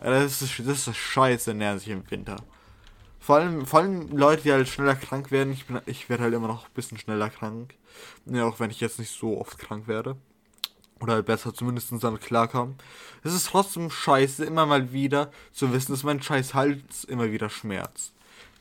Das 0.00 0.42
ist, 0.42 0.58
das 0.66 0.88
ist 0.88 0.96
scheiße, 0.96 1.50
ernähren 1.50 1.78
sich 1.78 1.88
im 1.88 2.08
Winter. 2.10 2.36
Vor 3.20 3.36
allem, 3.36 3.66
vor 3.66 3.80
allem 3.80 4.08
Leute, 4.16 4.42
die 4.42 4.52
halt 4.52 4.68
schneller 4.68 4.96
krank 4.96 5.30
werden. 5.30 5.52
Ich, 5.52 5.66
bin, 5.66 5.80
ich 5.86 6.08
werde 6.08 6.24
halt 6.24 6.34
immer 6.34 6.48
noch 6.48 6.64
ein 6.64 6.72
bisschen 6.74 6.98
schneller 6.98 7.30
krank. 7.30 7.74
Ja, 8.26 8.44
auch 8.46 8.58
wenn 8.58 8.70
ich 8.70 8.80
jetzt 8.80 8.98
nicht 8.98 9.16
so 9.16 9.40
oft 9.40 9.58
krank 9.58 9.86
werde. 9.86 10.16
Oder 11.00 11.14
halt 11.14 11.26
besser 11.26 11.52
zumindest 11.54 11.92
damit 12.02 12.20
klarkommen. 12.20 12.76
Es 13.24 13.32
ist 13.32 13.48
trotzdem 13.48 13.90
scheiße, 13.90 14.44
immer 14.44 14.66
mal 14.66 14.92
wieder 14.92 15.30
zu 15.52 15.72
wissen, 15.72 15.92
dass 15.92 16.02
mein 16.04 16.22
scheiß 16.22 16.54
Hals 16.54 17.04
immer 17.04 17.30
wieder 17.30 17.48
schmerzt. 17.50 18.12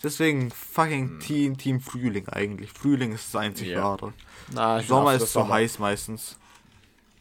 Deswegen 0.03 0.49
fucking 0.49 1.19
Team, 1.19 1.57
Team 1.57 1.79
Frühling 1.79 2.27
eigentlich. 2.29 2.71
Frühling 2.71 3.13
ist 3.13 3.33
das 3.33 3.41
einzig 3.41 3.69
Ja. 3.69 3.83
wahre. 3.83 4.13
Na, 4.51 4.81
Sommer 4.81 5.11
für 5.17 5.23
ist 5.23 5.33
so 5.33 5.47
heiß 5.47 5.77
meistens. 5.77 6.37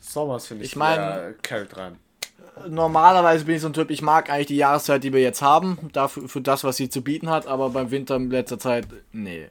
Sommers 0.01 0.47
finde 0.47 0.65
ich, 0.65 0.71
Ich 0.73 0.77
mein- 0.77 0.99
eher 0.99 1.35
carried 1.43 1.77
rein. 1.77 1.99
Normalerweise 2.69 3.45
bin 3.45 3.57
ich 3.57 3.63
so 3.63 3.69
ein 3.69 3.73
Typ, 3.73 3.91
ich 3.91 4.03
mag 4.03 4.31
eigentlich 4.31 4.49
die 4.49 4.57
Jahreszeit, 4.57 5.03
die 5.05 5.13
wir 5.13 5.21
jetzt 5.21 5.43
haben, 5.43 5.79
dafür, 5.93 6.29
für 6.29 6.41
das, 6.41 6.65
was 6.65 6.77
sie 6.77 6.89
zu 6.89 7.03
bieten 7.03 7.29
hat, 7.31 7.47
aber 7.47 7.71
beim 7.71 7.91
Winter 7.91 8.17
in 8.17 8.31
letzter 8.31 8.59
Zeit, 8.59 8.87
nee. 9.13 9.49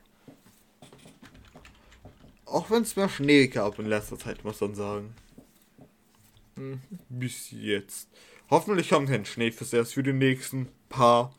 Auch 2.46 2.70
wenn 2.72 2.82
es 2.82 2.96
mehr 2.96 3.10
Schnee 3.10 3.48
gab 3.48 3.80
in 3.80 3.86
letzter 3.86 4.18
Zeit, 4.18 4.44
muss 4.44 4.60
man 4.62 4.76
sagen. 4.76 5.14
Hm, 6.56 6.82
Bis 7.10 7.52
jetzt. 7.52 8.10
Hoffentlich 8.50 8.90
kommt 8.90 9.10
kein 9.10 9.26
Schnee 9.26 9.52
fürs 9.52 9.74
erst 9.74 9.94
für 9.94 10.04
die 10.04 10.14
nächsten 10.14 10.68
paar 10.90 11.34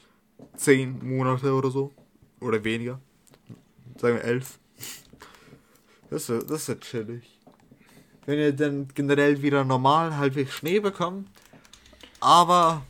zehn 0.55 1.05
Monate 1.05 1.53
oder 1.53 1.71
so. 1.71 1.93
Oder 2.41 2.63
weniger. 2.63 3.01
Sagen 3.99 4.17
wir 4.17 4.25
elf. 4.25 4.59
Das 6.09 6.29
ist, 6.29 6.51
das 6.51 6.69
ist 6.69 6.81
chillig. 6.83 7.39
Wenn 8.27 8.39
ihr 8.39 8.53
dann 8.53 8.89
generell 8.95 9.43
wieder 9.43 9.65
normal 9.65 10.17
halbwegs 10.17 10.53
Schnee 10.53 10.79
bekommt, 10.79 11.29
aber 12.21 12.83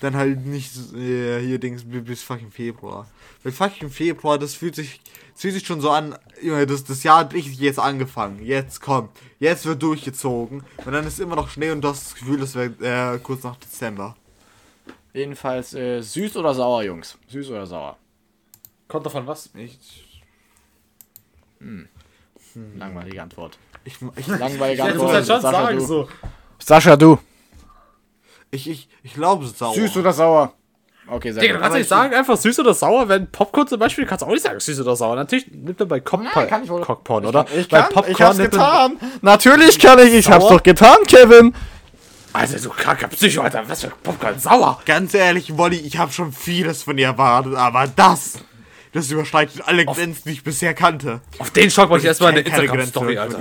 dann 0.00 0.16
halt 0.16 0.44
nicht 0.46 0.72
äh, 0.94 1.40
hier 1.40 1.58
Dings 1.58 1.84
bi- 1.84 2.00
bis 2.00 2.22
fucking 2.22 2.50
Februar. 2.50 3.08
Weil 3.42 3.52
fucking 3.52 3.90
Februar, 3.90 4.38
das 4.38 4.54
fühlt 4.54 4.74
sich, 4.74 5.00
das 5.32 5.42
fühlt 5.42 5.54
sich 5.54 5.66
schon 5.66 5.80
so 5.80 5.90
an, 5.90 6.16
Junge, 6.42 6.66
das, 6.66 6.84
das 6.84 7.02
Jahr 7.02 7.18
hat 7.20 7.32
richtig 7.34 7.58
jetzt 7.58 7.78
angefangen. 7.78 8.44
Jetzt 8.44 8.80
kommt. 8.80 9.10
Jetzt 9.38 9.64
wird 9.66 9.82
durchgezogen. 9.82 10.62
Und 10.84 10.92
dann 10.92 11.06
ist 11.06 11.20
immer 11.20 11.36
noch 11.36 11.48
Schnee 11.48 11.70
und 11.70 11.80
du 11.82 11.88
hast 11.88 12.04
das 12.06 12.14
Gefühl, 12.14 12.38
das 12.40 12.54
wäre 12.54 13.14
äh, 13.14 13.18
kurz 13.18 13.42
nach 13.44 13.56
Dezember. 13.56 14.16
Jedenfalls 15.12 15.74
äh, 15.74 16.00
süß 16.00 16.36
oder 16.36 16.54
sauer, 16.54 16.82
Jungs? 16.82 17.16
Süß 17.28 17.50
oder 17.50 17.66
sauer? 17.66 17.96
Kommt 18.88 19.06
davon 19.06 19.26
was? 19.26 19.48
Ich, 19.54 20.22
Langweilige 22.76 23.22
Antwort. 23.22 23.58
ich, 23.84 23.96
ich, 24.16 24.26
Langweilige 24.26 24.82
du 24.82 24.88
Antwort. 24.88 25.02
musst 25.02 25.14
halt 25.14 25.26
schon 25.26 25.40
Sascha, 25.40 25.62
sagen, 25.64 25.78
du. 25.78 25.84
so. 25.86 26.08
Sascha, 26.58 26.96
du. 26.96 27.18
Ich, 28.54 28.70
ich, 28.70 28.88
ich 29.02 29.14
glaube 29.14 29.46
sauer. 29.46 29.74
Süß 29.74 29.96
oder 29.96 30.12
sauer? 30.12 30.54
Okay, 31.06 31.32
sehr 31.32 31.42
Digga, 31.42 31.54
du 31.54 31.58
gut. 31.58 31.62
kannst 31.64 31.78
nicht 31.78 31.88
sagen, 31.88 32.14
einfach 32.14 32.36
süß 32.36 32.60
oder 32.60 32.72
sauer, 32.72 33.08
wenn 33.08 33.30
Popcorn 33.30 33.66
zum 33.66 33.78
Beispiel, 33.78 34.06
kannst 34.06 34.22
du 34.22 34.26
auch 34.26 34.30
nicht 34.30 34.42
sagen 34.42 34.58
süß 34.58 34.80
oder 34.80 34.96
sauer. 34.96 35.16
Natürlich 35.16 35.48
nimmt 35.50 35.78
man 35.78 35.88
bei 35.88 36.00
Cockporn, 36.00 36.48
kann 36.48 36.64
ich 36.64 36.70
wohl. 36.70 36.80
Cockporn 36.80 37.26
oder? 37.26 37.44
Ich 37.54 37.68
bei 37.68 37.82
kann, 37.82 37.92
Popcorn 37.92 38.12
ich 38.12 38.22
hab's 38.22 38.38
getan. 38.38 38.96
Natürlich 39.20 39.78
kann 39.78 39.98
ich, 39.98 40.14
ich 40.14 40.30
hab's 40.30 40.44
Sauer? 40.44 40.56
doch 40.56 40.62
getan, 40.62 40.96
Kevin. 41.06 41.54
Alter, 42.32 42.58
du 42.58 42.70
kranker 42.70 43.08
Psycho, 43.08 43.42
Alter, 43.42 43.68
was 43.68 43.82
für 43.82 43.92
Popcorn, 44.02 44.38
sauer. 44.38 44.80
Ganz 44.86 45.12
ehrlich, 45.14 45.56
Wolli, 45.58 45.76
ich 45.76 45.98
habe 45.98 46.10
schon 46.10 46.32
vieles 46.32 46.82
von 46.82 46.96
dir 46.96 47.08
erwartet, 47.08 47.54
aber 47.54 47.86
das, 47.86 48.38
das 48.92 49.10
überschreitet 49.10 49.62
alle 49.66 49.84
Grenzen, 49.84 50.22
die 50.24 50.32
ich 50.32 50.42
bisher 50.42 50.72
kannte. 50.72 51.20
Auf 51.38 51.50
den 51.50 51.70
Schock 51.70 51.90
wollte 51.90 52.04
ich 52.04 52.08
erstmal 52.08 52.30
eine 52.30 52.40
Instagram-Story, 52.40 53.18
Alter. 53.18 53.40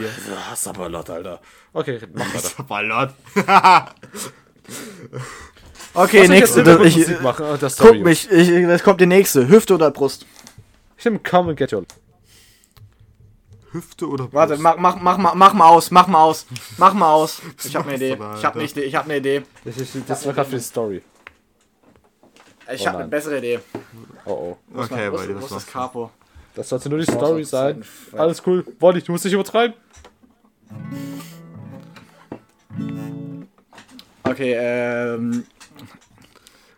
laut, 0.90 1.10
Alter. 1.10 1.40
Okay, 1.72 2.00
mach 2.14 2.26
weiter. 2.36 2.64
Ballert. 2.64 3.14
Okay, 5.96 6.28
nächste. 6.28 6.64
Das, 6.64 6.82
ich, 6.86 6.98
Musik 6.98 7.22
machen, 7.22 7.46
äh, 7.46 7.58
das 7.58 7.78
guck 7.78 8.00
mich, 8.00 8.30
ich, 8.32 8.50
es 8.50 8.84
kommt 8.84 9.00
die 9.00 9.06
nächste. 9.06 9.48
Hüfte 9.48 9.76
oder 9.76 9.92
Brust? 9.92 10.26
Ich 10.98 11.06
nehme 11.06 11.20
Come 11.20 11.50
and 11.50 11.60
Get 11.60 11.72
Your... 11.72 11.86
Hüfte 13.72 14.08
oder 14.08 14.24
Brust? 14.24 14.34
Warte, 14.34 14.58
mach, 14.58 14.78
mach, 14.78 14.96
mach, 15.00 15.18
mach, 15.18 15.34
mach 15.36 15.54
mal 15.54 15.68
aus, 15.68 15.92
mach 15.92 16.08
mal 16.08 16.24
aus, 16.24 16.48
mach 16.78 16.94
mal 16.94 17.14
aus. 17.14 17.42
Ich 17.64 17.76
hab 17.76 17.84
eine 17.88 17.92
machst 17.92 18.04
Idee. 18.04 18.14
Ich 18.14 18.44
hab 18.46 18.56
eine 18.56 18.64
Alter? 18.64 18.72
Idee. 18.78 18.82
Ich 18.86 18.96
hab 18.96 19.06
eine 19.06 19.18
Idee. 19.18 19.44
Das, 19.66 19.78
ist- 19.78 19.98
das 20.08 20.26
war 20.26 20.34
gerade 20.34 20.50
für 20.50 20.56
die 20.56 20.62
Story. 20.64 21.02
Ich 22.74 22.82
Oh 22.82 22.88
hab 22.88 22.96
eine 22.96 23.08
bessere 23.08 23.38
Idee. 23.38 23.60
Oh 24.26 24.32
oh. 24.32 24.58
Okay, 24.76 25.12
Wolli, 25.12 25.24
ist, 25.26 25.30
wo 25.30 25.36
was 25.36 25.44
ist 25.44 25.52
das? 25.52 25.68
Capo? 25.68 26.10
Das 26.56 26.70
sollte 26.70 26.90
nur 26.90 27.00
die 27.00 27.06
Story 27.06 27.42
das 27.42 27.50
sein. 27.52 27.86
Alles 28.14 28.42
cool. 28.48 28.66
Wolli, 28.80 29.02
du 29.04 29.12
musst 29.12 29.26
nicht 29.26 29.34
übertreiben. 29.34 29.76
Okay, 34.24 34.56
ähm. 34.58 35.46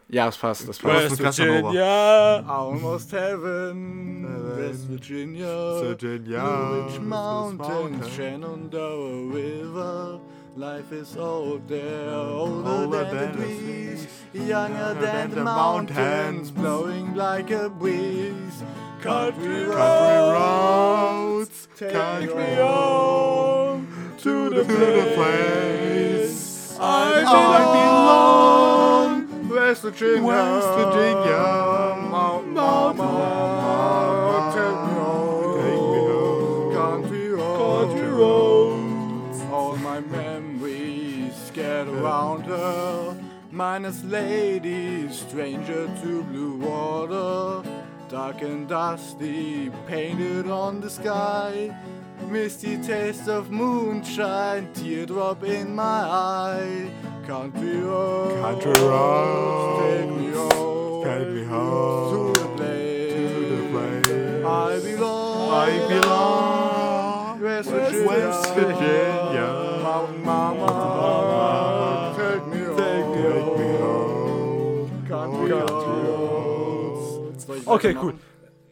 Ja, 0.07 0.25
das 0.27 0.37
passt, 0.37 0.67
das 0.67 0.77
passt. 0.77 1.19
West 1.19 1.39
Virginia. 1.39 2.43
Almost 2.47 3.11
heaven, 3.11 4.25
West 4.57 4.87
Virginia, 4.87 5.81
Virginia, 5.81 6.39
Blue 6.41 6.85
Ridge 6.85 6.99
Mountains, 6.99 7.67
Mountains. 7.67 8.15
Shenandoah 8.15 9.33
River. 9.33 10.19
Life 10.55 10.93
is 10.93 11.17
old 11.17 11.67
there, 11.67 12.13
older, 12.13 12.69
Older 12.69 13.03
than, 13.03 13.15
than 13.15 13.31
the 13.33 13.37
the 13.39 13.45
trees, 13.45 14.07
trees, 14.31 14.47
younger 14.47 14.93
than 15.01 15.31
the 15.31 15.43
mountains, 15.43 16.49
blowing 16.49 17.13
like 17.13 17.51
a 17.51 17.67
breeze. 17.69 18.63
Country 19.01 19.43
Country 19.43 19.65
roads, 19.65 20.31
roads, 20.31 21.67
take 21.75 21.91
country 21.91 22.35
me 22.35 22.55
home 22.55 23.87
to 24.19 24.49
the 24.49 24.63
to 24.63 24.63
the 24.63 25.11
place 25.15 26.24
I 27.27 27.31
I 29.55 29.81
Virginia. 29.81 30.23
West 30.23 30.67
Virginia. 30.69 31.95
Mount 32.09 32.47
me 32.47 32.55
home. 34.97 36.73
Country 36.73 37.29
roads. 38.09 39.41
All 39.51 39.75
my 39.77 39.99
memories 39.99 41.51
get 41.53 41.87
around 41.87 42.45
her. 42.45 43.15
Minus 43.51 44.03
lady, 44.03 45.07
stranger 45.09 45.87
to 46.01 46.23
blue 46.23 46.57
water. 46.57 47.69
Dark 48.09 48.41
and 48.41 48.67
dusty, 48.67 49.69
painted 49.87 50.49
on 50.49 50.81
the 50.81 50.89
sky. 50.89 51.71
Misty 52.29 52.77
taste 52.77 53.27
of 53.27 53.51
moonshine, 53.51 54.71
teardrop 54.73 55.43
in 55.43 55.75
my 55.75 55.83
eye. 55.83 56.89
Country 57.25 57.77
roads, 57.77 58.39
Country 58.39 58.83
roads, 58.83 59.81
take 59.81 60.09
me 60.15 60.29
home, 60.31 61.03
take 61.03 61.29
me 61.29 61.43
home 61.43 62.33
to 62.33 62.39
the 62.39 62.47
place, 62.49 63.13
to 63.13 63.19
the 63.49 63.61
place 63.71 64.45
I 64.45 64.79
belong. 64.83 65.51
I 65.51 65.87
belong. 65.89 67.41
West 67.41 67.71
West 67.71 67.91
Virginia, 67.91 68.07
West 68.07 68.53
Virginia. 68.53 69.47
Mountain 69.81 70.23
Mama, 70.23 72.13
take 72.15 72.45
me 72.47 72.59
home, 72.63 72.77
Take 72.77 73.49
me 73.57 73.67
home. 73.81 74.85
Country 75.07 75.51
roads. 75.51 77.41
Okay, 77.67 77.93
cool. 77.95 78.13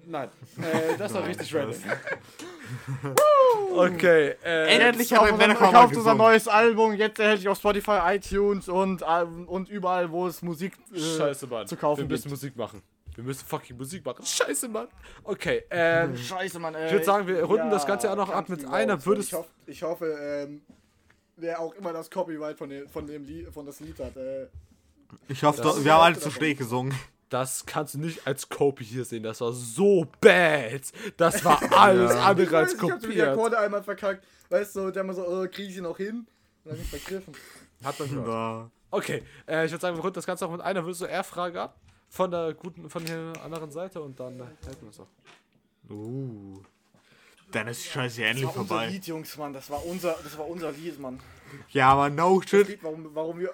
Nein, 0.05 0.29
äh, 0.61 0.95
das 0.97 1.11
war 1.15 1.25
richtig 1.25 1.53
random. 1.55 1.81
Okay, 3.75 4.35
äh, 4.43 4.77
Endlich 4.77 5.17
ein 5.17 5.33
unser, 5.33 5.55
kauft 5.55 5.95
unser 5.95 6.15
neues 6.15 6.47
Album, 6.47 6.93
jetzt 6.93 7.19
erhältlich 7.19 7.47
auf 7.47 7.57
Spotify, 7.57 7.99
iTunes 8.15 8.69
und, 8.69 9.01
äh, 9.01 9.23
und 9.47 9.69
überall, 9.69 10.11
wo 10.11 10.27
es 10.27 10.41
Musik 10.41 10.73
äh, 10.93 10.99
Scheiße, 10.99 11.47
Mann. 11.47 11.67
zu 11.67 11.75
kaufen 11.77 12.01
Wir 12.01 12.07
müssen 12.07 12.23
gibt. 12.23 12.31
Musik 12.31 12.55
machen. 12.55 12.81
Wir 13.15 13.23
müssen 13.23 13.45
fucking 13.45 13.77
Musik 13.77 14.03
machen. 14.05 14.25
Scheiße, 14.25 14.67
Mann. 14.69 14.87
Okay, 15.23 15.63
ähm, 15.69 16.17
Scheiße, 16.17 16.59
Mann, 16.59 16.73
ey. 16.75 16.87
Ich 16.87 16.91
würd 16.93 17.05
sagen, 17.05 17.27
wir 17.27 17.43
runden 17.43 17.69
das 17.69 17.85
Ganze 17.85 18.07
ja 18.07 18.15
noch 18.15 18.29
ab 18.29 18.49
mit 18.49 18.65
einer 18.65 19.05
würdest- 19.05 19.29
Ich, 19.29 19.33
hoff, 19.37 19.47
ich 19.67 19.83
hoffe, 19.83 20.05
ähm, 20.47 20.61
wer 21.37 21.59
auch 21.59 21.73
immer 21.75 21.93
das 21.93 22.09
Copyright 22.09 22.57
von 22.57 22.69
dem, 22.69 22.87
von 22.89 23.05
dem 23.05 23.23
Lied, 23.23 23.53
von 23.53 23.65
das 23.65 23.79
Lied 23.79 23.99
hat, 23.99 24.15
äh, 24.17 24.47
Ich 25.27 25.43
hoffe, 25.43 25.63
wir 25.83 25.93
haben 25.93 26.01
alle 26.01 26.19
zu 26.19 26.31
schräg 26.31 26.57
gesungen. 26.57 26.93
Das 27.33 27.65
kannst 27.65 27.95
du 27.95 27.99
nicht 27.99 28.27
als 28.27 28.47
Copy 28.47 28.85
hier 28.85 29.05
sehen. 29.05 29.23
Das 29.23 29.41
war 29.41 29.51
so 29.53 30.05
bad. 30.21 30.81
Das 31.17 31.43
war 31.43 31.59
alles 31.77 32.11
andere 32.11 32.57
als 32.57 32.75
ich 32.75 32.81
hab 32.81 32.99
die 32.99 33.07
kopiert. 33.07 33.27
Akkorde 33.29 33.57
einmal 33.57 33.83
verkackt. 33.83 34.23
Weißt 34.49 34.75
du, 34.75 34.91
der 34.91 35.03
mal 35.03 35.15
so, 35.15 35.27
oh, 35.27 35.47
krieg 35.49 35.67
ich 35.67 35.73
sie 35.73 35.81
noch 35.81 35.97
hin? 35.97 36.27
Und 36.63 36.71
dann 36.71 36.77
nicht 36.77 36.91
vergriffen. 36.91 37.33
Hat 37.83 37.99
man 37.99 38.09
gehört. 38.09 38.27
Da. 38.27 38.71
Okay, 38.91 39.23
äh, 39.47 39.65
ich 39.65 39.71
würde 39.71 39.81
sagen, 39.81 39.97
wir 39.97 40.01
runden 40.03 40.13
das 40.13 40.27
Ganze 40.27 40.45
auch 40.45 40.51
mit 40.51 40.61
einer 40.61 40.83
würdest 40.85 41.01
du 41.01 41.05
eher 41.05 41.23
Frage 41.23 41.59
ab. 41.59 41.79
Von 42.07 42.29
der 42.29 42.53
guten, 42.53 42.87
von 42.87 43.03
der 43.03 43.33
anderen 43.43 43.71
Seite 43.71 43.99
und 43.99 44.19
dann 44.19 44.39
äh, 44.39 44.43
halten 44.43 44.81
wir 44.81 44.89
es 44.91 44.99
auch. 44.99 45.07
Uh. 45.89 46.61
Dann 47.51 47.67
ist 47.67 47.83
die 47.83 47.89
Scheiße 47.89 48.21
ja 48.21 48.27
Das 48.27 48.35
endlich 48.35 48.45
war 48.45 48.61
unser 48.61 48.67
vorbei. 48.75 48.87
Lied, 48.89 49.07
Jungs, 49.07 49.37
Mann. 49.37 49.53
Das 49.53 49.69
war 49.71 49.83
unser, 49.83 50.15
das 50.23 50.37
war 50.37 50.47
unser 50.47 50.71
Lied, 50.71 50.99
Mann. 50.99 51.19
Ja, 51.69 51.89
aber 51.93 52.11
no 52.11 52.39
Das 52.39 52.49
shit. 52.51 52.67
Lied, 52.67 52.83
warum, 52.83 53.09
warum 53.15 53.39
wir, 53.39 53.51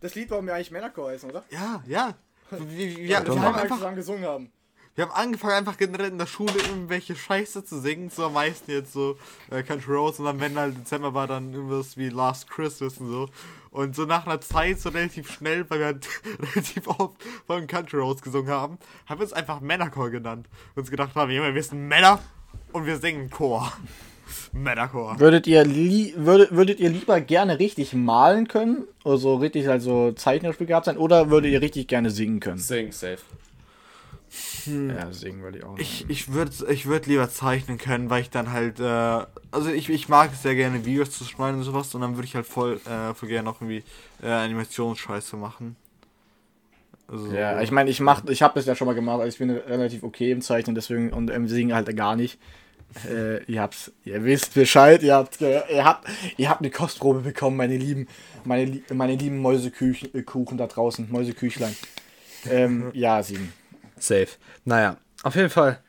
das 0.00 0.14
Lied, 0.14 0.30
warum 0.30 0.46
wir 0.46 0.54
eigentlich 0.54 0.70
Männerchor 0.70 1.10
heißen, 1.10 1.28
oder? 1.28 1.42
Ja, 1.50 1.82
ja. 1.88 2.14
Wir, 2.50 2.96
wir, 2.96 3.26
wir, 3.26 3.40
haben 3.42 3.54
einfach 3.54 3.94
gesungen 3.94 4.24
haben. 4.24 4.52
wir 4.94 5.04
haben 5.04 5.12
angefangen, 5.12 5.54
einfach 5.54 5.76
generell 5.76 6.08
in 6.08 6.18
der 6.18 6.26
Schule 6.26 6.52
irgendwelche 6.52 7.16
Scheiße 7.16 7.64
zu 7.64 7.80
singen. 7.80 8.10
So 8.10 8.26
am 8.26 8.34
meisten 8.34 8.70
jetzt 8.70 8.92
so 8.92 9.16
äh, 9.50 9.62
Country 9.62 9.94
Roads 9.94 10.18
und 10.20 10.26
dann, 10.26 10.40
wenn 10.40 10.56
halt 10.56 10.76
Dezember 10.76 11.14
war, 11.14 11.26
dann 11.26 11.52
irgendwas 11.52 11.96
wie 11.96 12.08
Last 12.08 12.48
Christmas 12.48 12.98
und 12.98 13.10
so. 13.10 13.28
Und 13.70 13.94
so 13.94 14.04
nach 14.04 14.26
einer 14.26 14.40
Zeit, 14.40 14.80
so 14.80 14.88
relativ 14.88 15.30
schnell, 15.30 15.68
weil 15.68 15.78
wir 15.80 15.86
halt 15.86 16.08
relativ 16.54 16.86
oft 16.86 17.22
von 17.46 17.66
Country 17.66 17.98
Roads 17.98 18.22
gesungen 18.22 18.50
haben, 18.50 18.78
haben 19.06 19.18
wir 19.18 19.24
uns 19.24 19.32
einfach 19.32 19.60
Männerchor 19.60 20.10
genannt. 20.10 20.48
Und 20.74 20.80
uns 20.82 20.90
gedacht 20.90 21.14
haben, 21.14 21.30
wir 21.30 21.62
sind 21.62 21.88
Männer 21.88 22.20
und 22.72 22.86
wir 22.86 22.98
singen 22.98 23.30
Chor. 23.30 23.72
Männerchor. 24.52 25.18
Würdet 25.20 25.46
ihr, 25.46 25.64
li 25.64 26.14
würdet, 26.16 26.52
würdet 26.52 26.80
ihr 26.80 26.90
lieber 26.90 27.20
gerne 27.20 27.58
richtig 27.58 27.92
malen 27.94 28.48
können? 28.48 28.84
Also 29.04 29.36
richtig 29.36 29.68
also 29.68 30.12
zeichnerisch 30.12 30.58
begabt 30.58 30.86
sein? 30.86 30.96
Oder 30.96 31.30
würdet 31.30 31.52
ihr 31.52 31.60
richtig 31.60 31.88
gerne 31.88 32.10
singen 32.10 32.40
können? 32.40 32.58
Sing, 32.58 32.92
safe. 32.92 33.18
Ja, 34.66 35.12
singen 35.12 35.42
würde 35.42 35.58
ich 35.58 35.64
auch. 35.64 35.78
Ich, 35.78 36.04
ich 36.08 36.32
würde 36.32 36.50
ich 36.68 36.86
würd 36.86 37.06
lieber 37.06 37.30
zeichnen 37.30 37.78
können, 37.78 38.10
weil 38.10 38.22
ich 38.22 38.30
dann 38.30 38.52
halt, 38.52 38.80
äh, 38.80 38.82
also 39.52 39.70
ich, 39.70 39.88
ich 39.88 40.08
mag 40.08 40.32
es 40.32 40.42
sehr 40.42 40.54
gerne, 40.54 40.84
Videos 40.84 41.10
zu 41.12 41.24
schneiden 41.24 41.58
und 41.58 41.62
sowas 41.62 41.94
und 41.94 42.00
dann 42.00 42.16
würde 42.16 42.26
ich 42.26 42.34
halt 42.34 42.46
voll, 42.46 42.80
äh, 42.84 43.14
voll 43.14 43.28
gerne 43.28 43.44
noch 43.44 43.60
irgendwie 43.60 43.84
äh, 44.22 44.26
Animationsscheiße 44.28 45.36
machen. 45.36 45.76
Also, 47.08 47.32
Ja, 47.32 47.62
ich 47.62 47.70
meine, 47.70 47.88
ich 47.88 48.00
mach, 48.00 48.24
ich 48.26 48.42
habe 48.42 48.54
das 48.56 48.66
ja 48.66 48.74
schon 48.74 48.86
mal 48.86 48.94
gemacht, 48.94 49.20
also 49.20 49.28
ich 49.28 49.38
bin 49.38 49.50
relativ 49.50 50.02
okay 50.02 50.32
im 50.32 50.42
Zeichnen, 50.42 50.74
deswegen 50.74 51.12
und 51.12 51.30
im 51.30 51.46
Singen 51.46 51.74
halt 51.74 51.94
gar 51.96 52.16
nicht. 52.16 52.38
Äh, 53.08 53.44
ihr 53.44 53.60
habt's, 53.60 53.92
ihr 54.04 54.24
wisst 54.24 54.54
Bescheid, 54.54 55.02
ihr 55.02 55.14
habt, 55.14 55.40
ihr 55.40 55.84
habt, 55.84 56.08
ihr 56.36 56.48
habt 56.48 56.60
eine 56.60 56.70
Kostprobe 56.70 57.20
bekommen, 57.20 57.56
meine 57.56 57.76
lieben, 57.76 58.08
meine, 58.44 58.80
meine 58.92 59.16
lieben 59.16 59.38
Mäuseküchen, 59.38 60.14
äh, 60.14 60.24
da 60.56 60.66
draußen, 60.66 61.10
Mäuseküchlein. 61.10 61.76
ähm, 62.50 62.90
ja, 62.94 63.22
sieben. 63.22 63.52
Safe. 63.98 64.28
Naja, 64.64 64.96
auf 65.22 65.34
jeden 65.34 65.50
Fall. 65.50 65.80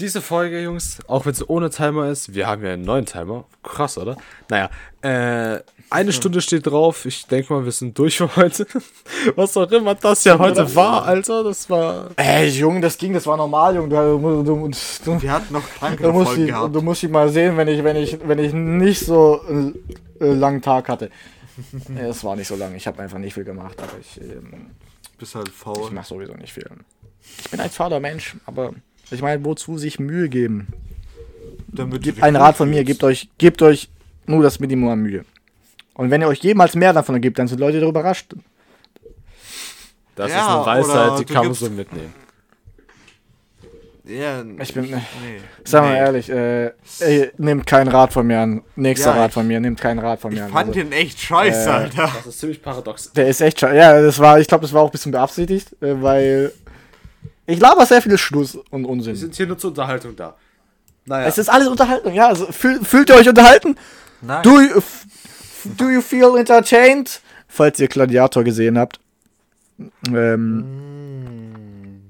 Diese 0.00 0.22
Folge, 0.22 0.62
Jungs, 0.62 0.98
auch 1.08 1.26
wenn 1.26 1.32
es 1.32 1.46
ohne 1.46 1.68
Timer 1.68 2.08
ist, 2.08 2.34
wir 2.34 2.46
haben 2.46 2.64
ja 2.64 2.72
einen 2.72 2.84
neuen 2.84 3.04
Timer. 3.04 3.44
Krass, 3.62 3.98
oder? 3.98 4.16
Naja, 4.48 4.70
äh, 5.02 5.60
eine 5.90 6.12
Stunde 6.12 6.40
steht 6.40 6.66
drauf. 6.66 7.04
Ich 7.04 7.26
denke 7.26 7.52
mal, 7.52 7.64
wir 7.66 7.72
sind 7.72 7.98
durch 7.98 8.16
für 8.16 8.34
heute. 8.36 8.66
Was 9.36 9.56
auch 9.58 9.70
immer 9.70 9.94
das 9.94 10.24
ja 10.24 10.38
heute 10.38 10.74
war, 10.74 11.04
Alter. 11.04 11.44
Das 11.44 11.68
war. 11.68 12.10
Ey, 12.16 12.48
Junge, 12.48 12.80
das 12.80 12.96
ging, 12.96 13.12
das 13.12 13.26
war 13.26 13.36
normal, 13.36 13.74
Junge. 13.76 13.88
Du, 13.90 14.42
du, 14.42 14.42
du, 14.42 14.70
du, 15.04 15.22
Wir 15.22 15.32
hatten 15.32 15.52
noch 15.52 15.62
du, 15.98 16.12
musst 16.12 16.36
die, 16.36 16.46
gehabt. 16.46 16.74
du 16.74 16.80
musst 16.80 17.02
die 17.02 17.08
mal 17.08 17.28
sehen, 17.28 17.56
wenn 17.58 17.68
ich, 17.68 17.84
wenn 17.84 17.96
ich, 17.96 18.18
wenn 18.26 18.38
ich 18.38 18.54
nicht 18.54 19.00
so 19.00 19.42
einen 19.46 19.78
äh, 20.18 20.32
langen 20.32 20.62
Tag 20.62 20.88
hatte. 20.88 21.10
Äh, 21.94 22.06
Es 22.06 22.24
war 22.24 22.36
nicht 22.36 22.48
so 22.48 22.56
lang, 22.56 22.74
ich 22.74 22.86
habe 22.86 23.02
einfach 23.02 23.18
nicht 23.18 23.34
viel 23.34 23.44
gemacht, 23.44 23.76
aber 23.82 23.92
ich. 24.00 24.18
Ähm, 24.18 24.70
Bist 25.18 25.34
halt 25.34 25.48
Ich 25.48 25.54
faul. 25.54 25.90
mache 25.90 26.06
sowieso 26.06 26.32
nicht 26.32 26.54
viel. 26.54 26.66
Ich 27.44 27.50
bin 27.50 27.60
ein 27.60 27.68
fauler 27.68 28.00
Mensch, 28.00 28.34
aber 28.46 28.72
ich 29.10 29.22
meine, 29.22 29.44
wozu 29.44 29.78
sich 29.78 29.98
Mühe 29.98 30.28
geben? 30.28 30.68
Damit 31.68 32.02
Gebt 32.02 32.16
dich 32.18 32.24
ein 32.24 32.34
gut 32.34 32.42
Rat 32.42 32.56
von 32.56 32.68
mir, 32.70 32.84
gebt 32.84 33.02
euch, 33.04 33.28
gebt 33.38 33.62
euch 33.62 33.88
nur 34.26 34.42
das 34.42 34.58
Minimum 34.60 34.88
an 34.90 35.00
Mühe. 35.02 35.24
Und 35.94 36.10
wenn 36.10 36.20
ihr 36.20 36.28
euch 36.28 36.40
jemals 36.40 36.74
mehr 36.74 36.92
davon 36.92 37.20
gebt, 37.20 37.38
dann 37.38 37.46
sind 37.48 37.58
Leute 37.60 37.80
darüber 37.80 38.00
überrascht. 38.00 38.32
Das 40.16 40.30
Ja, 40.30 40.38
ist 40.40 40.48
eine 40.48 40.66
Weisheit, 40.66 41.18
die 41.20 41.24
du 41.26 41.34
kann 41.34 41.44
man 41.46 41.54
so 41.54 41.70
mitnehmen. 41.70 42.12
Ja, 44.04 44.42
Ich 44.60 44.74
bin, 44.74 44.86
nee. 44.90 44.96
sag 45.64 45.82
mal 45.84 45.92
Nee. 45.92 45.98
ehrlich, 45.98 46.28
äh, 46.30 46.72
ey, 47.00 47.30
nehmt 47.38 47.64
keinen 47.66 47.86
Rat 47.88 48.12
von 48.12 48.26
mir 48.26 48.40
an. 48.40 48.62
Nächster 48.74 49.10
Ja, 49.10 49.16
Rat 49.20 49.28
ich- 49.28 49.34
von 49.34 49.46
mir, 49.46 49.60
nehmt 49.60 49.80
keinen 49.80 50.00
Rat 50.00 50.20
von 50.20 50.32
Ich 50.32 50.38
mir 50.38 50.46
an. 50.46 50.50
fand 50.50 50.68
Also, 50.70 50.80
den 50.80 50.90
echt 50.92 51.20
scheiße, 51.20 51.68
äh, 51.68 51.72
Alter. 51.72 52.10
Das 52.16 52.26
ist 52.26 52.40
ziemlich 52.40 52.60
paradox. 52.60 53.12
der 53.12 53.28
ist 53.28 53.40
echt 53.40 53.60
scheiße. 53.60 53.76
Ja, 53.76 54.00
das 54.02 54.18
war, 54.18 54.40
ich 54.40 54.48
glaube, 54.48 54.62
das 54.62 54.72
war 54.72 54.82
auch 54.82 54.86
ein 54.88 54.90
bisschen 54.92 55.12
beabsichtigt, 55.12 55.80
äh, 55.80 56.02
weil 56.02 56.50
ich 57.50 57.60
laber 57.60 57.86
sehr 57.86 58.02
viel 58.02 58.16
Schluss 58.18 58.56
und 58.70 58.82
Wir 58.82 58.88
Unsinn. 58.88 59.16
sind 59.16 59.34
hier 59.34 59.46
nur 59.46 59.58
zur 59.58 59.70
Unterhaltung 59.70 60.16
da. 60.16 60.36
Naja. 61.06 61.26
Es 61.26 61.38
ist 61.38 61.48
alles 61.48 61.68
Unterhaltung, 61.68 62.12
ja. 62.14 62.28
Also 62.28 62.46
fühl, 62.52 62.84
fühlt 62.84 63.08
ihr 63.08 63.16
euch 63.16 63.28
unterhalten? 63.28 63.76
Nein. 64.20 64.42
Do 64.42 64.60
you, 64.60 64.82
do 65.76 65.88
you 65.88 66.00
feel 66.00 66.36
entertained? 66.36 67.20
Falls 67.48 67.80
ihr 67.80 67.88
Gladiator 67.88 68.44
gesehen 68.44 68.78
habt. 68.78 69.00
Ähm, 70.14 72.00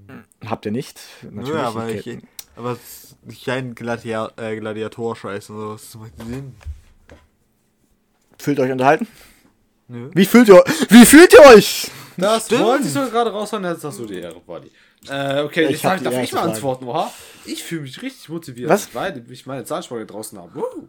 Habt 0.45 0.66
ihr 0.66 0.72
nicht? 0.72 0.99
Nö, 1.30 1.57
aber 1.59 1.84
okay. 1.84 2.03
ich, 2.05 2.18
aber 2.57 2.72
es 2.72 3.16
ist 3.28 3.45
kein 3.45 3.74
Gladia 3.74 4.30
äh, 4.36 4.57
Gladiator-Scheiß 4.57 5.51
oder 5.51 5.74
was. 5.74 5.93
Das 5.93 6.01
macht 6.01 6.12
Sinn. 6.18 6.55
Fühlt 8.38 8.59
ihr 8.59 8.64
euch 8.64 8.72
unterhalten? 8.72 9.07
Nö. 9.88 10.11
Wie 10.14 10.24
fühlt 10.24 10.49
ihr, 10.49 10.64
wie 10.88 11.05
fühlt 11.05 11.32
ihr 11.34 11.41
euch? 11.55 11.91
Das 12.16 12.47
Stimmt. 12.47 12.64
wollte 12.64 12.86
ich 12.86 12.93
so 12.93 13.01
gerade 13.01 13.30
raushauen, 13.30 13.64
jetzt 13.64 13.84
hast 13.84 13.99
du 13.99 14.07
die 14.07 14.18
Ehre, 14.20 14.41
Buddy. 14.41 14.70
Äh, 15.09 15.40
okay, 15.42 15.64
Ich 15.64 15.76
ich, 15.76 15.84
hab 15.84 15.98
sag, 15.98 16.05
darf 16.05 16.22
ich 16.22 16.32
mal 16.32 16.40
sagen. 16.42 16.53
antworten, 16.53 16.84
oha? 16.86 17.11
Ich 17.46 17.62
fühle 17.64 17.82
mich 17.82 18.03
richtig 18.03 18.28
motiviert, 18.28 18.68
Was? 18.68 18.94
weil 18.94 19.24
ich 19.30 19.46
meine 19.46 19.64
Zahnspange 19.64 20.05
draußen 20.07 20.38
habe. 20.38 20.51
Woo. 20.55 20.88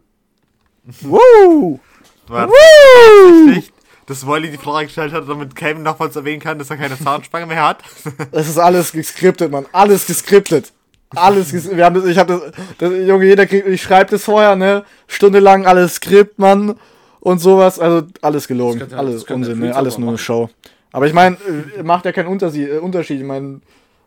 Woo! 1.02 1.80
War 2.26 2.48
Woo! 2.48 3.62
dass 4.06 4.26
Wolli 4.26 4.50
die 4.50 4.58
Frage 4.58 4.86
gestellt 4.86 5.12
hat, 5.12 5.28
damit 5.28 5.54
Kevin 5.54 5.82
nochmals 5.84 6.16
erwähnen 6.16 6.40
kann, 6.40 6.58
dass 6.58 6.68
er 6.70 6.76
keine 6.76 6.98
Zahnspange 6.98 7.46
mehr 7.46 7.66
hat. 7.66 7.78
Es 8.32 8.48
ist 8.48 8.58
alles 8.58 8.92
geskriptet, 8.92 9.50
Mann. 9.50 9.66
Alles 9.72 10.06
geskriptet. 10.06 10.72
Alles 11.14 11.50
ges 11.52 11.74
wir 11.74 11.84
haben 11.84 11.94
das, 11.94 12.04
ich 12.06 12.18
habe 12.18 12.52
das, 12.54 12.64
das, 12.78 13.06
Junge, 13.06 13.26
jeder 13.26 13.46
kriegt, 13.46 13.66
ich 13.68 13.82
schreibe 13.82 14.10
das 14.10 14.24
vorher, 14.24 14.56
ne? 14.56 14.84
Stundenlang 15.06 15.66
alles 15.66 15.96
Skript, 15.96 16.38
Mann. 16.38 16.78
Und 17.20 17.38
sowas, 17.38 17.78
also 17.78 18.06
alles 18.22 18.48
gelogen. 18.48 18.80
Könnte- 18.80 18.96
alles 18.98 19.24
Unsinn, 19.24 19.58
ne? 19.60 19.74
Alles 19.76 19.98
nur 19.98 20.08
eine. 20.08 20.18
Show. 20.18 20.50
Aber 20.90 21.06
ich 21.06 21.12
meine, 21.12 21.36
macht 21.82 22.04
ja 22.06 22.12
keinen 22.12 22.28
Unterschied. 22.28 22.68
Äh, 22.68 22.78
Unterschied. 22.78 23.20
Ich 23.20 23.26
meine, 23.26 23.60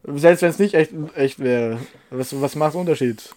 selbst 0.08 0.42
wenn 0.42 0.50
es 0.50 0.60
nicht 0.60 0.74
echt, 0.76 0.92
echt 1.16 1.40
wäre, 1.40 1.80
was, 2.10 2.40
was 2.40 2.56
macht 2.56 2.76
Unterschied? 2.76 3.34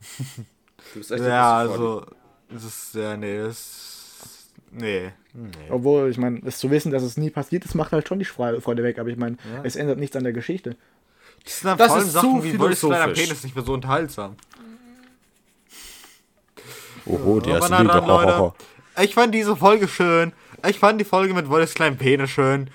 Du 0.92 1.00
bist 1.00 1.10
echt 1.10 1.24
ja, 1.24 1.58
also. 1.58 2.06
Das 2.48 2.64
ist, 2.64 2.94
ja, 2.94 3.16
nee, 3.16 3.38
das. 3.38 4.48
Nee. 4.70 5.10
nee. 5.34 5.50
Obwohl, 5.68 6.08
ich 6.10 6.16
meine, 6.16 6.40
es 6.46 6.58
zu 6.58 6.70
wissen, 6.70 6.92
dass 6.92 7.02
es 7.02 7.16
nie 7.16 7.28
passiert 7.28 7.64
ist, 7.64 7.74
macht 7.74 7.92
halt 7.92 8.06
schon 8.06 8.18
die 8.20 8.24
Freude 8.24 8.82
weg. 8.82 8.98
Aber 8.98 9.08
ich 9.08 9.16
meine, 9.16 9.36
Ja. 9.52 9.62
es 9.64 9.74
ändert 9.76 9.98
nichts 9.98 10.16
an 10.16 10.22
der 10.24 10.32
Geschichte. 10.32 10.76
Das 11.44 11.60
sind 11.60 11.68
dann 11.68 11.78
Das 11.78 11.88
vor 11.88 11.96
allem 11.96 12.06
ist 12.06 12.12
Sachen 12.12 12.42
zu 12.42 12.44
wie 12.44 12.58
Wolltest 12.58 12.82
kleiner. 12.84 13.12
Penis 13.12 13.42
nicht 13.42 13.54
mehr 13.54 13.64
so 13.64 13.72
unterhaltsam. 13.74 14.36
Oho, 17.04 17.40
die 17.40 17.50
erste 17.50 17.82
Leute. 17.82 18.52
Ich 19.02 19.14
fand 19.14 19.34
diese 19.34 19.56
Folge 19.56 19.88
schön. 19.88 20.32
Ich 20.68 20.78
fand 20.78 21.00
die 21.00 21.04
Folge 21.04 21.34
mit 21.34 21.48
Wolltest 21.48 21.74
kleinen 21.74 21.98
Penis 21.98 22.30
schön. 22.30 22.70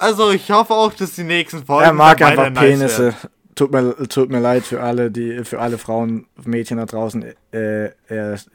Also 0.00 0.30
ich 0.30 0.50
hoffe 0.50 0.72
auch, 0.72 0.94
dass 0.94 1.14
die 1.14 1.24
nächsten 1.24 1.62
Folgen 1.64 1.84
Er 1.84 1.92
mag 1.92 2.22
einfach 2.22 2.48
nice 2.48 2.58
Penisse. 2.58 3.02
werden. 3.04 3.16
Tut 3.54 3.70
mir, 3.70 3.94
tut 4.08 4.30
mir 4.30 4.40
leid 4.40 4.64
für 4.64 4.80
alle, 4.80 5.10
die, 5.10 5.44
für 5.44 5.60
alle 5.60 5.76
Frauen, 5.76 6.26
Mädchen 6.42 6.78
da 6.78 6.86
draußen. 6.86 7.22
Äh, 7.52 7.90
er 8.08 8.32
ist, 8.32 8.50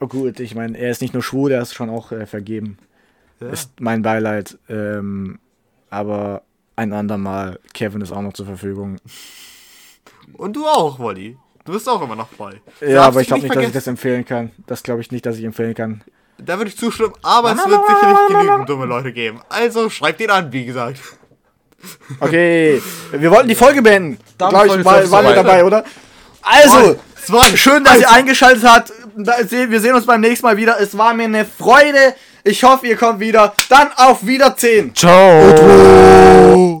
oh 0.00 0.06
gut, 0.06 0.40
ich 0.40 0.54
meine, 0.54 0.78
er 0.78 0.90
ist 0.90 1.02
nicht 1.02 1.12
nur 1.12 1.22
schwul, 1.22 1.52
er 1.52 1.60
ist 1.60 1.74
schon 1.74 1.90
auch 1.90 2.10
äh, 2.10 2.24
vergeben. 2.24 2.78
Ja. 3.40 3.48
Ist 3.50 3.80
mein 3.80 4.00
Beileid. 4.00 4.56
Ähm, 4.70 5.38
aber 5.90 6.42
ein 6.74 6.94
andermal, 6.94 7.58
Kevin 7.74 8.00
ist 8.00 8.12
auch 8.12 8.22
noch 8.22 8.32
zur 8.32 8.46
Verfügung. 8.46 8.96
Und 10.32 10.56
du 10.56 10.64
auch, 10.66 10.98
Wolli. 10.98 11.36
Du 11.66 11.72
bist 11.72 11.86
auch 11.86 12.00
immer 12.00 12.16
noch 12.16 12.30
frei. 12.30 12.62
Ja, 12.80 12.94
Darfst 12.94 13.08
aber 13.08 13.20
ich 13.20 13.26
glaube 13.26 13.42
nicht, 13.42 13.54
dass 13.54 13.64
ich 13.66 13.72
das 13.72 13.86
empfehlen 13.88 14.24
kann. 14.24 14.52
Das 14.66 14.82
glaube 14.82 15.02
ich 15.02 15.10
nicht, 15.10 15.26
dass 15.26 15.36
ich 15.36 15.44
empfehlen 15.44 15.74
kann. 15.74 16.02
Da 16.38 16.58
würde 16.58 16.70
ich 16.70 16.76
zustimmen, 16.76 17.14
aber 17.22 17.52
es 17.52 17.58
wird 17.66 17.80
sicherlich 17.88 18.18
genügend 18.28 18.68
dumme 18.68 18.84
Leute 18.84 19.12
geben. 19.12 19.40
Also 19.48 19.88
schreibt 19.90 20.20
ihn 20.20 20.30
an, 20.30 20.52
wie 20.52 20.66
gesagt. 20.66 20.98
Okay, 22.20 22.82
wir 23.12 23.30
wollten 23.30 23.48
die 23.48 23.54
Folge 23.54 23.80
beenden. 23.82 24.18
Dann 24.38 24.50
Glaube 24.50 24.66
ich, 24.78 24.84
war, 24.84 25.10
waren 25.10 25.26
wir 25.26 25.34
dabei, 25.34 25.64
oder? 25.64 25.84
Also, 26.42 26.96
Es 27.16 27.32
war 27.32 27.44
schön, 27.56 27.82
dass 27.84 27.98
ihr 27.98 28.10
eingeschaltet 28.10 28.64
habt. 28.64 28.92
Wir 29.16 29.80
sehen 29.80 29.94
uns 29.94 30.06
beim 30.06 30.20
nächsten 30.20 30.46
Mal 30.46 30.56
wieder. 30.56 30.80
Es 30.80 30.96
war 30.96 31.12
mir 31.14 31.24
eine 31.24 31.44
Freude. 31.44 32.14
Ich 32.44 32.62
hoffe, 32.62 32.86
ihr 32.86 32.96
kommt 32.96 33.18
wieder. 33.18 33.52
Dann 33.68 33.88
auf 33.96 34.24
Wiedersehen. 34.26 34.94
Ciao. 34.94 36.80